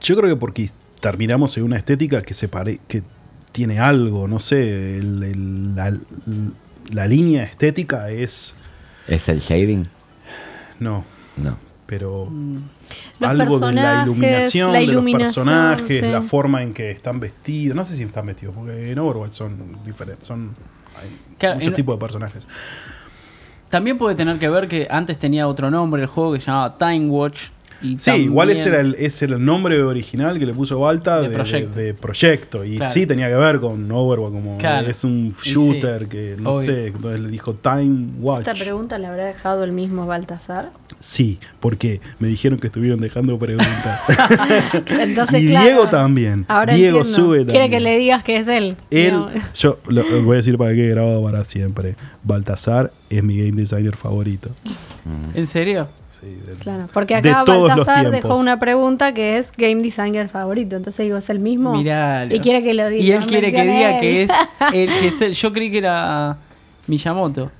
Yo 0.00 0.16
creo 0.16 0.28
que 0.28 0.36
porque 0.36 0.68
terminamos 1.00 1.56
en 1.56 1.62
una 1.64 1.76
estética 1.76 2.20
que 2.22 2.34
se 2.34 2.48
pare, 2.48 2.80
que 2.88 3.02
tiene 3.52 3.78
algo, 3.78 4.26
no 4.26 4.40
sé, 4.40 4.96
el- 4.98 5.22
el- 5.22 5.76
la, 5.76 5.96
la 6.90 7.06
línea 7.06 7.44
estética 7.44 8.10
es 8.10 8.56
¿Es 9.06 9.28
el 9.28 9.38
shading? 9.38 9.86
No, 10.80 11.04
No. 11.36 11.56
pero 11.86 12.28
Los 13.20 13.30
algo 13.30 13.58
de 13.60 13.72
la 13.72 14.02
iluminación, 14.02 14.72
la 14.72 14.80
de 14.80 14.86
los 14.86 15.04
personajes, 15.04 16.04
sí. 16.04 16.10
la 16.10 16.22
forma 16.22 16.62
en 16.62 16.72
que 16.74 16.90
están 16.90 17.20
vestidos. 17.20 17.76
No 17.76 17.84
sé 17.84 17.94
si 17.94 18.02
están 18.02 18.26
vestidos, 18.26 18.54
porque 18.54 18.90
en 18.92 18.98
Overwatch 18.98 19.32
son 19.32 19.84
diferentes, 19.84 20.26
son 20.26 20.54
hay 21.00 21.10
Claro, 21.38 21.56
muchos 21.56 21.74
tipos 21.74 21.94
de 21.96 22.00
personajes. 22.00 22.46
También 23.68 23.98
puede 23.98 24.14
tener 24.14 24.38
que 24.38 24.48
ver 24.48 24.68
que 24.68 24.86
antes 24.90 25.18
tenía 25.18 25.48
otro 25.48 25.70
nombre 25.70 26.00
el 26.02 26.08
juego 26.08 26.32
que 26.32 26.40
se 26.40 26.46
llamaba 26.46 26.78
Time 26.78 27.08
Watch. 27.08 27.48
Y 27.82 27.98
Sí, 27.98 28.06
también- 28.06 28.28
igual 28.30 28.50
ese 28.50 28.68
era, 28.70 28.80
el, 28.80 28.94
ese 28.98 29.26
era 29.26 29.36
el 29.36 29.44
nombre 29.44 29.82
original 29.82 30.38
que 30.38 30.46
le 30.46 30.54
puso 30.54 30.78
Balta 30.80 31.20
De 31.20 31.28
proyecto. 31.30 31.78
de 31.78 31.94
proyecto. 31.94 32.64
Y 32.64 32.76
Claro. 32.76 32.92
sí 32.92 33.06
tenía 33.06 33.28
que 33.28 33.34
ver 33.36 33.60
con 33.60 33.90
Overwatch, 33.92 34.32
como 34.32 34.58
Claro. 34.58 34.88
es 34.88 35.04
un 35.04 35.34
shooter 35.42 36.02
sí, 36.04 36.08
que 36.08 36.36
no 36.40 36.50
obvio. 36.50 36.66
sé. 36.66 36.86
Entonces 36.86 37.20
le 37.20 37.28
dijo 37.28 37.54
Time 37.54 38.08
Watch. 38.20 38.46
Esta 38.48 38.54
pregunta 38.54 38.98
la 38.98 39.10
habrá 39.10 39.24
dejado 39.26 39.62
el 39.64 39.72
mismo 39.72 40.06
Baltasar. 40.06 40.70
Sí, 41.00 41.38
porque 41.60 42.00
me 42.18 42.28
dijeron 42.28 42.58
que 42.58 42.68
estuvieron 42.68 43.00
dejando 43.00 43.38
preguntas. 43.38 44.00
Entonces, 44.98 45.42
y 45.42 45.48
claro, 45.48 45.64
Diego 45.66 45.88
también. 45.88 46.44
Ahora 46.48 46.74
Diego 46.74 46.98
entiendo. 46.98 47.16
sube 47.22 47.36
Quiere 47.44 47.52
también. 47.60 47.70
que 47.70 47.80
le 47.80 47.98
digas 47.98 48.24
que 48.24 48.36
es 48.38 48.48
él. 48.48 48.76
Él, 48.90 49.12
No. 49.12 49.28
yo 49.54 49.78
lo, 49.88 50.02
lo 50.02 50.22
voy 50.22 50.34
a 50.34 50.36
decir 50.38 50.56
para 50.58 50.72
que 50.72 50.86
he 50.86 50.90
grabado 50.90 51.22
para 51.22 51.44
siempre. 51.44 51.96
Baltasar 52.22 52.92
es 53.10 53.22
mi 53.22 53.36
game 53.36 53.52
designer 53.52 53.96
favorito. 53.96 54.48
¿En 55.34 55.46
serio? 55.46 55.88
Sí, 56.20 56.38
del- 56.46 56.56
Claro, 56.56 56.88
porque 56.92 57.20
de 57.20 57.30
acá 57.30 57.44
todos 57.44 57.60
los 57.60 57.68
Baltasar 57.68 58.10
tiempos. 58.10 58.22
dejó 58.30 58.38
una 58.40 58.58
pregunta 58.58 59.12
que 59.12 59.36
es 59.38 59.52
game 59.56 59.82
designer 59.82 60.28
favorito. 60.28 60.76
Entonces 60.76 61.04
digo, 61.04 61.16
¿es 61.18 61.28
el 61.30 61.40
mismo? 61.40 61.74
Mirá. 61.74 62.24
Y 62.24 62.40
quiere 62.40 62.62
que 62.62 62.72
lo 62.74 62.88
diga. 62.88 63.04
Y 63.04 63.12
él 63.12 63.26
quiere 63.26 63.52
que 63.52 63.62
diga 63.62 63.98
él. 63.98 64.00
que 64.00 64.22
es, 64.22 64.30
el, 64.72 64.88
que 65.00 65.06
es 65.08 65.20
él. 65.22 65.32
Yo 65.34 65.52
creí 65.52 65.70
que 65.70 65.78
era 65.78 66.36
Miyamoto. 66.86 67.50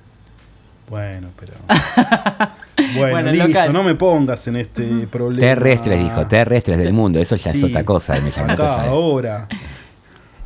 Bueno, 0.89 1.29
pero. 1.39 1.53
Bueno, 2.95 3.09
Bueno, 3.09 3.31
listo, 3.31 3.47
local. 3.47 3.73
no 3.73 3.81
me 3.83 3.95
pongas 3.95 4.47
en 4.47 4.57
este 4.57 5.07
problema. 5.07 5.39
Terrestres, 5.39 5.99
dijo, 5.99 6.27
terrestres 6.27 6.77
del 6.77 6.93
mundo. 6.93 7.17
Eso 7.19 7.35
ya 7.35 7.49
es 7.49 7.63
otra 7.63 7.83
cosa. 7.83 8.19
Llamó 8.19 8.53
Acá, 8.53 8.83
ahora. 8.83 9.47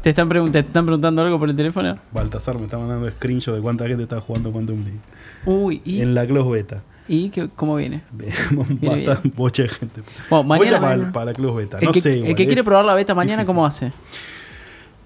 ¿Te 0.02 0.12
están, 0.12 0.30
¿Te 0.50 0.60
están 0.60 0.86
preguntando 0.86 1.22
algo 1.22 1.38
por 1.38 1.50
el 1.50 1.56
teléfono? 1.58 1.98
Baltasar 2.14 2.58
me 2.58 2.64
está 2.64 2.78
mandando 2.78 3.10
screenshot 3.10 3.54
de 3.54 3.62
cuánta 3.62 3.86
gente 3.86 4.04
está 4.04 4.22
jugando 4.22 4.50
Quantum 4.52 4.82
League. 4.82 5.00
Uy, 5.46 5.82
¿y, 5.84 6.02
En 6.02 6.16
la 6.16 6.26
Close 6.26 6.50
Beta. 6.50 6.82
¿Y 7.08 7.30
qué- 7.30 7.50
cómo 7.56 7.76
viene? 7.76 8.02
Bastante 8.82 9.32
bocha 9.36 9.64
de 9.64 9.70
gente. 9.70 10.02
Bueno, 10.30 10.44
mañana- 10.46 11.12
para, 11.12 11.26
la 11.26 11.34
Close 11.34 11.58
Beta. 11.58 11.80
El, 11.80 11.86
no 11.86 11.92
que, 11.92 12.02
sé, 12.02 12.12
el 12.14 12.18
igual, 12.20 12.36
que 12.36 12.46
quiere 12.46 12.64
probar 12.64 12.86
la 12.86 12.94
beta 12.94 13.14
mañana, 13.16 13.42
difícil. 13.44 13.56
¿cómo 13.56 13.66
hace? 13.66 13.92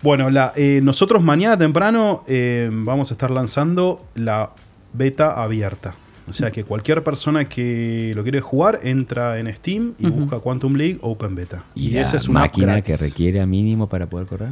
Bueno, 0.02 0.30
la, 0.30 0.54
eh, 0.56 0.82
nosotros 0.84 1.24
mañana 1.24 1.58
temprano 1.58 2.24
eh, 2.28 2.70
vamos 2.72 3.12
a 3.12 3.14
estar 3.16 3.32
lanzando 3.32 4.06
la 4.14 4.52
beta 4.94 5.42
abierta. 5.42 5.96
O 6.28 6.34
sea 6.34 6.52
que 6.52 6.64
cualquier 6.64 7.04
persona 7.04 7.46
que 7.46 8.12
lo 8.16 8.24
quiere 8.24 8.42
jugar 8.42 8.80
entra 8.82 9.40
en 9.40 9.54
Steam 9.56 9.94
y 10.00 10.08
busca 10.08 10.40
Quantum 10.40 10.76
League 10.76 10.98
Open 11.02 11.36
Beta. 11.36 11.64
¿Y, 11.76 11.98
esa 11.98 12.18
es 12.18 12.28
una 12.28 12.42
máquina 12.42 12.82
que 12.82 12.96
requiere 12.96 13.42
a 13.42 13.46
mínimo 13.46 13.88
para 13.88 14.08
poder 14.08 14.26
correr? 14.26 14.50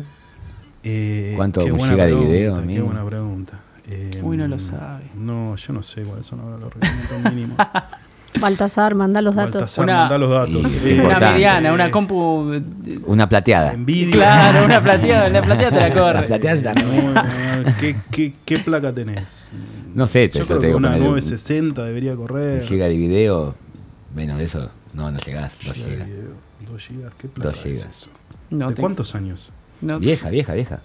Eh, 0.83 1.33
¿Cuánto? 1.35 1.63
qué 1.65 1.71
¿Un 1.71 1.79
buena 1.79 1.93
giga 1.93 2.05
de 2.05 2.11
pregunta, 2.11 2.31
video, 2.31 2.67
Qué 2.67 2.81
buena 2.81 3.05
pregunta. 3.05 3.59
Eh, 3.89 4.19
Uy, 4.23 4.37
no 4.37 4.47
lo 4.47 4.57
sabe. 4.59 5.03
No, 5.15 5.55
yo 5.55 5.73
no 5.73 5.83
sé 5.83 6.03
cuáles 6.03 6.25
son 6.25 6.39
ahora 6.39 6.57
los 6.57 6.73
requerimientos 6.73 7.33
mínimos. 7.33 7.57
Baltasar, 8.39 8.95
manda 8.95 9.21
los 9.21 9.35
datos. 9.35 9.53
Baltasar, 9.53 9.83
Una- 9.83 9.97
mandá 9.99 10.17
los 10.17 10.29
datos. 10.31 10.73
Es 10.73 10.99
una 10.99 11.19
mediana, 11.19 11.71
una 11.73 11.91
compu. 11.91 12.51
Una 13.05 13.29
plateada. 13.29 13.73
Nvidia. 13.73 14.11
Claro, 14.11 14.65
una 14.65 14.81
plateada, 14.81 15.29
la 15.29 15.41
plateada 15.43 15.69
te 15.69 15.89
la 15.89 15.93
corre. 16.01 16.13
La 16.21 16.25
plateada 16.25 16.57
está 16.57 16.73
No, 16.73 17.13
no, 17.13 17.21
¿qué, 17.79 17.95
qué, 18.09 18.33
qué 18.43 18.59
placa 18.59 18.91
tenés? 18.91 19.51
No 19.93 20.07
sé, 20.07 20.29
Yo 20.29 20.39
yo 20.39 20.45
creo 20.47 20.59
te 20.59 20.67
que 20.69 20.75
una 20.75 20.87
poner 20.93 21.01
un- 21.03 21.07
960 21.11 21.83
debería 21.83 22.15
correr. 22.15 22.63
giga 22.63 22.87
de 22.87 22.97
video. 22.97 23.55
Menos 24.15 24.37
de 24.39 24.45
eso, 24.45 24.69
no, 24.93 25.11
no 25.11 25.19
llegás. 25.19 25.53
Dos 25.63 25.73
gigas. 25.73 26.07
video, 26.07 26.29
dos 26.71 26.81
gigas, 26.83 27.11
¿qué 27.19 27.27
placa 27.27 27.49
Dos 27.49 27.65
es 27.67 27.83
eso? 27.85 28.09
No 28.49 28.69
¿De 28.69 28.75
te- 28.75 28.81
cuántos 28.81 29.13
años? 29.13 29.51
no- 29.81 29.99
Vieja, 29.99 30.29
vieja, 30.29 30.53
vieja. 30.55 30.79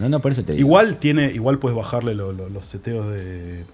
No, 0.00 0.08
no, 0.08 0.20
por 0.20 0.32
eso 0.32 0.42
te 0.42 0.52
digo. 0.52 0.66
Igual 0.66 0.96
tiene, 0.96 1.30
igual 1.32 1.58
puedes 1.58 1.76
bajarle 1.76 2.14
lo- 2.14 2.32
lo- 2.32 2.48
los 2.48 2.66
seteos 2.66 3.12
de, 3.12 3.64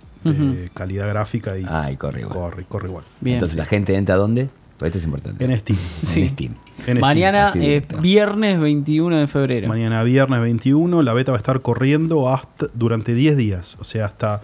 calidad 0.75 1.09
gráfica 1.09 1.57
y 1.57 1.65
Ah, 1.69 1.91
y 1.93 1.97
corre 1.97 2.23
igual. 2.23 2.35
corre, 2.37 2.65
corre 2.69 2.89
igual. 2.89 3.05
Bien. 3.21 3.37
Entonces 3.37 3.57
la 3.57 3.65
gente 3.65 3.95
entra 3.95 4.17
dónde? 4.17 4.49
Pues 4.77 4.89
esto 4.89 4.99
es 4.99 5.05
importante. 5.05 5.45
En 5.45 5.57
Steam. 5.59 5.79
Sí. 6.03 6.23
En 6.23 6.29
Steam. 6.31 6.55
En. 6.87 7.01
Mañana, 7.01 7.53
eh, 7.55 7.87
viernes 8.03 8.59
21 8.61 9.17
de 9.19 9.27
febrero. 9.29 9.69
Mañana 9.69 10.03
viernes 10.03 10.41
21, 10.41 11.03
la 11.03 11.13
beta 11.15 11.31
va 11.33 11.39
a 11.39 11.41
estar 11.41 11.63
corriendo 11.63 12.29
hasta 12.29 12.67
durante 12.75 13.15
10 13.15 13.37
días, 13.37 13.77
o 13.81 13.85
sea, 13.85 14.07
hasta 14.07 14.43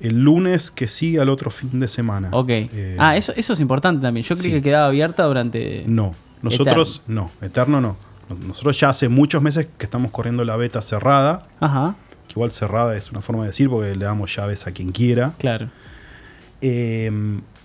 el 0.00 0.22
lunes 0.22 0.70
que 0.70 0.86
sigue 0.86 1.20
al 1.20 1.28
otro 1.30 1.50
fin 1.50 1.80
de 1.80 1.88
semana. 1.88 2.28
Ok. 2.32 2.50
Eh, 2.50 2.96
ah, 3.00 3.16
eso, 3.16 3.32
eso 3.34 3.54
es 3.54 3.60
importante 3.60 4.02
también. 4.02 4.24
Yo 4.24 4.34
creí 4.36 4.44
sí. 4.44 4.50
que 4.52 4.62
quedaba 4.62 4.86
abierta 4.86 5.24
durante. 5.24 5.84
No, 5.86 6.14
nosotros 6.42 7.02
no, 7.08 7.30
eterno 7.40 7.80
no. 7.80 7.96
Nosotros 8.46 8.78
ya 8.80 8.88
hace 8.90 9.08
muchos 9.08 9.42
meses 9.42 9.68
que 9.78 9.84
estamos 9.84 10.10
corriendo 10.10 10.44
la 10.44 10.56
beta 10.56 10.80
cerrada, 10.82 11.42
Ajá, 11.60 11.94
que 12.26 12.32
igual 12.32 12.50
cerrada 12.50 12.96
es 12.96 13.10
una 13.10 13.20
forma 13.20 13.42
de 13.42 13.48
decir 13.48 13.68
porque 13.68 13.94
le 13.94 14.04
damos 14.04 14.34
llaves 14.34 14.66
a 14.66 14.72
quien 14.72 14.92
quiera. 14.92 15.34
claro. 15.38 15.68
Eh, 16.60 17.10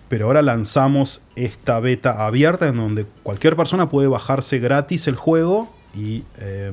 pero 0.10 0.26
ahora 0.26 0.42
lanzamos 0.42 1.22
esta 1.36 1.80
beta 1.80 2.26
abierta 2.26 2.68
en 2.68 2.78
donde 2.78 3.06
cualquier 3.22 3.56
persona 3.56 3.88
puede 3.90 4.08
bajarse 4.08 4.58
gratis 4.58 5.08
el 5.08 5.16
juego 5.16 5.72
y 5.94 6.24
eh, 6.40 6.72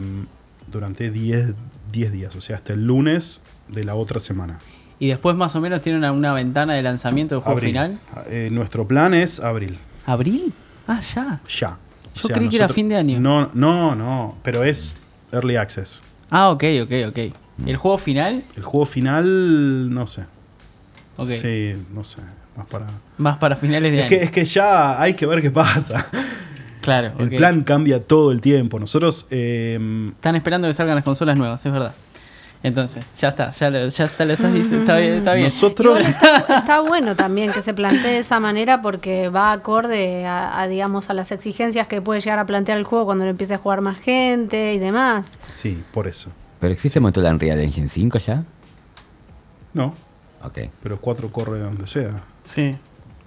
durante 0.73 1.11
10, 1.11 1.53
10 1.93 2.13
días, 2.13 2.35
o 2.35 2.41
sea, 2.41 2.57
hasta 2.57 2.73
el 2.73 2.87
lunes 2.87 3.43
de 3.69 3.85
la 3.85 3.95
otra 3.95 4.21
semana. 4.21 4.59
Y 4.99 5.09
después, 5.09 5.37
más 5.37 5.55
o 5.55 5.61
menos, 5.61 5.83
tiene 5.83 5.99
una, 5.99 6.13
una 6.13 6.33
ventana 6.33 6.73
de 6.73 6.83
lanzamiento 6.83 7.35
del 7.35 7.43
juego 7.45 7.59
Abril. 7.59 7.69
final. 7.69 8.01
Eh, 8.31 8.49
nuestro 8.51 8.89
plan 8.89 9.13
es 9.13 9.39
abril, 9.41 9.79
¿Abril? 10.07 10.55
Ah, 10.89 11.01
ya. 11.01 11.41
ya. 11.47 11.79
Yo 12.17 12.29
creí 12.31 12.49
que 12.49 12.57
era 12.57 12.69
fin 12.69 12.89
de 12.89 12.97
año. 12.97 13.21
No, 13.21 13.51
no, 13.55 13.95
no, 13.95 14.37
pero 14.43 14.65
es 14.65 14.97
early 15.33 15.57
access. 15.57 16.03
Ah, 16.31 16.51
ok, 16.51 16.65
ok, 16.83 16.93
ok. 17.09 17.19
¿El 17.67 17.77
juego 17.77 17.99
final? 17.99 18.43
El 18.57 18.63
juego 18.63 18.85
final, 18.87 19.93
no 19.93 20.07
sé. 20.07 20.25
Sí, 21.27 21.75
no 21.93 22.05
sé. 22.05 22.21
Más 22.57 22.67
para. 22.67 22.87
Más 23.19 23.39
para 23.39 23.57
finales 23.57 23.91
de 23.93 23.99
Es 23.99 24.03
año. 24.05 24.09
que, 24.11 24.25
es 24.25 24.31
que 24.31 24.45
ya 24.45 25.01
hay 25.01 25.15
que 25.15 25.27
ver 25.27 25.41
qué 25.43 25.51
pasa. 25.51 26.07
Claro, 26.83 27.13
El 27.19 27.31
plan 27.31 27.63
cambia 27.65 28.03
todo 28.03 28.31
el 28.33 28.41
tiempo. 28.41 28.79
Nosotros. 28.79 29.27
eh, 29.31 30.11
Están 30.15 30.37
esperando 30.37 30.69
que 30.69 30.75
salgan 30.75 30.95
las 30.95 31.05
consolas 31.05 31.37
nuevas, 31.37 31.65
es 31.67 31.73
verdad. 31.73 31.95
Entonces, 32.63 33.15
ya 33.19 33.29
está, 33.29 33.53
ya 33.53 33.71
lo, 33.71 33.87
ya 33.87 34.05
está, 34.07 34.25
lo 34.25 34.33
estás 34.33 34.53
diciendo. 34.53 34.81
Está 34.81 34.97
bien, 34.97 35.15
está 35.15 35.33
bien. 35.35 35.45
nosotros. 35.45 36.01
Está 36.05 36.81
bueno 36.81 37.15
también 37.15 37.53
que 37.53 37.63
se 37.63 37.75
plantee 37.75 38.13
de 38.13 38.19
esa 38.19 38.41
manera 38.41 38.83
porque 38.83 39.29
va 39.29 39.53
acorde 39.53 40.27
a, 40.27 40.61
a, 40.61 40.67
digamos, 40.67 41.09
a 41.11 41.15
las 41.15 41.31
exigencias 41.31 41.87
que 41.87 42.03
puede 42.03 42.21
llegar 42.21 42.39
a 42.41 42.47
plantear 42.47 42.79
el 42.79 42.85
juego 42.85 43.05
cuando 43.05 43.25
lo 43.25 43.31
empiece 43.31 43.55
a 43.55 43.59
jugar 43.59 43.83
más 43.83 43.99
gente 44.01 44.75
y 44.75 44.79
demás. 44.79 45.39
sí, 45.49 45.85
por 45.93 46.09
eso. 46.09 46.31
¿Pero 46.59 46.73
existe 46.73 46.99
motor 46.99 47.23
de 47.23 47.31
Unreal 47.31 47.61
Engine 47.61 47.87
5 47.89 48.19
ya? 48.19 48.43
No, 49.75 49.95
Ok. 50.43 50.59
pero 50.83 50.99
4 51.01 51.31
corre 51.31 51.59
donde 51.61 51.87
sea. 51.87 52.23
Sí. 52.45 52.77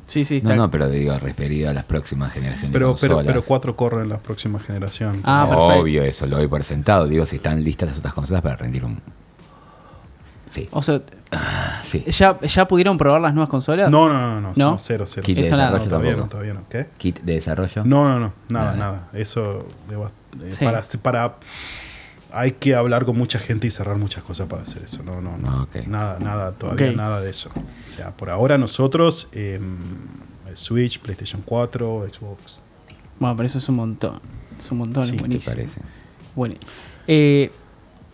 Sí, 0.07 0.25
sí, 0.25 0.37
está. 0.37 0.49
No, 0.55 0.63
no, 0.63 0.71
pero 0.71 0.89
digo, 0.89 1.15
referido 1.19 1.69
a 1.69 1.73
las 1.73 1.83
próximas 1.85 2.33
generaciones 2.33 2.71
Pero, 2.73 2.93
de 2.95 2.99
pero, 2.99 3.13
consolas. 3.15 3.25
pero 3.35 3.45
4 3.47 3.75
corre 3.75 4.01
en 4.01 4.09
la 4.09 4.17
próxima 4.17 4.59
generación. 4.59 5.21
Ah, 5.23 5.45
perfecto. 5.47 5.81
Obvio, 5.81 6.03
eso 6.03 6.25
lo 6.25 6.37
doy 6.37 6.47
por 6.47 6.63
sentado. 6.63 7.05
Digo, 7.07 7.27
si 7.27 7.35
están 7.35 7.63
listas 7.63 7.89
las 7.89 7.99
otras 7.99 8.15
consolas 8.15 8.41
para 8.41 8.55
rendir 8.55 8.83
un... 8.83 8.99
Sí. 10.49 10.67
O 10.71 10.81
sea, 10.81 11.01
Ah, 11.31 11.81
sí. 11.83 12.03
¿ya, 12.07 12.39
¿ya 12.41 12.67
pudieron 12.67 12.97
probar 12.97 13.21
las 13.21 13.33
nuevas 13.35 13.49
consolas? 13.49 13.91
No, 13.91 14.09
no, 14.09 14.13
no, 14.19 14.41
no, 14.41 14.53
¿No? 14.55 14.71
no, 14.71 14.79
cero, 14.79 15.05
cero. 15.07 15.23
Kit 15.23 15.35
de 15.35 15.41
Eso 15.41 15.55
nada. 15.55 15.69
No, 15.69 15.73
desarrollo 15.75 15.89
todavía 15.99 16.15
no, 16.23 16.27
todavía 16.29 16.53
no. 16.55 16.63
¿Qué? 16.69 16.87
Kit 16.97 17.19
de 17.21 17.33
desarrollo. 17.35 17.83
No, 17.85 18.07
no, 18.09 18.19
no, 18.19 18.33
nada, 18.49 18.65
Nada. 18.73 18.77
nada. 18.77 19.09
Eso 19.13 19.59
debo- 19.87 20.09
eh, 20.43 20.51
Sí. 20.51 20.65
para, 20.65 20.83
para 21.03 21.35
hay 22.31 22.53
que 22.53 22.73
hablar 22.75 23.05
con 23.05 23.15
mucha 23.17 23.37
gente 23.37 23.67
y 23.67 23.71
cerrar 23.71 23.97
muchas 23.97 24.23
cosas 24.23 24.47
para 24.47 24.63
hacer 24.63 24.83
eso. 24.83 25.03
No, 25.03 25.21
no, 25.21 25.37
no. 25.37 25.47
Ah. 25.49 25.67
Nada, 25.87 26.17
nada, 26.19 26.51
todavía 26.53 26.91
nada 26.93 27.21
de 27.21 27.29
eso. 27.29 27.51
O 27.55 27.87
sea, 27.87 28.09
por 28.11 28.29
ahora 28.31 28.57
nosotros, 28.57 29.29
eh, 29.31 29.59
Switch, 30.53 30.99
PlayStation 30.99 31.43
4, 31.45 32.07
Xbox. 32.11 32.59
Bueno, 33.19 33.35
pero 33.35 33.45
eso 33.45 33.59
es 33.59 33.69
un 33.69 33.75
montón. 33.75 34.19
Es 34.57 34.71
un 34.71 34.79
montón, 34.79 35.03
Sí, 35.03 35.09
es 35.11 35.15
¿te 35.15 35.19
buenísimo. 35.21 35.55
parece? 35.55 35.81
Bueno. 36.35 36.55
Eh, 37.07 37.51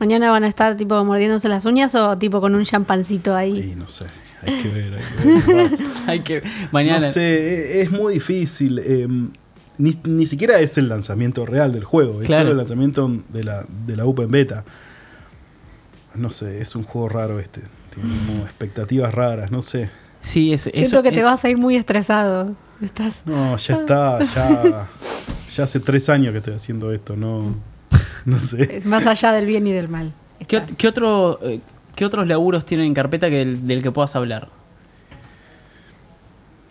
¿Mañana 0.05 0.29
van 0.29 0.43
a 0.43 0.47
estar 0.47 0.77
tipo 0.77 1.03
mordiéndose 1.03 1.49
las 1.49 1.65
uñas 1.65 1.95
o 1.95 2.15
tipo 2.15 2.39
con 2.39 2.53
un 2.53 2.63
champancito 2.63 3.35
ahí? 3.35 3.71
Y 3.71 3.75
no 3.75 3.89
sé, 3.89 4.05
hay 4.45 4.61
que 4.61 4.69
ver, 4.69 4.93
hay 4.93 5.41
que 5.41 5.53
ver 5.53 5.71
hay 6.05 6.19
que. 6.19 6.43
Mañana. 6.71 6.99
No 7.07 7.11
sé, 7.11 7.79
e- 7.79 7.81
es 7.81 7.89
muy 7.89 8.13
difícil. 8.13 8.77
eh, 8.83 9.07
ni, 9.79 9.91
ni 10.03 10.27
siquiera 10.27 10.59
es 10.59 10.77
el 10.77 10.89
lanzamiento 10.89 11.43
real 11.47 11.73
del 11.73 11.83
juego, 11.85 12.21
es 12.21 12.27
Claro. 12.27 12.43
solo 12.43 12.51
el 12.51 12.57
lanzamiento 12.57 13.11
de 13.29 13.43
la, 13.43 13.65
de 13.87 13.95
la 13.95 14.05
Open 14.05 14.29
Beta. 14.29 14.63
No 16.13 16.29
sé, 16.29 16.61
es 16.61 16.75
un 16.75 16.83
juego 16.83 17.09
raro 17.09 17.39
este. 17.39 17.61
Tiene 17.93 18.09
como 18.27 18.43
expectativas 18.45 19.11
raras, 19.11 19.49
no 19.51 19.63
sé. 19.63 19.89
Sí, 20.21 20.53
es, 20.53 20.61
Siento 20.61 20.79
eso, 20.81 21.01
que 21.03 21.11
te 21.13 21.21
eh, 21.21 21.23
vas 21.23 21.43
a 21.45 21.49
ir 21.49 21.57
muy 21.57 21.75
estresado. 21.77 22.53
Estás. 22.79 23.23
No, 23.25 23.57
ya 23.57 23.73
está, 23.73 24.19
ya, 24.23 24.87
ya 25.49 25.63
hace 25.63 25.79
tres 25.79 26.09
años 26.09 26.31
que 26.31 26.37
estoy 26.37 26.53
haciendo 26.53 26.91
esto, 26.93 27.15
no, 27.15 27.55
no 28.37 28.39
sé. 28.39 28.77
es 28.77 28.85
más 28.85 29.05
allá 29.07 29.31
del 29.31 29.45
bien 29.45 29.65
y 29.67 29.71
del 29.71 29.87
mal. 29.89 30.11
¿Qué, 30.47 30.61
ot- 30.61 30.75
qué 30.77 30.87
otro, 30.87 31.39
eh, 31.43 31.61
¿Qué 31.95 32.05
otros 32.05 32.27
laburos 32.27 32.65
tienen 32.65 32.87
en 32.87 32.93
carpeta 32.93 33.29
que 33.29 33.37
del, 33.37 33.65
del 33.67 33.81
que 33.81 33.91
puedas 33.91 34.15
hablar? 34.17 34.49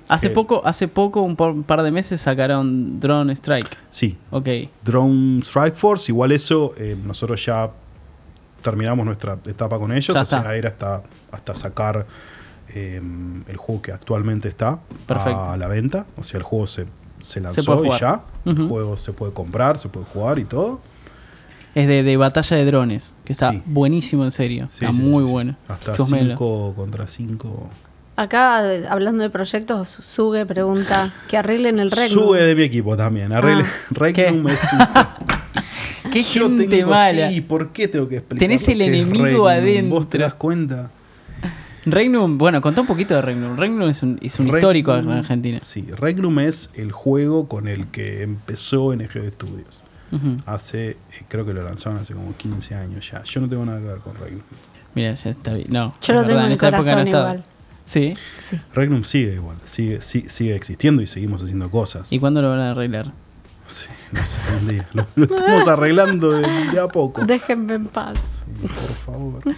Hace 0.06 0.28
que- 0.28 0.34
poco, 0.34 0.60
hace 0.66 0.86
poco, 0.86 1.22
un 1.22 1.34
par 1.36 1.82
de 1.82 1.90
meses 1.90 2.20
sacaron 2.20 3.00
Drone 3.00 3.32
Strike. 3.32 3.74
Sí, 3.88 4.18
Ok. 4.30 4.48
Drone 4.84 5.40
Strike 5.40 5.74
Force, 5.76 6.12
igual 6.12 6.32
eso, 6.32 6.74
eh, 6.76 6.94
nosotros 7.02 7.44
ya 7.44 7.70
terminamos 8.62 9.06
nuestra 9.06 9.38
etapa 9.46 9.78
con 9.78 9.92
ellos, 9.92 10.14
Ya 10.14 10.22
o 10.22 10.26
sea, 10.26 10.38
está. 10.40 10.56
era 10.56 10.68
hasta, 10.70 11.02
hasta 11.32 11.54
sacar 11.54 12.06
eh, 12.74 13.00
el 13.48 13.56
juego 13.56 13.80
que 13.80 13.92
actualmente 13.92 14.48
está 14.48 14.78
Perfecto. 15.06 15.40
a 15.40 15.56
la 15.56 15.68
venta, 15.68 16.04
o 16.18 16.24
sea, 16.24 16.36
el 16.38 16.44
juego 16.44 16.66
se, 16.66 16.86
se 17.22 17.40
lanzó 17.40 17.82
y 17.84 17.90
ya, 17.98 18.24
el 18.44 18.68
juego 18.68 18.96
se 18.98 19.12
puede 19.14 19.32
comprar, 19.32 19.78
se 19.78 19.88
puede 19.88 20.04
jugar 20.06 20.38
y 20.38 20.44
todo. 20.44 20.80
Es 21.74 21.88
de, 21.88 22.02
de 22.02 22.16
batalla 22.16 22.56
de 22.56 22.64
drones, 22.64 23.14
que 23.24 23.32
está 23.32 23.50
Sí. 23.52 23.62
buenísimo 23.66 24.24
en 24.24 24.30
serio. 24.30 24.68
Sí, 24.70 24.84
está 24.84 24.92
sí, 24.94 25.00
muy 25.00 25.22
sí, 25.22 25.26
sí. 25.26 25.32
bueno. 25.32 25.56
Hasta 25.68 25.92
Chusmelo. 25.94 26.28
5 26.36 26.74
contra 26.76 27.06
5. 27.08 27.68
Acá, 28.16 28.58
hablando 28.90 29.24
de 29.24 29.30
proyectos, 29.30 29.90
Suge 29.90 30.46
pregunta 30.46 31.12
que 31.28 31.36
arreglen 31.36 31.80
el 31.80 31.90
Regnum. 31.90 32.26
Sube 32.26 32.42
de 32.44 32.54
mi 32.54 32.62
equipo 32.62 32.96
también. 32.96 33.32
Arregle, 33.32 33.64
Ah. 33.64 33.70
Regnum 33.90 34.46
¿Qué? 34.46 34.52
es 34.52 34.60
un 34.72 34.78
Qué 36.12 36.22
Yo 36.22 36.48
gente 36.48 36.68
tengo, 36.68 36.90
mala. 36.90 37.28
Sí, 37.30 37.40
¿por 37.40 37.72
qué 37.72 37.88
tengo 37.88 38.06
que 38.08 38.18
explicar? 38.18 38.38
Tenés 38.38 38.68
el 38.68 38.80
enemigo 38.82 39.24
Regnum? 39.24 39.46
adentro. 39.48 39.94
¿Vos 39.96 40.10
te 40.10 40.18
das 40.18 40.34
cuenta? 40.34 40.90
Regnum, 41.86 42.38
bueno, 42.38 42.60
contá 42.62 42.80
un 42.80 42.86
poquito 42.86 43.14
de 43.14 43.20
Regnum. 43.22 43.56
Regnum 43.58 43.88
es 43.88 44.02
un, 44.02 44.18
es 44.22 44.38
un 44.38 44.46
Regnum- 44.46 44.54
histórico 44.56 44.92
acá 44.92 45.00
en 45.02 45.10
Argentina. 45.10 45.58
Sí, 45.60 45.86
Regnum 45.98 46.38
es 46.38 46.70
el 46.76 46.92
juego 46.92 47.46
con 47.48 47.68
el 47.68 47.88
que 47.88 48.22
empezó 48.22 48.94
NG 48.94 49.28
Studios. 49.34 49.82
Hace, 50.46 50.90
eh, 50.90 50.96
creo 51.28 51.44
que 51.46 51.52
lo 51.54 51.62
lanzaron 51.62 51.98
hace 51.98 52.14
como 52.14 52.36
15 52.36 52.74
años 52.74 53.10
ya. 53.10 53.22
Yo 53.24 53.40
no 53.40 53.48
tengo 53.48 53.64
nada 53.64 53.78
que 53.80 53.86
ver 53.86 53.98
con 53.98 54.14
Regnum. 54.16 54.42
Mira, 54.94 55.12
ya 55.12 55.30
está 55.30 55.54
bien. 55.54 55.66
No, 55.70 55.94
Yo 56.02 56.12
lo 56.14 56.20
verdad, 56.20 56.28
tengo 56.28 56.40
en 56.40 56.46
el 56.46 56.52
esa 56.52 56.68
época 56.68 56.78
no 56.78 56.84
corazón 56.84 57.06
estaba. 57.08 57.30
igual. 57.34 57.44
Sí. 57.86 58.14
Sí. 58.38 58.60
Regnum 58.72 59.04
sigue 59.04 59.34
igual, 59.34 59.56
sigue, 59.64 60.00
sigue 60.00 60.54
existiendo 60.56 61.02
y 61.02 61.06
seguimos 61.06 61.42
haciendo 61.42 61.70
cosas. 61.70 62.12
¿Y 62.12 62.18
cuándo 62.18 62.40
lo 62.42 62.50
van 62.50 62.60
a 62.60 62.70
arreglar? 62.70 63.12
Sí, 63.68 63.86
no 64.12 64.22
sé, 64.24 64.38
un 64.60 64.68
día. 64.68 64.86
Lo, 64.92 65.06
lo 65.16 65.24
estamos 65.24 65.68
arreglando 65.68 66.32
de, 66.32 66.42
de 66.70 66.80
a 66.80 66.86
poco. 66.88 67.24
Déjenme 67.24 67.74
en 67.74 67.86
paz. 67.86 68.44
Sí, 68.60 68.62
por 68.62 68.70
favor. 68.70 69.40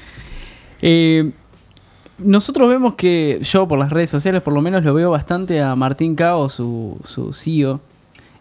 Eh, 0.83 1.33
nosotros 2.19 2.69
vemos 2.69 2.95
que 2.97 3.39
yo 3.43 3.67
por 3.67 3.79
las 3.79 3.91
redes 3.91 4.11
sociales 4.11 4.43
por 4.43 4.53
lo 4.53 4.61
menos 4.61 4.85
lo 4.85 4.93
veo 4.93 5.11
bastante 5.11 5.63
a 5.63 5.75
Martín 5.75 6.15
Cao, 6.15 6.51
su, 6.51 6.99
su 7.03 7.33
CEO, 7.33 7.81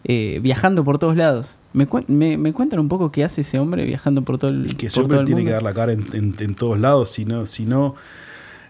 eh, 0.04 0.38
viajando 0.42 0.84
por 0.84 0.98
todos 0.98 1.16
lados. 1.16 1.58
¿Me, 1.76 1.86
me, 2.08 2.38
me 2.38 2.52
cuentan 2.54 2.80
un 2.80 2.88
poco 2.88 3.12
qué 3.12 3.22
hace 3.22 3.42
ese 3.42 3.58
hombre 3.58 3.84
viajando 3.84 4.22
por 4.22 4.38
todo 4.38 4.50
el, 4.50 4.64
Es 4.66 4.74
que 4.76 4.86
ese 4.86 4.98
hombre 5.00 5.18
tiene 5.24 5.42
mundo? 5.42 5.48
que 5.50 5.52
dar 5.52 5.62
la 5.62 5.74
cara 5.74 5.92
en, 5.92 6.06
en- 6.14 6.34
en 6.38 6.54
todos 6.54 6.80
lados, 6.80 7.10
si 7.10 7.26
no, 7.26 7.44
si 7.44 7.66
no, 7.66 7.94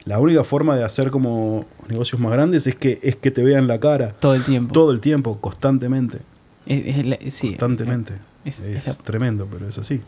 la 0.04 0.18
única 0.18 0.42
forma 0.42 0.74
de 0.76 0.82
hacer 0.82 1.10
como 1.12 1.64
negocios 1.88 2.20
más 2.20 2.32
grandes 2.32 2.66
es 2.66 2.74
que, 2.74 2.98
es 3.04 3.14
que 3.14 3.30
te 3.30 3.44
vean 3.44 3.68
la 3.68 3.78
cara 3.78 4.10
Todo 4.18 4.34
el 4.34 4.42
tiempo. 4.44 4.72
todo 4.72 4.90
el 4.90 4.98
tiempo, 5.00 5.38
constantemente, 5.40 6.18
Es- 6.66 6.96
es 6.98 7.06
la- 7.06 7.18
sí, 7.28 7.48
constantemente. 7.50 8.14
es- 8.44 8.98
tremendo, 9.04 9.46
pero 9.50 9.68
es 9.68 9.78
así. 9.78 10.00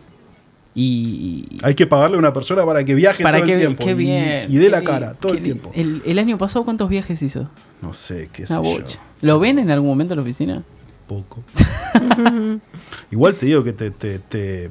y, 0.74 1.46
y- 1.52 1.58
Hay 1.62 1.74
que 1.76 1.86
pagarle 1.86 2.16
a 2.16 2.18
una 2.18 2.32
persona 2.32 2.64
para 2.66 2.84
que 2.84 2.94
viaje 2.96 3.22
para 3.22 3.38
todo 3.38 3.46
que 3.46 3.52
el 3.52 3.58
tiempo 3.58 3.84
qué 3.84 3.90
y- 3.92 3.94
bien, 3.94 4.44
y, 4.52 4.56
dé 4.56 4.64
qué 4.66 4.70
la 4.70 4.82
cara 4.82 5.14
todo 5.14 5.34
el 5.34 5.42
tiempo. 5.42 5.70
El, 5.74 6.02
el 6.04 6.18
año 6.18 6.36
pasado 6.36 6.64
cuántos 6.64 6.88
viajes 6.88 7.22
hizo? 7.22 7.48
No 7.80 7.92
sé, 7.94 8.28
qué 8.32 8.44
sé 8.46 8.54
yo. 8.54 8.78
¿Lo 9.22 9.38
ven 9.40 9.58
en 9.60 9.70
algún 9.70 9.88
momento 9.88 10.14
en 10.14 10.18
la 10.18 10.22
oficina? 10.22 10.62
Poco. 11.08 11.42
Igual 13.10 13.34
te 13.34 13.46
digo 13.46 13.64
que 13.64 13.72
te, 13.72 13.90
te, 13.90 14.18
te, 14.18 14.70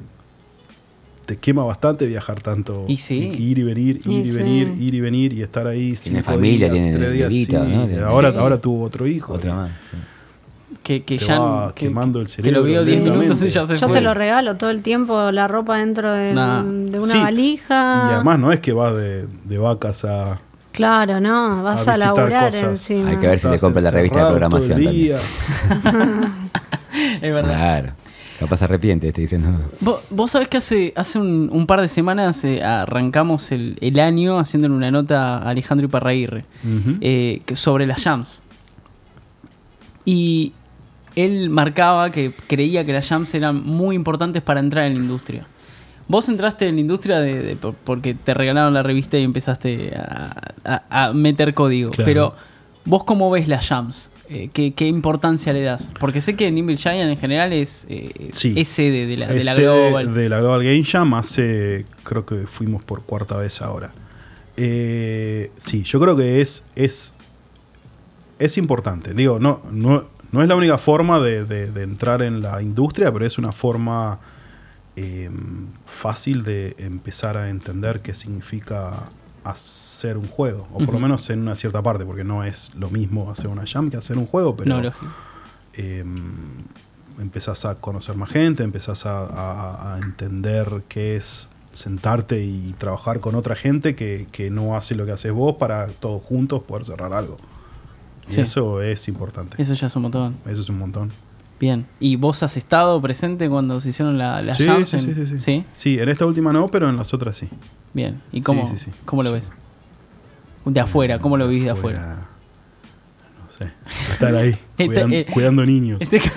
te 1.26 1.36
quema 1.36 1.64
bastante 1.64 2.06
viajar 2.06 2.40
tanto. 2.40 2.84
Y 2.88 2.96
sí. 2.98 3.18
Ir 3.38 3.58
y 3.58 3.62
venir, 3.64 3.96
ir 4.04 4.10
Y 4.10 4.16
y 4.20 4.24
sí. 4.26 4.30
venir, 4.36 4.72
ir 4.78 4.94
y 4.94 5.00
venir 5.00 5.32
y 5.32 5.42
estar 5.42 5.66
ahí. 5.66 5.94
Tiene 5.94 6.22
familia, 6.22 6.68
días, 6.68 6.72
tiene 6.72 6.92
tres 6.96 7.12
días, 7.12 7.28
bebito, 7.28 7.64
sí. 7.64 7.96
¿no? 7.96 8.06
Ahora, 8.06 8.30
Sí. 8.32 8.38
ahora 8.38 8.58
tuvo 8.58 8.84
otro 8.84 9.06
hijo. 9.06 9.34
Otra 9.34 9.54
más. 9.54 9.70
Que, 10.82 11.02
que 11.02 11.18
Te 11.18 11.24
ya 11.24 11.40
va 11.40 11.74
que, 11.74 11.86
quemando 11.86 12.20
el 12.20 12.26
que 12.26 12.32
cerebro 12.32 12.60
lo 12.60 12.66
vio 12.66 12.84
10 12.84 12.86
lentamente. 12.98 13.24
minutos 13.26 13.42
y 13.44 13.50
ya 13.50 13.66
se 13.66 13.76
Yo 13.76 13.86
fue. 13.88 13.96
te 13.96 14.00
lo 14.00 14.14
regalo 14.14 14.56
todo 14.56 14.70
el 14.70 14.82
tiempo, 14.82 15.30
la 15.32 15.48
ropa 15.48 15.78
dentro 15.78 16.12
de, 16.12 16.32
Nah. 16.34 16.62
de 16.62 16.98
una 16.98 17.12
Sí. 17.12 17.18
valija. 17.18 18.08
Y 18.10 18.14
además 18.14 18.38
no 18.38 18.52
es 18.52 18.60
que 18.60 18.72
vas 18.72 18.94
de, 18.94 19.26
de 19.44 19.58
vacas 19.58 20.04
a. 20.04 20.40
Claro, 20.72 21.20
no, 21.20 21.62
vas 21.62 21.86
a 21.88 21.94
a, 21.94 21.96
laburar 21.96 22.50
cosas. 22.52 22.70
encima. 22.70 23.10
Hay 23.10 23.16
que 23.16 23.26
ver 23.26 23.40
si 23.40 23.48
le 23.48 23.58
compra 23.58 23.82
la 23.82 23.90
revista 23.90 24.20
de 24.24 24.30
programación 24.30 24.84
también. 24.84 25.16
Es 26.92 27.20
verdad. 27.20 27.54
Claro. 27.54 27.92
Capaz 28.38 28.62
arrepiente, 28.62 29.12
te 29.12 29.20
dicen. 29.20 29.42
no. 29.42 29.58
Vos, 29.80 30.02
vos 30.10 30.30
sabés 30.30 30.46
que 30.46 30.58
hace, 30.58 30.92
hace 30.94 31.18
un, 31.18 31.48
un 31.52 31.66
par 31.66 31.80
de 31.80 31.88
semanas 31.88 32.44
eh, 32.44 32.62
arrancamos 32.62 33.50
el, 33.50 33.76
el 33.80 33.98
año 33.98 34.38
haciéndole 34.38 34.74
una 34.74 34.92
nota 34.92 35.38
a 35.38 35.50
Alejandro 35.50 35.86
Iparraguirre 35.86 36.44
eh, 37.00 37.42
sobre 37.54 37.86
las 37.86 38.02
jams. 38.02 38.42
Y 40.04 40.52
él 41.16 41.50
marcaba 41.50 42.12
que 42.12 42.32
creía 42.46 42.86
que 42.86 42.92
las 42.92 43.08
jams 43.08 43.34
eran 43.34 43.64
muy 43.64 43.96
importantes 43.96 44.40
para 44.40 44.60
entrar 44.60 44.84
en 44.86 44.94
la 44.94 45.00
industria. 45.00 45.46
Vos 46.08 46.28
entraste 46.28 46.66
en 46.68 46.76
la 46.76 46.80
industria 46.80 47.20
de, 47.20 47.42
de- 47.42 47.56
por- 47.56 47.74
porque 47.74 48.14
te 48.14 48.32
regalaron 48.34 48.72
la 48.74 48.82
revista 48.82 49.18
y 49.18 49.24
empezaste 49.24 49.94
a, 49.94 50.34
a- 50.64 51.06
a 51.08 51.12
meter 51.12 51.52
código. 51.54 51.90
Claro. 51.90 52.06
Pero, 52.06 52.34
¿vos 52.86 53.04
cómo 53.04 53.30
ves 53.30 53.46
las 53.46 53.66
jams? 53.68 54.10
Eh, 54.30 54.50
¿qué, 54.52 54.72
qué 54.74 54.86
importancia 54.86 55.52
le 55.52 55.62
das? 55.62 55.90
Porque 56.00 56.20
sé 56.20 56.34
que 56.36 56.50
Nimble 56.50 56.76
Giant 56.76 57.10
en 57.10 57.16
general 57.18 57.52
es, 57.52 57.86
eh, 57.88 58.28
Sí. 58.32 58.54
es 58.56 58.68
sede 58.68 59.06
de 59.06 59.16
la, 59.16 59.26
de 59.28 59.44
la 59.44 59.54
Global. 59.54 60.14
de 60.14 60.28
la 60.28 60.38
Global 60.40 60.62
Game 60.64 60.84
Jam 60.84 61.14
hace, 61.14 61.86
creo 62.04 62.24
que 62.26 62.46
fuimos 62.46 62.82
por 62.84 63.02
cuarta 63.04 63.36
vez 63.36 63.60
ahora. 63.62 63.90
Eh, 64.56 65.50
sí, 65.58 65.82
yo 65.84 66.00
creo 66.00 66.16
que 66.16 66.40
es, 66.40 66.64
es, 66.74 67.14
es 68.38 68.58
importante. 68.58 69.14
Digo, 69.14 69.38
no, 69.38 69.62
no, 69.72 70.04
no 70.32 70.42
es 70.42 70.48
la 70.48 70.56
única 70.56 70.78
forma 70.78 71.20
de, 71.20 71.44
de- 71.44 71.70
de 71.70 71.82
entrar 71.82 72.22
en 72.22 72.40
la 72.42 72.60
industria, 72.62 73.12
pero 73.12 73.24
es 73.24 73.38
una 73.38 73.52
forma 73.52 74.18
eh, 75.00 75.30
fácil 75.86 76.42
de 76.42 76.74
empezar 76.78 77.36
a 77.36 77.50
entender 77.50 78.00
qué 78.00 78.14
significa 78.14 79.10
hacer 79.44 80.16
un 80.18 80.26
juego. 80.26 80.66
O 80.72 80.78
por 80.78 80.94
lo 80.94 81.00
menos 81.00 81.28
en 81.30 81.40
una 81.40 81.54
cierta 81.54 81.82
parte, 81.82 82.04
porque 82.04 82.24
no 82.24 82.42
es 82.44 82.70
lo 82.74 82.90
mismo 82.90 83.30
hacer 83.30 83.46
una 83.48 83.64
jam 83.66 83.90
que 83.90 83.96
hacer 83.96 84.18
un 84.18 84.26
juego, 84.26 84.56
pero 84.56 84.68
no, 84.70 84.82
eh, 85.74 86.04
empezás 87.20 87.64
a 87.64 87.76
conocer 87.76 88.16
más 88.16 88.30
gente, 88.30 88.62
empezás 88.62 89.06
a, 89.06 89.20
a- 89.26 89.94
a 89.94 89.98
entender 89.98 90.82
qué 90.88 91.16
es 91.16 91.50
sentarte 91.72 92.42
y 92.44 92.74
trabajar 92.78 93.20
con 93.20 93.34
otra 93.34 93.54
gente 93.54 93.94
que, 93.94 94.26
que 94.32 94.50
no 94.50 94.76
hace 94.76 94.94
lo 94.94 95.04
que 95.06 95.12
haces 95.12 95.32
vos 95.32 95.56
para 95.58 95.86
todos 95.86 96.22
juntos 96.22 96.62
poder 96.62 96.84
cerrar 96.84 97.12
algo. 97.12 97.36
Y 98.28 98.32
eso 98.42 98.82
es 98.82 99.08
importante. 99.08 99.60
Eso 99.62 99.74
ya 99.74 99.86
es 99.86 99.96
un 99.96 100.02
montón. 100.02 100.36
Eso 100.46 100.60
es 100.60 100.68
un 100.68 100.78
montón. 100.78 101.10
Bien. 101.60 101.86
¿Y 101.98 102.16
vos 102.16 102.42
has 102.42 102.56
estado 102.56 103.00
presente 103.02 103.48
cuando 103.48 103.80
se 103.80 103.88
hicieron 103.88 104.16
la, 104.18 104.40
las 104.42 104.56
Sí, 104.58 104.66
jams 104.66 104.88
sí, 104.90 104.96
en- 104.96 105.02
sí, 105.02 105.14
sí, 105.26 105.40
sí. 105.40 105.64
¿Sí? 105.72 105.98
En 105.98 106.08
esta 106.08 106.24
última 106.26 106.52
no, 106.52 106.68
pero 106.68 106.88
en 106.88 106.96
las 106.96 107.12
otras 107.14 107.36
sí. 107.36 107.48
Bien. 107.94 108.20
¿Y 108.32 108.42
cómo, 108.42 108.72
cómo 109.04 109.22
lo 109.22 109.32
ves? 109.32 109.50
De 110.64 110.80
afuera, 110.80 111.18
¿cómo 111.18 111.36
lo 111.36 111.48
viste 111.48 111.64
de 111.64 111.70
afuera? 111.70 112.28
No 113.44 113.50
sé. 113.50 113.72
Estar 114.12 114.34
ahí, 114.36 114.50
Está- 114.78 114.84
cuidando, 114.86 115.16
eh, 115.16 115.26
cuidando 115.32 115.66
niños. 115.66 116.00
Este- 116.00 116.20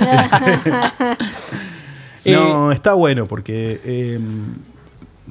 No, 2.25 2.71
está 2.71 2.93
bueno 2.93 3.25
porque 3.27 3.81
eh, 3.83 4.19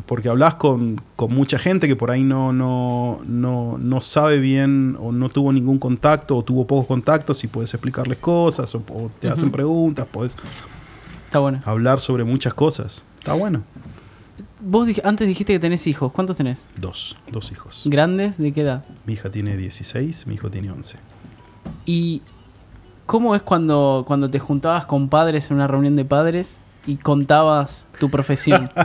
porque 0.07 0.28
hablas 0.28 0.55
con, 0.55 1.01
con 1.16 1.34
mucha 1.34 1.59
gente 1.59 1.88
que 1.88 1.97
por 1.97 2.11
ahí 2.11 2.22
no, 2.22 2.53
no, 2.53 3.20
no, 3.26 3.76
no 3.78 4.01
sabe 4.01 4.38
bien 4.38 4.97
o 5.01 5.12
no 5.12 5.28
tuvo 5.28 5.53
ningún 5.53 5.78
contacto 5.78 6.36
o 6.36 6.43
tuvo 6.45 6.66
pocos 6.66 6.86
contactos 6.86 7.43
y 7.45 7.49
puedes 7.49 7.74
explicarles 7.74 8.18
cosas 8.18 8.74
o, 8.74 8.78
o 8.88 9.11
te 9.18 9.28
hacen 9.28 9.51
preguntas, 9.51 10.07
puedes 10.11 10.36
está 11.26 11.38
bueno. 11.41 11.61
hablar 11.64 12.01
sobre 12.01 12.24
muchas 12.24 12.55
cosas. 12.55 13.03
Está 13.18 13.34
bueno. 13.34 13.62
Vos 14.62 14.86
dij- 14.88 15.01
antes 15.05 15.26
dijiste 15.26 15.53
que 15.55 15.59
tenés 15.59 15.86
hijos. 15.86 16.12
¿Cuántos 16.12 16.36
tenés? 16.36 16.66
Dos, 16.80 17.16
dos 17.30 17.51
hijos. 17.51 17.82
¿Grandes? 17.86 18.38
¿De 18.38 18.53
qué 18.53 18.61
edad? 18.61 18.84
Mi 19.07 19.14
hija 19.14 19.30
tiene 19.30 19.57
16, 19.57 20.26
mi 20.26 20.34
hijo 20.34 20.51
tiene 20.51 20.70
11. 20.70 20.99
¿Y 21.86 22.22
cómo 23.07 23.34
es 23.34 23.43
cuando, 23.43 24.05
cuando 24.07 24.30
te 24.30 24.38
juntabas 24.38 24.84
con 24.86 25.09
padres 25.09 25.51
en 25.51 25.57
una 25.57 25.66
reunión 25.66 25.97
de 25.97 26.05
padres 26.05 26.59
y 26.86 26.97
contabas 26.97 27.86
tu 27.99 28.09
profesión? 28.11 28.68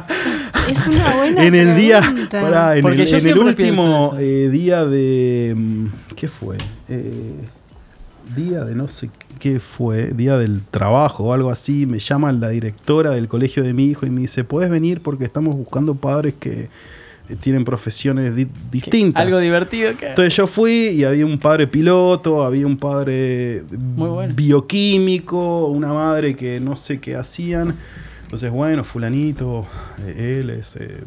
Es 0.69 0.87
una 0.87 1.15
buena 1.15 1.45
en 1.45 1.55
el 1.55 1.75
día, 1.75 1.99
pregunta. 2.01 2.41
pará, 2.41 2.75
en 2.75 2.81
Porque 2.81 3.03
el, 3.03 3.07
yo 3.07 3.17
en 3.17 3.27
el 3.27 3.37
último 3.37 4.15
eh, 4.19 4.49
día 4.51 4.85
de. 4.85 5.53
mm, 5.55 5.85
¿Qué 6.15 6.27
fue? 6.27 6.57
Eh, 6.89 7.33
día 8.35 8.63
de 8.65 8.75
no 8.75 8.87
sé 8.87 9.09
qué 9.39 9.59
fue, 9.59 10.07
día 10.07 10.37
del 10.37 10.61
trabajo 10.71 11.25
o 11.25 11.33
algo 11.33 11.51
así. 11.51 11.85
Me 11.85 11.99
llama 11.99 12.31
la 12.31 12.49
directora 12.49 13.11
del 13.11 13.27
colegio 13.27 13.63
de 13.63 13.73
mi 13.73 13.85
hijo 13.87 14.05
y 14.05 14.09
me 14.09 14.21
dice: 14.21 14.43
¿Puedes 14.43 14.69
venir? 14.69 15.01
Porque 15.01 15.23
estamos 15.25 15.55
buscando 15.55 15.93
padres 15.95 16.33
que 16.39 16.69
eh, 17.29 17.35
tienen 17.39 17.63
profesiones 17.65 18.35
di- 18.35 18.47
distintas. 18.71 19.21
Algo 19.21 19.39
divertido 19.39 19.95
que... 19.97 20.09
Entonces 20.09 20.35
yo 20.35 20.47
fui 20.47 20.71
y 20.89 21.03
había 21.03 21.25
un 21.25 21.37
padre 21.37 21.67
piloto, 21.67 22.43
había 22.43 22.65
un 22.65 22.77
padre 22.77 23.63
bueno. 23.71 24.33
bioquímico, 24.35 25.67
una 25.67 25.93
madre 25.93 26.35
que 26.35 26.59
no 26.59 26.75
sé 26.75 26.99
qué 26.99 27.15
hacían. 27.15 27.75
Entonces, 28.35 28.51
bueno, 28.51 28.83
fulanito, 28.83 29.65
eh, 29.97 30.39
él 30.41 30.49
es 30.49 30.75
eh, 30.75 31.05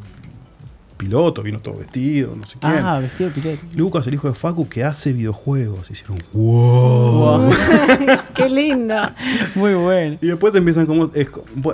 piloto, 0.97 1.43
vino 1.43 1.61
todo 1.61 1.75
vestido, 1.75 2.35
no 2.35 2.47
sé 2.47 2.57
quién. 2.59 2.73
Ah, 2.83 3.01
vestido 3.01 3.29
piloto. 3.29 3.59
Lucas, 3.75 4.07
el 4.07 4.15
hijo 4.15 4.29
de 4.29 4.35
Facu, 4.35 4.67
que 4.67 4.83
hace 4.83 5.13
videojuegos. 5.13 5.91
Hicieron, 5.91 6.17
wow. 6.33 7.43
Wow. 7.43 7.51
Qué 8.35 8.49
lindo. 8.49 8.95
Muy 9.57 9.75
bueno. 9.75 10.17
Y 10.23 10.29
después 10.29 10.55
empiezan 10.55 10.87
como. 10.87 11.11
es 11.13 11.29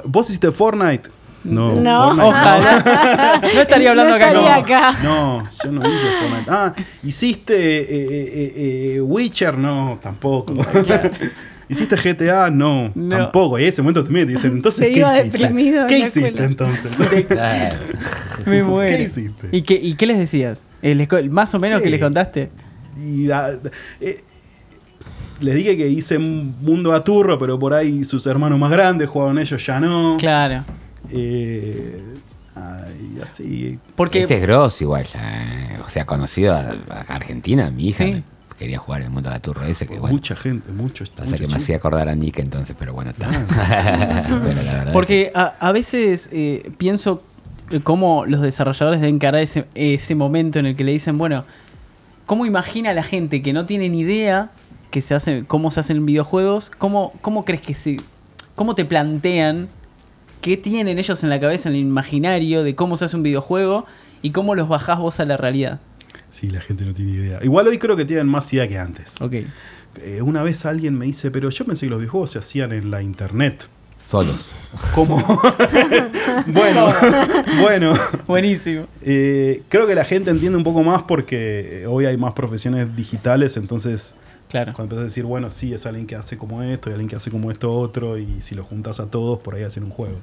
¿Vos 0.06 0.28
hiciste 0.28 0.50
Fortnite? 0.50 1.08
No. 1.44 1.76
No. 1.76 2.16
Fortnite 2.16 2.26
Ojalá. 2.26 3.40
No 3.54 3.60
estaría 3.60 3.90
hablando 3.90 4.10
No 4.10 4.16
acá. 4.16 4.26
estaría 4.30 4.56
no. 4.56 4.60
acá. 4.60 4.94
No, 5.04 5.48
yo 5.62 5.70
no 5.70 5.88
hice 5.88 6.06
Fortnite. 6.18 6.50
Ah, 6.50 6.74
¿hiciste 7.04 7.54
eh, 7.54 7.86
eh, 7.90 8.94
eh, 8.96 9.00
Witcher? 9.00 9.56
No, 9.56 10.00
tampoco. 10.02 10.52
¿Hiciste 11.68 11.96
GTA? 11.96 12.50
No, 12.50 12.90
No. 12.94 13.16
tampoco. 13.16 13.58
Y 13.58 13.62
en 13.62 13.68
ese 13.68 13.82
momento 13.82 14.04
también 14.04 14.26
te 14.26 14.32
dicen, 14.34 14.52
entonces, 14.52 14.84
Se 14.86 14.92
¿qué 14.92 14.98
iba 15.00 15.18
hiciste? 15.18 15.38
¿Qué 15.88 15.98
hiciste 15.98 16.28
escuela. 16.28 16.44
entonces? 16.44 17.24
Claro. 17.28 17.76
Me 18.46 18.62
muero. 18.62 18.96
¿Qué 18.96 19.02
hiciste? 19.04 19.48
¿Y 19.52 19.62
qué, 19.62 19.74
y 19.74 19.94
qué 19.94 20.06
les 20.06 20.18
decías? 20.18 20.62
Eh, 20.82 21.06
más 21.30 21.54
o 21.54 21.58
menos 21.58 21.78
Sí. 21.78 21.84
que 21.84 21.90
les 21.90 22.00
contaste. 22.00 22.50
Y, 23.02 23.30
ah, 23.30 23.52
eh, 24.00 24.22
les 25.40 25.54
dije 25.54 25.76
que 25.76 25.88
hice 25.88 26.16
un 26.18 26.56
mundo 26.60 26.92
aturro, 26.92 27.38
pero 27.38 27.58
por 27.58 27.72
ahí 27.74 28.04
sus 28.04 28.26
hermanos 28.26 28.58
más 28.58 28.70
grandes 28.70 29.08
jugaban 29.08 29.38
ellos, 29.38 29.64
ya 29.64 29.80
no. 29.80 30.16
Claro. 30.18 30.64
Eh, 31.10 32.00
ay, 32.54 33.20
así. 33.22 33.78
Porque. 33.96 34.20
Este 34.22 34.36
es 34.36 34.42
gross 34.42 34.80
igual 34.82 35.04
ya. 35.04 35.70
O 35.84 35.88
sea, 35.88 36.04
conocido 36.04 36.54
a, 36.54 36.74
a 36.90 37.00
Argentina, 37.08 37.70
mi 37.70 37.88
hija 37.88 38.04
Sí. 38.04 38.22
Quería 38.64 38.78
jugar 38.78 39.02
en 39.02 39.08
el 39.08 39.12
mundo 39.12 39.28
de 39.28 39.36
la 39.36 39.40
turro 39.40 39.62
ese, 39.64 39.86
que 39.86 39.98
bueno. 39.98 40.14
Mucha 40.14 40.34
gente, 40.34 40.72
muchos. 40.72 41.10
Pasa 41.10 41.36
que 41.36 41.46
me 41.46 41.56
hacía 41.56 41.76
acordar 41.76 42.08
a 42.08 42.14
Nick 42.14 42.38
entonces, 42.38 42.74
pero 42.78 42.94
bueno, 42.94 43.10
está. 43.10 43.28
pero 43.48 44.62
la 44.62 44.72
verdad. 44.72 44.92
Porque 44.92 45.30
a, 45.34 45.54
a 45.60 45.70
veces 45.72 46.30
eh, 46.32 46.72
pienso 46.78 47.22
eh, 47.70 47.80
cómo 47.80 48.24
los 48.26 48.40
desarrolladores 48.40 49.00
deben 49.00 49.16
encarar 49.16 49.42
ese, 49.42 49.66
ese 49.74 50.14
momento 50.14 50.58
en 50.58 50.66
el 50.66 50.76
que 50.76 50.84
le 50.84 50.92
dicen, 50.92 51.18
bueno, 51.18 51.44
¿cómo 52.24 52.46
imagina 52.46 52.94
la 52.94 53.02
gente 53.02 53.42
que 53.42 53.52
no 53.52 53.66
tiene 53.66 53.90
ni 53.90 54.00
idea 54.00 54.50
que 54.90 55.02
se 55.02 55.14
hace, 55.14 55.44
cómo 55.46 55.70
se 55.70 55.80
hacen 55.80 56.06
videojuegos? 56.06 56.70
¿Cómo, 56.70 57.12
cómo 57.20 57.44
crees 57.44 57.60
que 57.60 57.74
se. 57.74 57.98
cómo 58.54 58.74
te 58.74 58.86
plantean 58.86 59.68
qué 60.40 60.56
tienen 60.56 60.98
ellos 60.98 61.22
en 61.22 61.30
la 61.30 61.40
cabeza, 61.40 61.68
en 61.68 61.74
el 61.74 61.82
imaginario 61.82 62.62
de 62.62 62.74
cómo 62.74 62.96
se 62.96 63.06
hace 63.06 63.16
un 63.16 63.22
videojuego 63.22 63.84
y 64.22 64.30
cómo 64.30 64.54
los 64.54 64.68
bajás 64.68 64.98
vos 64.98 65.20
a 65.20 65.26
la 65.26 65.36
realidad? 65.36 65.80
Sí, 66.34 66.50
la 66.50 66.60
gente 66.60 66.84
no 66.84 66.92
tiene 66.92 67.12
idea. 67.12 67.38
Igual 67.44 67.68
hoy 67.68 67.78
creo 67.78 67.94
que 67.94 68.04
tienen 68.04 68.26
más 68.26 68.52
idea 68.52 68.66
que 68.66 68.76
antes. 68.76 69.14
Ok. 69.20 69.34
Eh, 70.02 70.20
una 70.20 70.42
vez 70.42 70.66
alguien 70.66 70.98
me 70.98 71.06
dice, 71.06 71.30
pero 71.30 71.48
yo 71.48 71.64
pensé 71.64 71.86
que 71.86 71.90
los 71.90 72.00
videojuegos 72.00 72.32
se 72.32 72.40
hacían 72.40 72.72
en 72.72 72.90
la 72.90 73.02
internet. 73.02 73.68
Solos. 74.04 74.50
¿Cómo? 74.96 75.16
bueno, 76.48 76.92
bueno. 77.60 77.92
Buenísimo. 78.26 78.88
Eh, 79.00 79.62
creo 79.68 79.86
que 79.86 79.94
la 79.94 80.04
gente 80.04 80.32
entiende 80.32 80.58
un 80.58 80.64
poco 80.64 80.82
más 80.82 81.04
porque 81.04 81.82
eh, 81.82 81.86
hoy 81.86 82.06
hay 82.06 82.16
más 82.16 82.32
profesiones 82.32 82.96
digitales, 82.96 83.56
entonces 83.56 84.16
Claro. 84.50 84.72
cuando 84.74 84.96
empiezas 84.96 85.02
a 85.02 85.04
decir, 85.06 85.24
bueno, 85.24 85.50
sí, 85.50 85.72
es 85.72 85.86
alguien 85.86 86.06
que 86.08 86.16
hace 86.16 86.36
como 86.36 86.64
esto 86.64 86.90
y 86.90 86.94
alguien 86.94 87.08
que 87.08 87.14
hace 87.16 87.30
como 87.30 87.52
esto 87.52 87.72
otro, 87.72 88.18
y 88.18 88.40
si 88.40 88.56
lo 88.56 88.64
juntas 88.64 88.98
a 88.98 89.06
todos, 89.06 89.38
por 89.38 89.54
ahí 89.54 89.62
hacen 89.62 89.84
un 89.84 89.90
juego. 89.90 90.18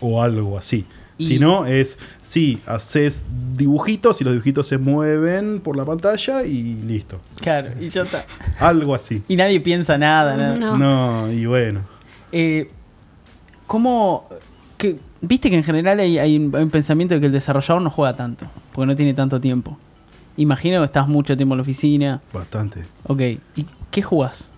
O 0.00 0.22
algo 0.22 0.58
así. 0.58 0.86
Y- 1.18 1.26
Si 1.26 1.38
no, 1.38 1.64
es, 1.66 1.98
sí, 2.20 2.60
haces 2.66 3.24
dibujitos 3.56 4.20
y 4.20 4.24
los 4.24 4.34
dibujitos 4.34 4.66
se 4.68 4.76
mueven 4.78 5.60
por 5.60 5.76
la 5.76 5.84
pantalla 5.84 6.44
y 6.44 6.74
listo. 6.82 7.20
Claro, 7.40 7.70
y 7.80 7.88
ya 7.88 8.02
está. 8.02 8.24
Algo 8.60 8.94
así. 8.94 9.22
Y 9.28 9.36
nadie 9.36 9.60
piensa 9.60 9.96
nada, 9.96 10.36
nada. 10.36 10.56
No. 10.56 10.76
No, 10.76 11.32
y 11.32 11.46
bueno. 11.46 11.80
Eh, 12.32 12.68
¿Cómo.? 13.66 14.28
Que, 14.76 14.96
Viste 15.22 15.48
que 15.48 15.56
en 15.56 15.64
general 15.64 15.98
hay, 15.98 16.18
hay 16.18 16.36
un, 16.36 16.54
hay 16.54 16.62
un 16.62 16.70
pensamiento 16.70 17.14
de 17.14 17.20
que 17.20 17.26
el 17.26 17.32
desarrollador 17.32 17.80
no 17.82 17.90
juega 17.90 18.14
tanto, 18.14 18.46
porque 18.72 18.86
no 18.86 18.94
tiene 18.94 19.14
tanto 19.14 19.40
tiempo. 19.40 19.78
Imagino 20.36 20.78
que 20.80 20.84
estás 20.84 21.08
mucho 21.08 21.34
tiempo 21.36 21.54
en 21.54 21.58
la 21.58 21.62
oficina. 21.62 22.20
Bastante. 22.32 22.82
Ok, 23.04 23.20
¿y 23.56 23.66
qué 23.90 24.02
jugás? 24.02 24.52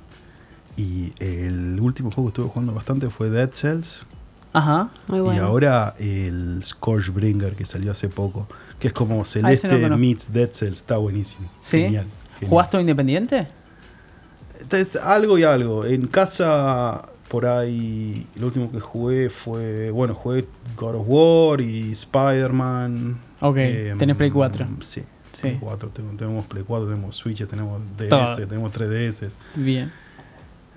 Y 0.77 1.13
el 1.21 1.79
último 1.81 2.11
juego 2.11 2.29
que 2.29 2.31
estuve 2.31 2.49
jugando 2.49 2.75
bastante 2.75 3.09
fue 3.09 3.31
Dead 3.31 3.51
Cells. 3.53 4.05
Ajá. 4.53 4.91
Muy 5.09 5.21
bueno. 5.21 5.41
Y 5.41 5.45
ahora 5.45 5.95
el 5.99 6.61
Scorchbringer 6.65 7.55
que 7.55 7.65
salió 7.67 7.93
hace 7.93 8.09
poco, 8.09 8.47
que 8.79 8.89
es 8.89 8.93
como 8.95 9.21
Ah, 9.23 9.25
Celeste 9.25 9.69
meets 9.91 10.33
Dead 10.33 10.51
Cells, 10.53 10.79
está 10.79 10.97
buenísimo. 10.97 11.51
¿Sí? 11.61 11.83
Genial. 11.83 12.07
genial. 12.39 12.51
¿Jugás 12.51 12.71
todo 12.71 12.81
independiente? 12.81 13.49
Entonces, 14.61 14.97
algo 14.97 15.39
y 15.39 15.45
algo. 15.45 15.85
En 15.85 16.07
casa, 16.09 17.07
por 17.29 17.47
ahí, 17.47 18.27
lo 18.37 18.47
último 18.47 18.71
que 18.73 18.81
jugué 18.81 19.31
fue, 19.31 19.91
bueno, 19.91 20.15
jugué 20.15 20.47
God 20.77 20.97
of 20.97 21.05
War 21.07 21.61
y 21.61 21.93
Spider-Man. 21.93 23.19
Ok, 23.41 23.57
Em, 23.59 23.99
tenés 23.99 24.17
Play 24.17 24.31
4. 24.31 24.67
Sí. 24.83 25.03
Sí. 25.33 25.43
Play 25.43 25.59
4, 25.61 25.91
tengo- 25.91 26.11
tenemos 26.17 26.47
Play 26.47 26.65
4, 26.67 26.89
tenemos 26.89 27.15
Switch, 27.17 27.47
tenemos 27.47 27.81
DS, 27.97 28.09
Todo. 28.09 28.47
tenemos 28.49 28.73
3DS. 28.73 29.39
Bien. 29.55 29.93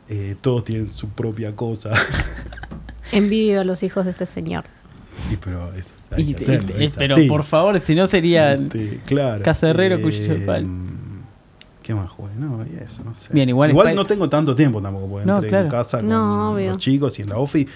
Eh, 0.10 0.36
todos 0.42 0.64
tienen 0.66 0.90
su 0.92 1.10
propia 1.10 1.56
cosa. 1.56 1.92
Envidio 3.12 3.62
a 3.62 3.64
los 3.64 3.84
hijos 3.84 4.06
de 4.06 4.12
este 4.12 4.26
señor. 4.26 4.66
sí, 5.28 5.38
pero 5.44 5.74
es, 5.76 5.94
hay 6.12 6.32
Y- 6.32 6.34
que 6.34 6.42
y- 6.42 6.46
hacerlo, 6.46 6.76
eh, 6.78 6.92
pero 6.98 7.16
por 7.28 7.44
favor, 7.44 7.80
si 7.80 7.96
no 7.96 8.08
serían. 8.08 8.64
Este, 8.64 9.00
claro. 9.06 9.44
Casa 9.44 9.68
de 9.68 9.72
Herrero, 9.72 10.02
cuchillo 10.02 10.34
de 10.38 10.46
palo. 10.46 10.68
¿Qué 11.84 11.96
más 11.96 12.10
jugué? 12.12 12.30
No, 12.38 12.64
y 12.66 12.78
eso, 12.84 13.04
no 13.04 13.14
sé. 13.16 13.34
Bien, 13.34 13.50
igual 13.50 13.72
Spy- 13.72 13.96
no 13.96 14.06
tengo 14.06 14.30
tanto 14.30 14.56
tiempo 14.56 14.82
tampoco, 14.82 15.08
porque 15.08 15.26
No, 15.26 15.36
entré 15.38 15.50
claro. 15.50 15.66
en 15.66 15.72
casa 15.72 15.98
con 15.98 16.10
No, 16.10 16.58
los 16.60 16.78
chicos 16.78 17.18
y 17.20 17.24
en 17.24 17.30
la 17.30 17.38
OFI. 17.38 17.68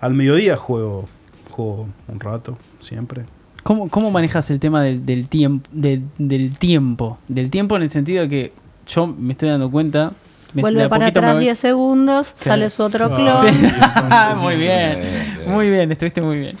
Al 0.00 0.14
mediodía 0.14 0.56
juego, 0.56 1.08
juego 1.50 1.88
un 2.08 2.20
rato, 2.20 2.58
siempre. 2.80 3.24
¿Cómo, 3.62 3.88
cómo 3.88 4.10
manejas 4.10 4.50
el 4.50 4.60
tema 4.60 4.82
del, 4.82 5.06
del 5.06 5.28
tiempo? 5.28 5.68
Del, 5.72 6.02
del 6.18 6.58
tiempo. 6.58 7.18
Del 7.28 7.50
tiempo 7.50 7.76
en 7.76 7.82
el 7.82 7.90
sentido 7.90 8.22
de 8.22 8.28
que 8.28 8.52
yo 8.86 9.06
me 9.06 9.32
estoy 9.32 9.48
dando 9.48 9.70
cuenta. 9.70 10.12
Vuelve 10.54 10.88
para 10.88 11.06
atrás 11.06 11.34
voy- 11.34 11.44
10 11.44 11.58
segundos, 11.58 12.34
sale 12.36 12.68
su 12.70 12.82
otro 12.82 13.08
Ah, 13.10 13.42
clon. 13.42 13.54
Sí. 13.54 14.40
muy 14.40 14.56
bien, 14.58 15.00
muy 15.46 15.70
bien, 15.70 15.90
estuviste 15.92 16.20
muy 16.20 16.38
bien. 16.38 16.56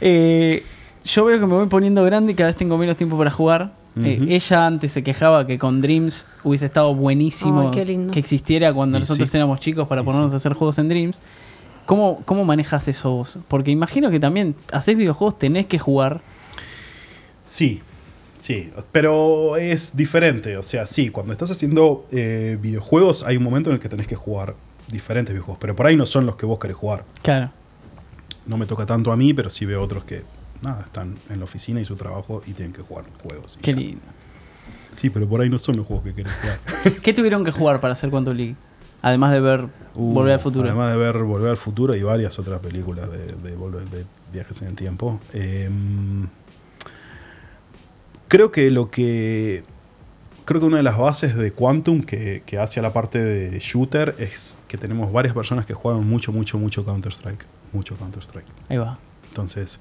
Eh, 0.00 0.64
yo 1.04 1.24
veo 1.24 1.38
que 1.38 1.46
me 1.46 1.54
voy 1.54 1.66
poniendo 1.68 2.02
grande 2.04 2.32
y 2.32 2.34
cada 2.34 2.48
vez 2.48 2.56
tengo 2.56 2.76
menos 2.78 2.96
tiempo 2.96 3.16
para 3.18 3.30
jugar. 3.30 3.72
Eh, 3.96 4.26
ella 4.28 4.66
antes 4.66 4.90
se 4.90 5.04
quejaba 5.04 5.46
que 5.46 5.56
con 5.56 5.80
Dreams 5.80 6.26
hubiese 6.42 6.66
estado 6.66 6.92
buenísimo 6.96 7.70
que 7.70 8.18
existiera 8.18 8.72
cuando 8.74 8.96
Y 8.96 9.00
nosotros 9.00 9.28
sí. 9.28 9.36
éramos 9.36 9.60
chicos 9.60 9.86
para 9.86 10.00
Y 10.02 10.04
ponernos 10.04 10.32
sí. 10.32 10.34
a 10.34 10.38
hacer 10.38 10.54
juegos 10.54 10.78
en 10.78 10.88
Dreams. 10.88 11.20
¿Cómo, 11.86 12.20
¿Cómo 12.24 12.44
manejas 12.44 12.88
eso 12.88 13.12
vos? 13.12 13.38
Porque 13.46 13.70
imagino 13.70 14.10
que 14.10 14.18
también 14.18 14.56
haces 14.72 14.96
videojuegos, 14.96 15.38
tenés 15.38 15.66
que 15.66 15.78
jugar. 15.78 16.22
Sí, 17.44 17.82
sí, 18.44 18.70
pero 18.92 19.56
es 19.56 19.96
diferente. 19.96 20.56
O 20.58 20.62
sea, 20.62 20.86
sí, 20.86 21.08
cuando 21.08 21.32
estás 21.32 21.50
haciendo 21.50 22.06
eh, 22.10 22.58
videojuegos 22.60 23.22
hay 23.22 23.36
un 23.38 23.42
momento 23.42 23.70
en 23.70 23.74
el 23.74 23.80
que 23.80 23.88
tenés 23.88 24.06
que 24.06 24.16
jugar 24.16 24.54
diferentes 24.90 25.32
videojuegos, 25.32 25.58
pero 25.60 25.74
por 25.74 25.86
ahí 25.86 25.96
no 25.96 26.04
son 26.04 26.26
los 26.26 26.36
que 26.36 26.44
vos 26.46 26.58
querés 26.58 26.76
jugar. 26.76 27.04
Claro. 27.22 27.50
No 28.46 28.58
me 28.58 28.66
toca 28.66 28.84
tanto 28.84 29.10
a 29.12 29.16
mí, 29.16 29.32
pero 29.32 29.48
sí 29.48 29.64
veo 29.64 29.82
otros 29.82 30.04
que 30.04 30.22
nada, 30.62 30.82
están 30.82 31.16
en 31.30 31.38
la 31.38 31.44
oficina 31.44 31.80
y 31.80 31.84
su 31.86 31.96
trabajo 31.96 32.42
y 32.46 32.52
tienen 32.52 32.72
que 32.74 32.82
jugar 32.82 33.04
juegos. 33.22 33.58
Qué 33.62 33.72
lindo. 33.72 34.02
Sí, 34.94 35.08
pero 35.10 35.26
por 35.26 35.40
ahí 35.40 35.48
no 35.50 35.58
son 35.58 35.76
los 35.76 35.86
juegos 35.86 36.04
que 36.04 36.14
querés 36.14 36.32
jugar. 36.34 36.58
¿Qué 37.02 37.12
tuvieron 37.14 37.44
que 37.44 37.50
jugar 37.50 37.80
para 37.80 37.92
hacer 37.94 38.10
Quantum 38.10 38.34
League? 38.36 38.56
Además 39.02 39.32
de 39.32 39.40
ver 39.40 39.68
Uh, 39.96 40.12
Volver 40.12 40.32
al 40.34 40.40
Futuro. 40.40 40.66
Además 40.68 40.90
de 40.92 40.96
ver 40.98 41.18
Volver 41.18 41.50
al 41.50 41.56
Futuro 41.56 41.94
y 41.94 42.02
varias 42.02 42.36
otras 42.38 42.60
películas 42.60 43.08
de, 43.10 43.26
de 43.26 43.56
volver- 43.56 43.88
de 43.90 44.04
viajes 44.32 44.60
en 44.62 44.68
el 44.68 44.74
tiempo. 44.74 45.20
Em, 45.32 46.26
creo 48.34 48.50
que 48.50 48.70
lo 48.70 48.90
que. 48.90 49.62
Creo 50.44 50.60
que 50.60 50.66
una 50.66 50.76
de 50.78 50.82
las 50.82 50.98
bases 50.98 51.36
de 51.36 51.52
Quantum 51.52 52.02
que, 52.02 52.42
que 52.44 52.58
hace 52.58 52.78
a 52.78 52.82
la 52.82 52.92
parte 52.92 53.18
de 53.22 53.58
shooter 53.60 54.14
es 54.18 54.58
que 54.68 54.76
tenemos 54.76 55.10
varias 55.10 55.32
personas 55.34 55.64
que 55.64 55.72
juegan 55.72 56.06
mucho, 56.06 56.32
mucho, 56.32 56.58
mucho 56.58 56.84
Counter-Strike. 56.84 57.46
Mucho 57.72 57.96
Counter-Strike. 57.96 58.46
Ahí 58.68 58.76
va. 58.76 58.98
Entonces 59.28 59.80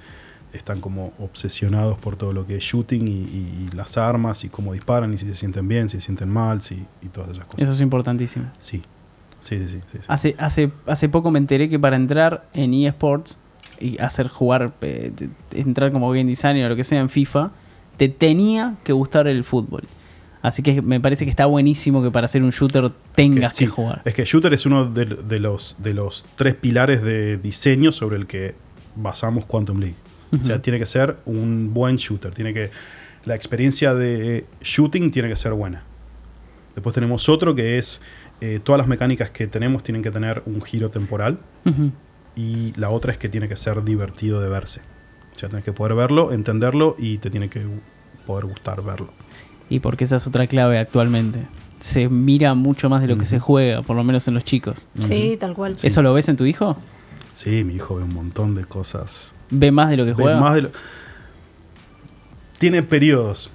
están 0.53 0.79
como 0.79 1.11
obsesionados 1.19 1.97
por 1.97 2.15
todo 2.15 2.31
lo 2.31 2.45
que 2.47 2.55
es 2.57 2.63
shooting 2.63 3.07
y, 3.07 3.11
y- 3.11 3.67
y 3.71 3.75
las 3.75 3.97
armas 3.97 4.43
y 4.45 4.49
cómo 4.49 4.71
disparan 4.73 5.13
y 5.13 5.17
si 5.17 5.25
se 5.25 5.35
sienten 5.35 5.67
bien, 5.67 5.89
si 5.89 5.97
se 5.99 6.05
sienten 6.05 6.29
mal, 6.29 6.61
si, 6.61 6.85
y 7.01 7.07
todas 7.07 7.31
esas 7.31 7.43
cosas. 7.45 7.63
Eso 7.63 7.71
es 7.73 7.81
importantísimo. 7.81 8.45
Sí. 8.59 8.83
Sí, 9.41 9.59
sí, 9.59 9.67
sí. 9.67 9.79
sí, 9.91 9.97
sí. 9.99 10.05
Hace, 10.07 10.35
hace, 10.37 10.71
hace 10.85 11.09
poco 11.09 11.29
me 11.29 11.39
enteré 11.39 11.67
que 11.69 11.77
para 11.79 11.97
entrar 11.97 12.47
en 12.53 12.73
eSports 12.73 13.37
y 13.81 13.99
hacer 13.99 14.29
jugar, 14.29 14.71
eh, 14.81 15.11
entrar 15.51 15.91
como 15.91 16.07
game 16.11 16.25
designer 16.25 16.67
o 16.67 16.69
lo 16.69 16.75
que 16.77 16.83
sea 16.85 17.01
en 17.01 17.09
FIFA, 17.09 17.51
te 17.97 18.09
tenía 18.09 18.75
que 18.83 18.93
gustar 18.93 19.27
el 19.27 19.43
fútbol. 19.43 19.83
Así 20.41 20.61
que 20.61 20.81
me 20.81 20.99
parece 20.99 21.23
que 21.23 21.31
está 21.31 21.45
buenísimo 21.45 22.03
que 22.03 22.11
para 22.11 22.25
hacer 22.25 22.43
un 22.43 22.49
shooter 22.49 22.91
tengas 23.15 23.51
que, 23.53 23.59
sí, 23.59 23.65
jugar. 23.65 24.01
Es 24.03 24.13
que 24.13 24.25
Shooter 24.25 24.53
es 24.53 24.65
uno 24.65 24.85
de, 24.85 25.05
de 25.05 25.39
los, 25.39 25.77
de 25.79 25.93
los 25.93 26.25
tres 26.35 26.53
pilares 26.55 27.01
de 27.01 27.37
diseño 27.37 27.93
sobre 27.93 28.17
el 28.17 28.27
que 28.27 28.55
basamos 28.95 29.45
Quantum 29.45 29.79
League. 29.79 29.95
O 30.33 30.43
sea, 30.43 30.61
tiene 30.61 30.79
que 30.79 30.85
ser 30.85 31.17
un 31.25 31.73
buen 31.73 31.97
shooter. 31.97 32.33
Tiene 32.33 32.53
que, 32.53 32.71
la 33.25 33.35
experiencia 33.35 33.93
de 33.93 34.45
shooting 34.61 35.11
tiene 35.11 35.29
que 35.29 35.35
ser 35.35 35.53
buena. 35.53 35.83
Después 36.75 36.93
tenemos 36.93 37.29
otro 37.29 37.53
que 37.53 37.77
es 37.77 38.01
eh, 38.41 38.59
todas 38.61 38.79
las 38.79 38.87
mecánicas 38.87 39.29
que 39.29 39.47
tenemos 39.47 39.83
tienen 39.83 40.01
que 40.01 40.11
tener 40.11 40.41
un 40.45 40.61
giro 40.61 40.89
temporal. 40.89 41.37
Y 42.35 42.73
la 42.77 42.89
otra 42.89 43.11
es 43.11 43.17
que 43.17 43.29
tiene 43.29 43.47
que 43.47 43.55
ser 43.55 43.83
divertido 43.83 44.41
de 44.41 44.49
verse. 44.49 44.81
O 45.36 45.39
sea, 45.39 45.49
tenés 45.49 45.65
que 45.65 45.73
poder 45.73 45.95
verlo, 45.95 46.31
entenderlo 46.31 46.95
y 46.97 47.17
te 47.17 47.29
tiene 47.29 47.49
que 47.49 47.61
poder 48.25 48.45
gustar 48.45 48.81
verlo. 48.84 49.09
Y 49.69 49.79
porque 49.79 50.03
esa 50.03 50.17
es 50.17 50.27
otra 50.27 50.47
clave 50.47 50.77
actualmente. 50.77 51.45
Se 51.79 52.07
mira 52.09 52.53
mucho 52.53 52.89
más 52.89 53.01
de 53.01 53.07
lo 53.07 53.17
que 53.17 53.25
se 53.25 53.39
juega, 53.39 53.81
por 53.81 53.95
lo 53.95 54.03
menos 54.03 54.27
en 54.27 54.36
los 54.36 54.43
chicos. 54.43 54.88
Sí, 54.99 55.36
tal 55.39 55.53
cual. 55.53 55.75
¿Eso 55.81 56.01
lo 56.01 56.13
ves 56.13 56.29
en 56.29 56.38
tu 56.38 56.45
hijo? 56.45 56.77
Sí, 57.34 57.63
mi 57.63 57.75
hijo 57.75 57.95
ve 57.95 58.03
un 58.03 58.13
montón 58.13 58.55
de 58.55 58.63
cosas. 58.63 59.34
¿Ve 59.49 59.71
más 59.71 59.89
de 59.89 59.97
lo 59.97 60.05
que 60.05 60.11
Ve 60.13 60.23
juega? 60.23 60.39
más 60.39 60.55
de 60.55 60.61
lo- 60.63 60.71
Tiene 62.59 62.84
periodos. 62.84 63.49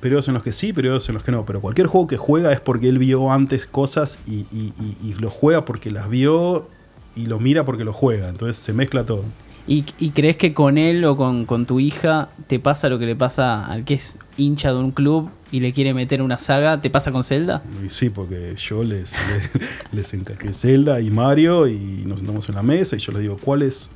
Periodos 0.00 0.28
en 0.28 0.34
los 0.34 0.42
que 0.42 0.52
sí, 0.52 0.72
periodos 0.72 1.08
en 1.08 1.14
los 1.14 1.24
que 1.24 1.32
no. 1.32 1.44
Pero 1.46 1.60
cualquier 1.60 1.86
juego 1.86 2.06
que 2.06 2.16
juega 2.16 2.52
es 2.52 2.60
porque 2.60 2.88
él 2.88 2.98
vio 2.98 3.32
antes 3.32 3.66
cosas 3.66 4.18
y, 4.26 4.46
y- 4.52 4.72
y- 4.78 4.96
y 5.10 5.14
lo 5.14 5.30
juega 5.30 5.64
porque 5.64 5.90
las 5.90 6.08
vio 6.08 6.66
y 7.16 7.26
lo 7.26 7.38
mira 7.40 7.64
porque 7.64 7.84
lo 7.84 7.92
juega. 7.92 8.28
Entonces 8.28 8.56
se 8.56 8.72
mezcla 8.72 9.04
todo. 9.04 9.24
¿Y, 9.66 9.84
y 9.98 10.10
crees 10.10 10.36
que 10.36 10.54
con 10.54 10.76
él 10.76 11.04
o 11.04 11.16
con, 11.16 11.46
con 11.46 11.66
tu 11.66 11.78
hija 11.78 12.30
te 12.48 12.58
pasa 12.58 12.88
lo 12.88 12.98
que 12.98 13.06
le 13.06 13.14
pasa 13.14 13.64
al 13.64 13.84
que 13.84 13.94
es 13.94 14.18
hincha 14.36 14.72
de 14.72 14.78
un 14.78 14.90
club 14.90 15.30
y 15.52 15.60
le 15.60 15.72
quiere 15.72 15.94
meter 15.94 16.20
una 16.20 16.38
saga? 16.38 16.80
¿Te 16.80 16.90
pasa 16.90 17.12
con 17.12 17.22
Zelda? 17.22 17.62
Sí, 17.88 18.10
porque 18.10 18.54
yo 18.56 18.82
les, 18.82 19.14
les, 19.52 19.62
les 19.92 20.14
encargué 20.14 20.52
Zelda 20.52 21.00
y 21.00 21.10
Mario 21.10 21.68
y 21.68 22.02
nos 22.06 22.20
sentamos 22.20 22.48
en 22.48 22.56
la 22.56 22.62
mesa 22.62 22.96
y 22.96 22.98
yo 22.98 23.12
les 23.12 23.22
digo 23.22 23.36
cuáles 23.38 23.90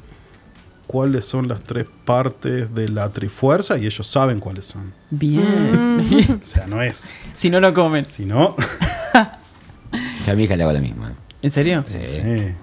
cuáles 0.87 1.25
son 1.25 1.49
las 1.49 1.63
tres 1.65 1.87
partes 2.05 2.73
de 2.75 2.89
la 2.89 3.09
Trifuerza 3.09 3.77
y 3.77 3.87
ellos 3.87 4.07
saben 4.07 4.41
cuáles 4.41 4.67
son. 4.67 4.93
Bien. 5.11 6.37
O 6.43 6.47
sea, 6.47 6.67
no 6.67 6.81
es. 6.81 7.07
si 7.33 7.51
no 7.51 7.59
lo 7.61 7.75
comen. 7.75 8.07
Si 8.07 8.25
no, 8.25 8.55
Yo 10.27 10.33
a 10.33 10.35
mi 10.35 10.45
hija 10.45 10.57
le 10.57 10.63
hago 10.63 10.73
lo 10.73 10.81
mismo. 10.81 11.07
¿En 11.47 11.51
serio? 11.53 11.85
Sí. 11.87 11.99
sí. 12.11 12.21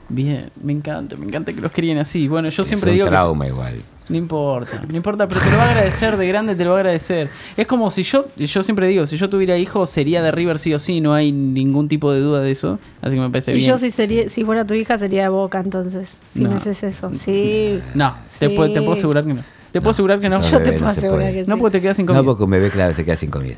Bien, 0.09 0.49
me 0.61 0.73
encanta, 0.73 1.15
me 1.15 1.25
encanta 1.25 1.53
que 1.53 1.61
los 1.61 1.71
críen 1.71 1.97
así. 1.99 2.27
Bueno, 2.27 2.49
yo 2.49 2.61
Es 2.63 2.67
siempre 2.67 2.89
un 2.91 2.95
digo 2.95 3.05
que 3.05 3.11
trauma 3.11 3.47
igual. 3.47 3.81
No 4.09 4.17
importa, 4.17 4.83
no 4.89 4.97
importa, 4.97 5.25
pero 5.29 5.39
te 5.39 5.49
lo 5.49 5.55
va 5.55 5.63
a 5.63 5.69
agradecer 5.71 6.17
de 6.17 6.27
grande, 6.27 6.55
te 6.55 6.65
lo 6.65 6.71
va 6.71 6.75
a 6.75 6.79
agradecer. 6.81 7.29
Es 7.55 7.65
como 7.65 7.89
si 7.89 8.03
yo, 8.03 8.25
yo 8.35 8.61
siempre 8.61 8.85
digo, 8.89 9.05
si 9.05 9.15
yo 9.15 9.29
tuviera 9.29 9.57
hijos 9.57 9.89
sería 9.89 10.21
de 10.21 10.29
River 10.33 10.59
sí 10.59 10.73
o 10.73 10.79
sí, 10.79 10.99
no 10.99 11.13
hay 11.13 11.31
ningún 11.31 11.87
tipo 11.87 12.11
de 12.11 12.19
duda 12.19 12.41
de 12.41 12.51
eso, 12.51 12.79
así 13.01 13.15
que 13.15 13.21
me 13.21 13.29
parece 13.29 13.53
Y 13.53 13.59
bien. 13.59 13.69
yo 13.69 13.77
si 13.77 13.91
sería, 13.91 14.27
si 14.27 14.43
fuera 14.43 14.65
tu 14.67 14.73
hija 14.73 14.97
sería 14.97 15.23
de 15.23 15.29
Boca 15.29 15.61
entonces, 15.61 16.09
si 16.33 16.41
No. 16.43 16.49
me 16.49 16.55
haces 16.57 16.83
eso. 16.83 17.11
Sí. 17.15 17.79
No, 17.95 18.13
te, 18.39 18.49
Sí. 18.49 18.53
puedo, 18.53 18.73
te 18.73 18.81
puedo 18.81 18.91
asegurar 18.91 19.23
que 19.23 19.33
no. 19.35 19.41
Te 19.71 19.79
puedo 19.79 19.91
asegurar 19.91 20.19
que 20.19 20.27
no. 20.29 20.41
Yo 20.41 20.57
te 20.61 20.73
puedo 20.73 20.85
no 20.85 20.93
se 20.93 20.99
asegurar 20.99 21.31
que 21.33 21.45
No, 21.47 21.55
sí. 21.55 21.61
porque 21.61 21.77
te 21.77 21.81
quedas 21.81 21.95
sin 21.95 22.05
No, 22.05 22.13
comida. 22.13 22.23
porque 22.25 22.43
un 22.43 22.49
bebé, 22.51 22.69
claro, 22.71 22.93
se 22.93 23.05
queda 23.05 23.15
sin 23.15 23.29
comida. 23.31 23.55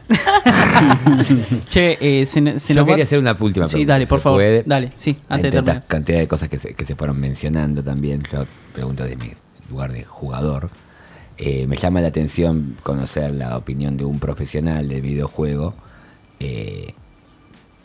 Che, 1.70 1.98
eh, 2.00 2.26
se, 2.26 2.60
se 2.60 2.74
Yo 2.74 2.82
nos 2.82 2.86
va- 2.88 2.94
quería 2.94 3.04
hacer 3.04 3.20
una 3.20 3.32
última 3.32 3.66
pregunta. 3.66 3.78
Sí, 3.78 3.86
dale, 3.86 4.06
¿se 4.06 4.10
por 4.10 4.20
favor. 4.20 4.38
puede? 4.40 4.64
Dale, 4.66 4.92
sí, 4.96 5.18
antes 5.30 5.52
de 5.52 5.58
Entre 5.58 5.62
terminar. 5.64 5.84
cantidad 5.88 6.20
de 6.20 6.28
cosas 6.28 6.50
que 6.50 6.60
se, 6.60 6.74
que 6.74 6.86
se 6.86 6.96
fueron 6.96 7.20
mencionando 7.20 7.84
también, 7.84 8.24
yo 8.32 8.46
pregunto 8.74 9.04
de 9.04 9.16
mi 9.16 9.32
lugar 9.70 9.92
de 9.92 10.04
jugador. 10.04 10.70
Eh, 11.38 11.68
me 11.68 11.76
llama 11.76 12.00
la 12.02 12.08
atención 12.08 12.76
conocer 12.84 13.34
la 13.34 13.58
opinión 13.58 13.98
de 13.98 14.06
un 14.06 14.20
profesional 14.20 14.88
del 14.88 15.02
videojuego 15.02 15.74
eh, 16.40 16.94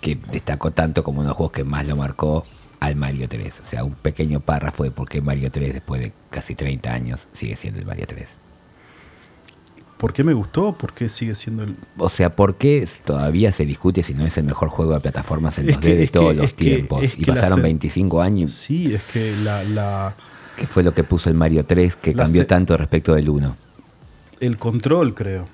que 0.01 0.19
destacó 0.31 0.71
tanto 0.71 1.03
como 1.03 1.19
uno 1.19 1.25
de 1.25 1.29
los 1.31 1.37
juegos 1.37 1.53
que 1.53 1.65
más 1.65 1.87
lo 1.87 1.97
marcó 1.97 2.47
al 2.79 2.97
Mario 2.97 3.29
3. 3.29 3.61
O 3.61 3.65
sea, 3.65 3.85
un 3.85 3.95
pequeño 3.95 4.41
párrafo 4.41 4.85
de 4.85 4.91
por 4.93 5.09
qué 5.09 5.21
Mario 5.21 5.51
3, 5.51 5.73
después 5.75 6.01
de 6.01 6.13
casi 6.31 6.55
30 6.55 6.93
años, 6.93 7.27
sigue 7.33 7.57
siendo 7.57 7.81
el 7.81 7.87
Mario 7.87 8.07
3. 8.07 8.29
¿Por 10.01 10.15
qué 10.15 10.25
me 10.25 10.33
gustó? 10.33 10.73
¿Por 10.73 10.95
qué 10.95 11.11
sigue 11.11 11.35
siendo 11.35 11.63
el, 11.63 11.77
O 11.99 12.09
sea, 12.09 12.35
¿por 12.35 12.55
qué 12.57 12.89
todavía 13.05 13.53
se 13.53 13.67
discute 13.67 14.03
si 14.03 14.15
no 14.15 14.25
es 14.25 14.37
el 14.39 14.45
mejor 14.45 14.71
juego 14.71 14.95
de 14.95 15.01
plataformas 15.01 15.59
en 15.59 15.69
Es 15.69 15.77
2D 15.77 15.81
que- 15.83 15.97
de 15.97 16.07
todos 16.09 16.31
que- 16.33 16.37
los 16.39 16.53
que- 16.55 16.65
tiempos? 16.65 17.03
y 17.19 17.25
pasaron 17.27 17.59
se- 17.59 17.63
25 17.63 18.23
años. 18.23 18.51
Sí, 18.51 18.95
es 18.95 19.03
que 19.13 19.35
la, 19.45 19.63
la- 19.65 20.15
¿Qué 20.57 20.67
fue 20.67 20.83
lo 20.83 20.95
que 20.95 21.05
puso 21.05 21.29
el 21.29 21.35
Mario 21.37 21.65
3 21.67 21.97
que 21.97 22.15
cambió 22.15 22.43
se- 22.43 22.47
tanto 22.47 22.77
respecto 22.77 23.15
del 23.15 23.29
1? 23.29 23.57
el 24.41 24.57
control, 24.57 25.15
creo. 25.15 25.47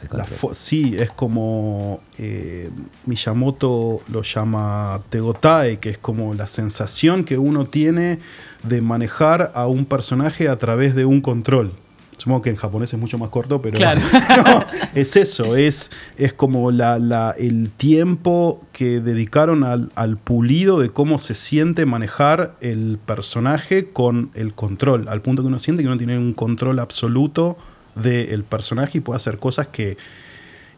El 0.00 0.08
control. 0.08 0.56
sí, 0.56 0.94
es 0.96 1.10
como 1.10 2.00
eh, 2.18 2.70
Miyamoto 3.06 4.00
lo 4.08 4.22
llama 4.22 5.00
Tegotae, 5.10 5.78
que 5.78 5.90
es 5.90 5.98
como 5.98 6.34
la 6.34 6.46
sensación 6.46 7.24
que 7.24 7.38
uno 7.38 7.66
tiene 7.66 8.18
de 8.62 8.80
manejar 8.80 9.52
a 9.54 9.66
un 9.66 9.84
personaje 9.84 10.48
a 10.48 10.56
través 10.56 10.94
de 10.94 11.04
un 11.04 11.20
control. 11.20 11.72
Supongo 12.18 12.42
que 12.42 12.50
en 12.50 12.56
japonés 12.56 12.92
es 12.92 13.00
mucho 13.00 13.18
más 13.18 13.30
corto, 13.30 13.60
pero 13.60 13.76
Claro. 13.76 14.00
no, 14.46 14.64
es 14.94 15.16
eso, 15.16 15.56
es, 15.56 15.90
es 16.16 16.32
como 16.32 16.70
la, 16.70 16.98
la- 16.98 17.34
el 17.36 17.70
tiempo 17.70 18.62
que 18.72 19.00
dedicaron 19.00 19.64
al, 19.64 19.90
al 19.96 20.18
pulido 20.18 20.78
de 20.78 20.90
cómo 20.90 21.18
se 21.18 21.34
siente 21.34 21.84
manejar 21.86 22.54
el 22.60 22.98
personaje 23.04 23.90
con 23.90 24.30
el 24.34 24.54
control, 24.54 25.08
al 25.08 25.20
punto 25.22 25.42
que 25.42 25.48
uno 25.48 25.58
siente 25.58 25.82
que 25.82 25.88
uno 25.88 25.98
tiene 25.98 26.16
un 26.18 26.32
control 26.32 26.78
absoluto 26.78 27.56
del 27.96 28.44
personaje 28.44 28.98
y 28.98 29.00
puede 29.00 29.16
hacer 29.16 29.38
cosas 29.38 29.66
que... 29.68 29.96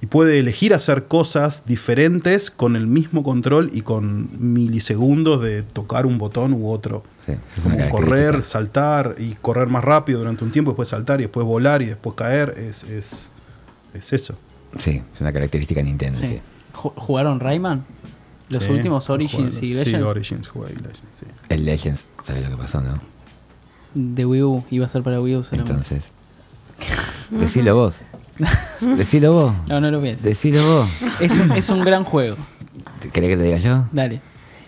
Y 0.05 0.07
puede 0.07 0.39
elegir 0.39 0.75
hacer 0.75 1.05
cosas 1.07 1.65
diferentes 1.65 2.51
con 2.51 2.77
el 2.77 2.87
mismo 2.87 3.23
control 3.23 3.71
y 3.73 3.81
con 3.81 4.29
milisegundos 4.39 5.41
de 5.41 5.63
tocar 5.63 6.05
un 6.05 6.19
botón 6.19 6.53
u 6.53 6.69
otro. 6.71 7.05
Sí, 7.25 7.33
Como 7.63 7.89
correr, 7.89 8.43
saltar 8.45 9.15
y 9.19 9.33
correr 9.41 9.69
más 9.69 9.83
rápido 9.83 10.19
durante 10.19 10.45
un 10.45 10.51
tiempo, 10.53 10.73
después 10.73 10.89
saltar 10.91 11.21
y 11.21 11.25
después 11.25 11.47
volar 11.47 11.81
y 11.81 11.87
después 11.87 12.17
caer. 12.17 12.51
Es, 12.59 12.85
es, 12.85 13.31
es 13.95 14.13
eso. 14.13 14.37
Sí, 14.79 15.03
es 15.15 15.21
una 15.23 15.33
característica 15.33 15.81
de 15.81 15.85
Nintendo. 15.85 16.19
Sí. 16.19 16.27
sí. 16.27 16.41
Ju- 16.75 16.93
¿Jugaron 16.97 17.41
Rayman? 17.41 17.87
Los 18.51 18.65
Sí, 18.65 18.73
últimos 18.73 19.09
Origins 19.09 19.55
jugué- 19.59 19.67
y 19.67 19.73
Sí, 19.73 19.75
Legends 19.75 20.11
Origins 20.11 20.49
jugué 20.49 20.73
y 20.73 20.77
Legends, 20.77 21.01
sí. 21.19 21.27
El 21.49 21.65
Legends, 21.65 22.05
¿sabes 22.23 22.45
lo 22.45 22.51
que 22.51 22.57
pasó, 22.59 22.83
no? 22.83 23.01
de 23.95 24.27
Wii 24.27 24.43
U, 24.43 24.65
iba 24.71 24.85
a 24.85 24.89
ser 24.91 25.03
para 25.03 25.19
Wii 25.19 25.37
U 25.37 25.45
solamente. 25.45 25.73
Entonces, 25.73 26.05
decilo 27.31 27.75
vos. 27.75 27.95
Decilo 28.97 29.33
vos. 29.33 29.55
No, 29.69 29.81
no 29.81 29.91
lo 29.91 30.01
ves. 30.01 30.23
Decilo 30.23 30.65
vos. 30.67 30.89
Es 31.21 31.39
un, 31.39 31.53
es 31.53 31.69
un 31.71 31.83
gran 31.85 32.05
juego. 32.05 32.37
¿Querés 33.13 33.31
que 33.31 33.37
te 33.37 33.43
diga 33.43 33.59
yo? 33.59 33.85
Dale. 33.93 34.21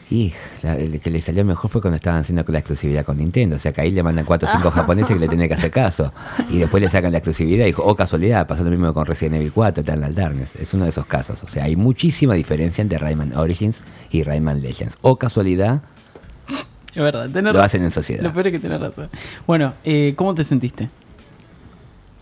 Y 0.08 0.32
la- 0.62 0.74
el 0.76 1.00
que 1.00 1.10
le 1.10 1.20
salió 1.20 1.44
mejor 1.44 1.68
fue 1.68 1.80
cuando 1.80 1.96
estaban 1.96 2.20
haciendo 2.20 2.44
la 2.46 2.58
exclusividad 2.60 3.04
con 3.04 3.16
Nintendo. 3.18 3.56
O 3.56 3.58
sea, 3.58 3.72
que 3.72 3.80
ahí 3.80 3.90
le 3.90 4.04
mandan 4.04 4.24
4 4.24 4.48
o 4.48 4.52
5 4.52 4.70
japoneses 4.72 5.08
que 5.14 5.18
le 5.20 5.26
tienen 5.26 5.48
que 5.48 5.54
hacer 5.54 5.72
caso. 5.72 6.12
Y 6.48 6.58
después 6.58 6.80
le 6.80 6.88
sacan 6.88 7.10
la 7.10 7.18
exclusividad 7.18 7.64
y 7.64 7.68
dijo, 7.68 7.82
oh 7.84 7.96
casualidad, 7.96 8.46
pasó 8.46 8.62
lo 8.62 8.70
mismo 8.70 8.94
con 8.94 9.04
Resident 9.04 9.36
Evil 9.36 9.50
4, 9.52 9.80
Eternal 9.82 10.14
Darkness. 10.14 10.54
Es 10.56 10.72
uno 10.74 10.84
de 10.84 10.90
esos 10.90 11.06
casos. 11.06 11.42
O 11.42 11.48
sea, 11.48 11.64
hay 11.64 11.74
muchísima 11.74 12.34
diferencia 12.34 12.82
entre 12.82 12.98
Rayman 12.98 13.36
Origins 13.36 13.82
y 14.10 14.22
Rayman 14.22 14.62
Legends. 14.62 14.96
O 15.02 15.16
casualidad, 15.16 15.82
Es 16.94 17.02
verdad, 17.02 17.24
tenés 17.26 17.42
lo 17.52 17.52
razón. 17.54 17.64
hacen 17.64 17.82
en 17.82 17.90
sociedad. 17.90 18.22
Lo 18.22 18.32
peor 18.32 18.46
es 18.46 18.52
que 18.52 18.58
tenés 18.60 18.80
razón. 18.80 19.08
Bueno, 19.44 19.72
eh, 19.82 20.14
¿cómo 20.16 20.34
te 20.34 20.44
sentiste? 20.44 20.88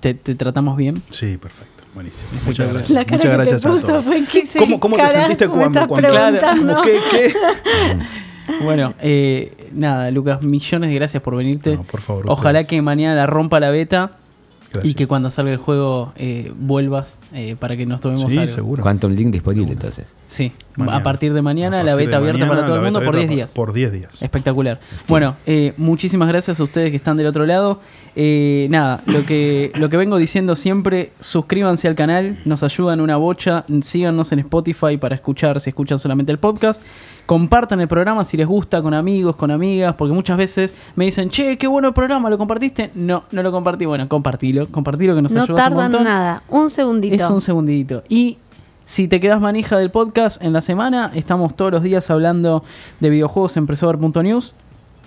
¿Te, 0.05 0.13
te 0.13 0.35
tratamos 0.35 0.77
bien? 0.77 0.97
Sí, 1.09 1.39
perfecto. 1.39 1.83
Buenísimo. 1.95 2.29
Muchas 2.45 2.71
gracias. 2.75 2.91
La 2.91 3.05
cara 3.07 3.17
Muchas 3.17 3.31
que 3.31 3.37
gracias 3.37 3.63
te 3.63 3.69
a 3.69 3.71
puso 3.71 3.87
todos. 3.87 4.05
fue 4.05 4.23
¿qué, 4.31 4.43
qué 4.43 4.59
¿Cómo, 4.59 4.79
cómo 4.79 4.97
te 4.97 5.09
sentiste 5.09 5.49
cuando, 5.49 5.89
cuando 5.89 6.83
qué, 6.83 6.99
qué? 7.11 7.33
Bueno, 8.63 8.93
eh, 9.01 9.71
nada, 9.73 10.11
Lucas, 10.11 10.43
millones 10.43 10.91
de 10.91 10.95
gracias 10.97 11.23
por 11.23 11.35
venirte. 11.37 11.77
No, 11.77 11.85
por 11.85 12.03
favor, 12.03 12.25
Ojalá 12.29 12.59
ustedes. 12.59 12.69
que 12.69 12.83
mañana 12.83 13.15
la 13.15 13.27
rompa 13.27 13.61
la 13.61 13.71
beta 13.71 14.19
y 14.83 14.93
que 14.93 15.07
cuando 15.07 15.31
salga 15.31 15.53
el 15.53 15.57
juego 15.57 16.13
eh, 16.17 16.53
vuelvas 16.55 17.21
eh, 17.33 17.57
para 17.59 17.75
que 17.75 17.87
nos 17.87 18.03
tomemos 18.03 18.31
Sí, 18.31 18.39
algo. 18.39 18.53
seguro. 18.55 18.83
Quantum 18.83 19.13
Link 19.13 19.31
disponible 19.33 19.73
entonces. 19.73 20.05
Sí, 20.35 20.51
Mañana. 20.75 20.97
a 20.97 21.03
partir 21.05 21.33
de 21.33 21.43
mañana 21.43 21.85
la 21.85 21.95
beta 21.95 22.17
abierta 22.17 22.41
mañana, 22.41 22.55
para 22.57 22.67
todo 22.67 22.77
el 22.79 22.83
mundo 22.83 22.99
por 23.05 23.15
10 23.15 23.27
abierta 23.27 23.35
días. 23.37 23.53
Por 23.53 23.73
10 23.73 23.93
días. 23.93 24.21
Espectacular. 24.23 24.81
Steam. 24.87 25.07
Bueno, 25.07 25.37
eh, 25.47 25.75
muchísimas 25.77 26.27
gracias 26.27 26.59
a 26.59 26.65
ustedes 26.65 26.91
que 26.91 26.97
están 26.97 27.17
del 27.17 27.29
otro 27.29 27.47
lado. 27.47 27.79
Eh, 28.17 28.67
nada, 28.71 29.01
lo 29.07 29.25
que, 29.25 29.71
lo 29.77 29.89
que 29.89 29.97
vengo 29.97 30.17
diciendo 30.17 30.57
siempre, 30.57 31.13
suscríbanse 31.21 31.87
al 31.87 31.95
canal, 31.95 32.41
nos 32.45 32.65
ayudan 32.65 33.01
una 33.01 33.17
bocha, 33.17 33.65
síganos 33.83 34.33
en 34.33 34.41
Spotify 34.41 34.97
para 34.97 35.15
escuchar 35.15 35.61
si 35.61 35.71
escuchan 35.71 36.01
solamente 36.01 36.33
el 36.33 36.39
podcast. 36.39 36.83
Compartan 37.27 37.81
el 37.81 37.89
programa 37.89 38.25
si 38.25 38.37
les 38.37 38.47
gusta 38.47 38.83
con 38.83 38.93
amigos, 38.93 39.37
con 39.37 39.51
amigas, 39.53 39.95
porque 39.95 40.13
muchas 40.13 40.37
veces 40.37 40.75
me 40.97 41.05
dicen, 41.07 41.31
che, 41.31 41.57
qué 41.57 41.67
bueno 41.69 41.89
el 41.89 41.95
programa, 41.95 42.29
¿lo 42.29 42.37
compartiste? 42.37 42.91
No, 42.95 43.25
no 43.31 43.43
lo 43.43 43.51
compartí. 43.53 43.87
Bueno, 43.87 44.09
compartilo, 44.09 44.67
compartilo 44.69 45.15
que 45.15 45.23
nos 45.23 45.33
No 45.33 45.43
ayuda 45.45 45.55
un 45.55 45.61
tardan 45.63 45.83
montón. 45.93 46.05
nada, 46.05 46.43
un 46.49 46.69
segundito. 46.69 47.15
Es 47.15 47.31
un 47.31 47.41
segundito. 47.41 48.03
Y 48.09 48.39
si 48.85 49.09
te 49.09 49.21
quedas 49.21 49.41
manija 49.41 49.79
del 49.79 49.91
podcast 49.91 50.43
en 50.43 50.53
la 50.53 50.61
semana, 50.61 51.11
estamos 51.15 51.57
todos 51.57 51.73
los 51.73 51.83
días 51.83 52.11
hablando 52.11 52.65
de 53.01 53.11
videojuegos 53.11 53.57
en 53.57 53.67
Presover.news. 53.67 54.55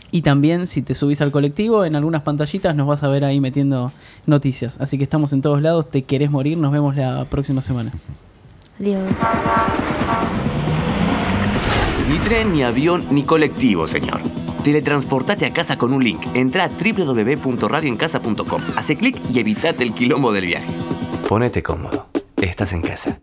Y 0.10 0.22
también 0.22 0.68
si 0.68 0.82
te 0.82 0.94
subís 0.94 1.22
al 1.22 1.32
colectivo, 1.32 1.84
en 1.86 1.96
algunas 1.96 2.22
pantallitas 2.24 2.76
nos 2.76 2.88
vas 2.88 3.04
a 3.04 3.10
ver 3.10 3.26
ahí 3.26 3.40
metiendo 3.40 3.92
noticias. 4.26 4.78
Así 4.80 4.98
que 4.98 5.04
estamos 5.04 5.34
en 5.34 5.42
todos 5.42 5.62
lados. 5.62 5.90
Te 5.92 6.04
querés 6.04 6.32
morir. 6.32 6.58
Nos 6.58 6.72
vemos 6.72 6.96
la 6.96 7.26
próxima 7.26 7.62
semana. 7.62 7.92
Adiós. 8.80 9.04
Ni 12.10 12.20
tren, 12.20 12.54
ni 12.54 12.64
avión, 12.64 13.04
ni 13.12 13.24
colectivo, 13.24 13.86
señor. 13.86 14.22
Teletransportate 14.64 15.46
a 15.46 15.52
casa 15.52 15.78
con 15.78 15.92
un 15.92 16.04
link. 16.04 16.22
Entra 16.34 16.64
a 16.66 16.70
www.radioencasa.com. 16.70 18.62
Hace 18.78 18.96
clic 18.96 19.20
y 19.34 19.40
evitate 19.40 19.84
el 19.84 19.94
quilombo 19.94 20.32
del 20.32 20.46
viaje. 20.46 20.72
Ponete 21.28 21.62
cómodo. 21.62 22.08
Estás 22.42 22.72
en 22.72 22.82
casa. 22.82 23.20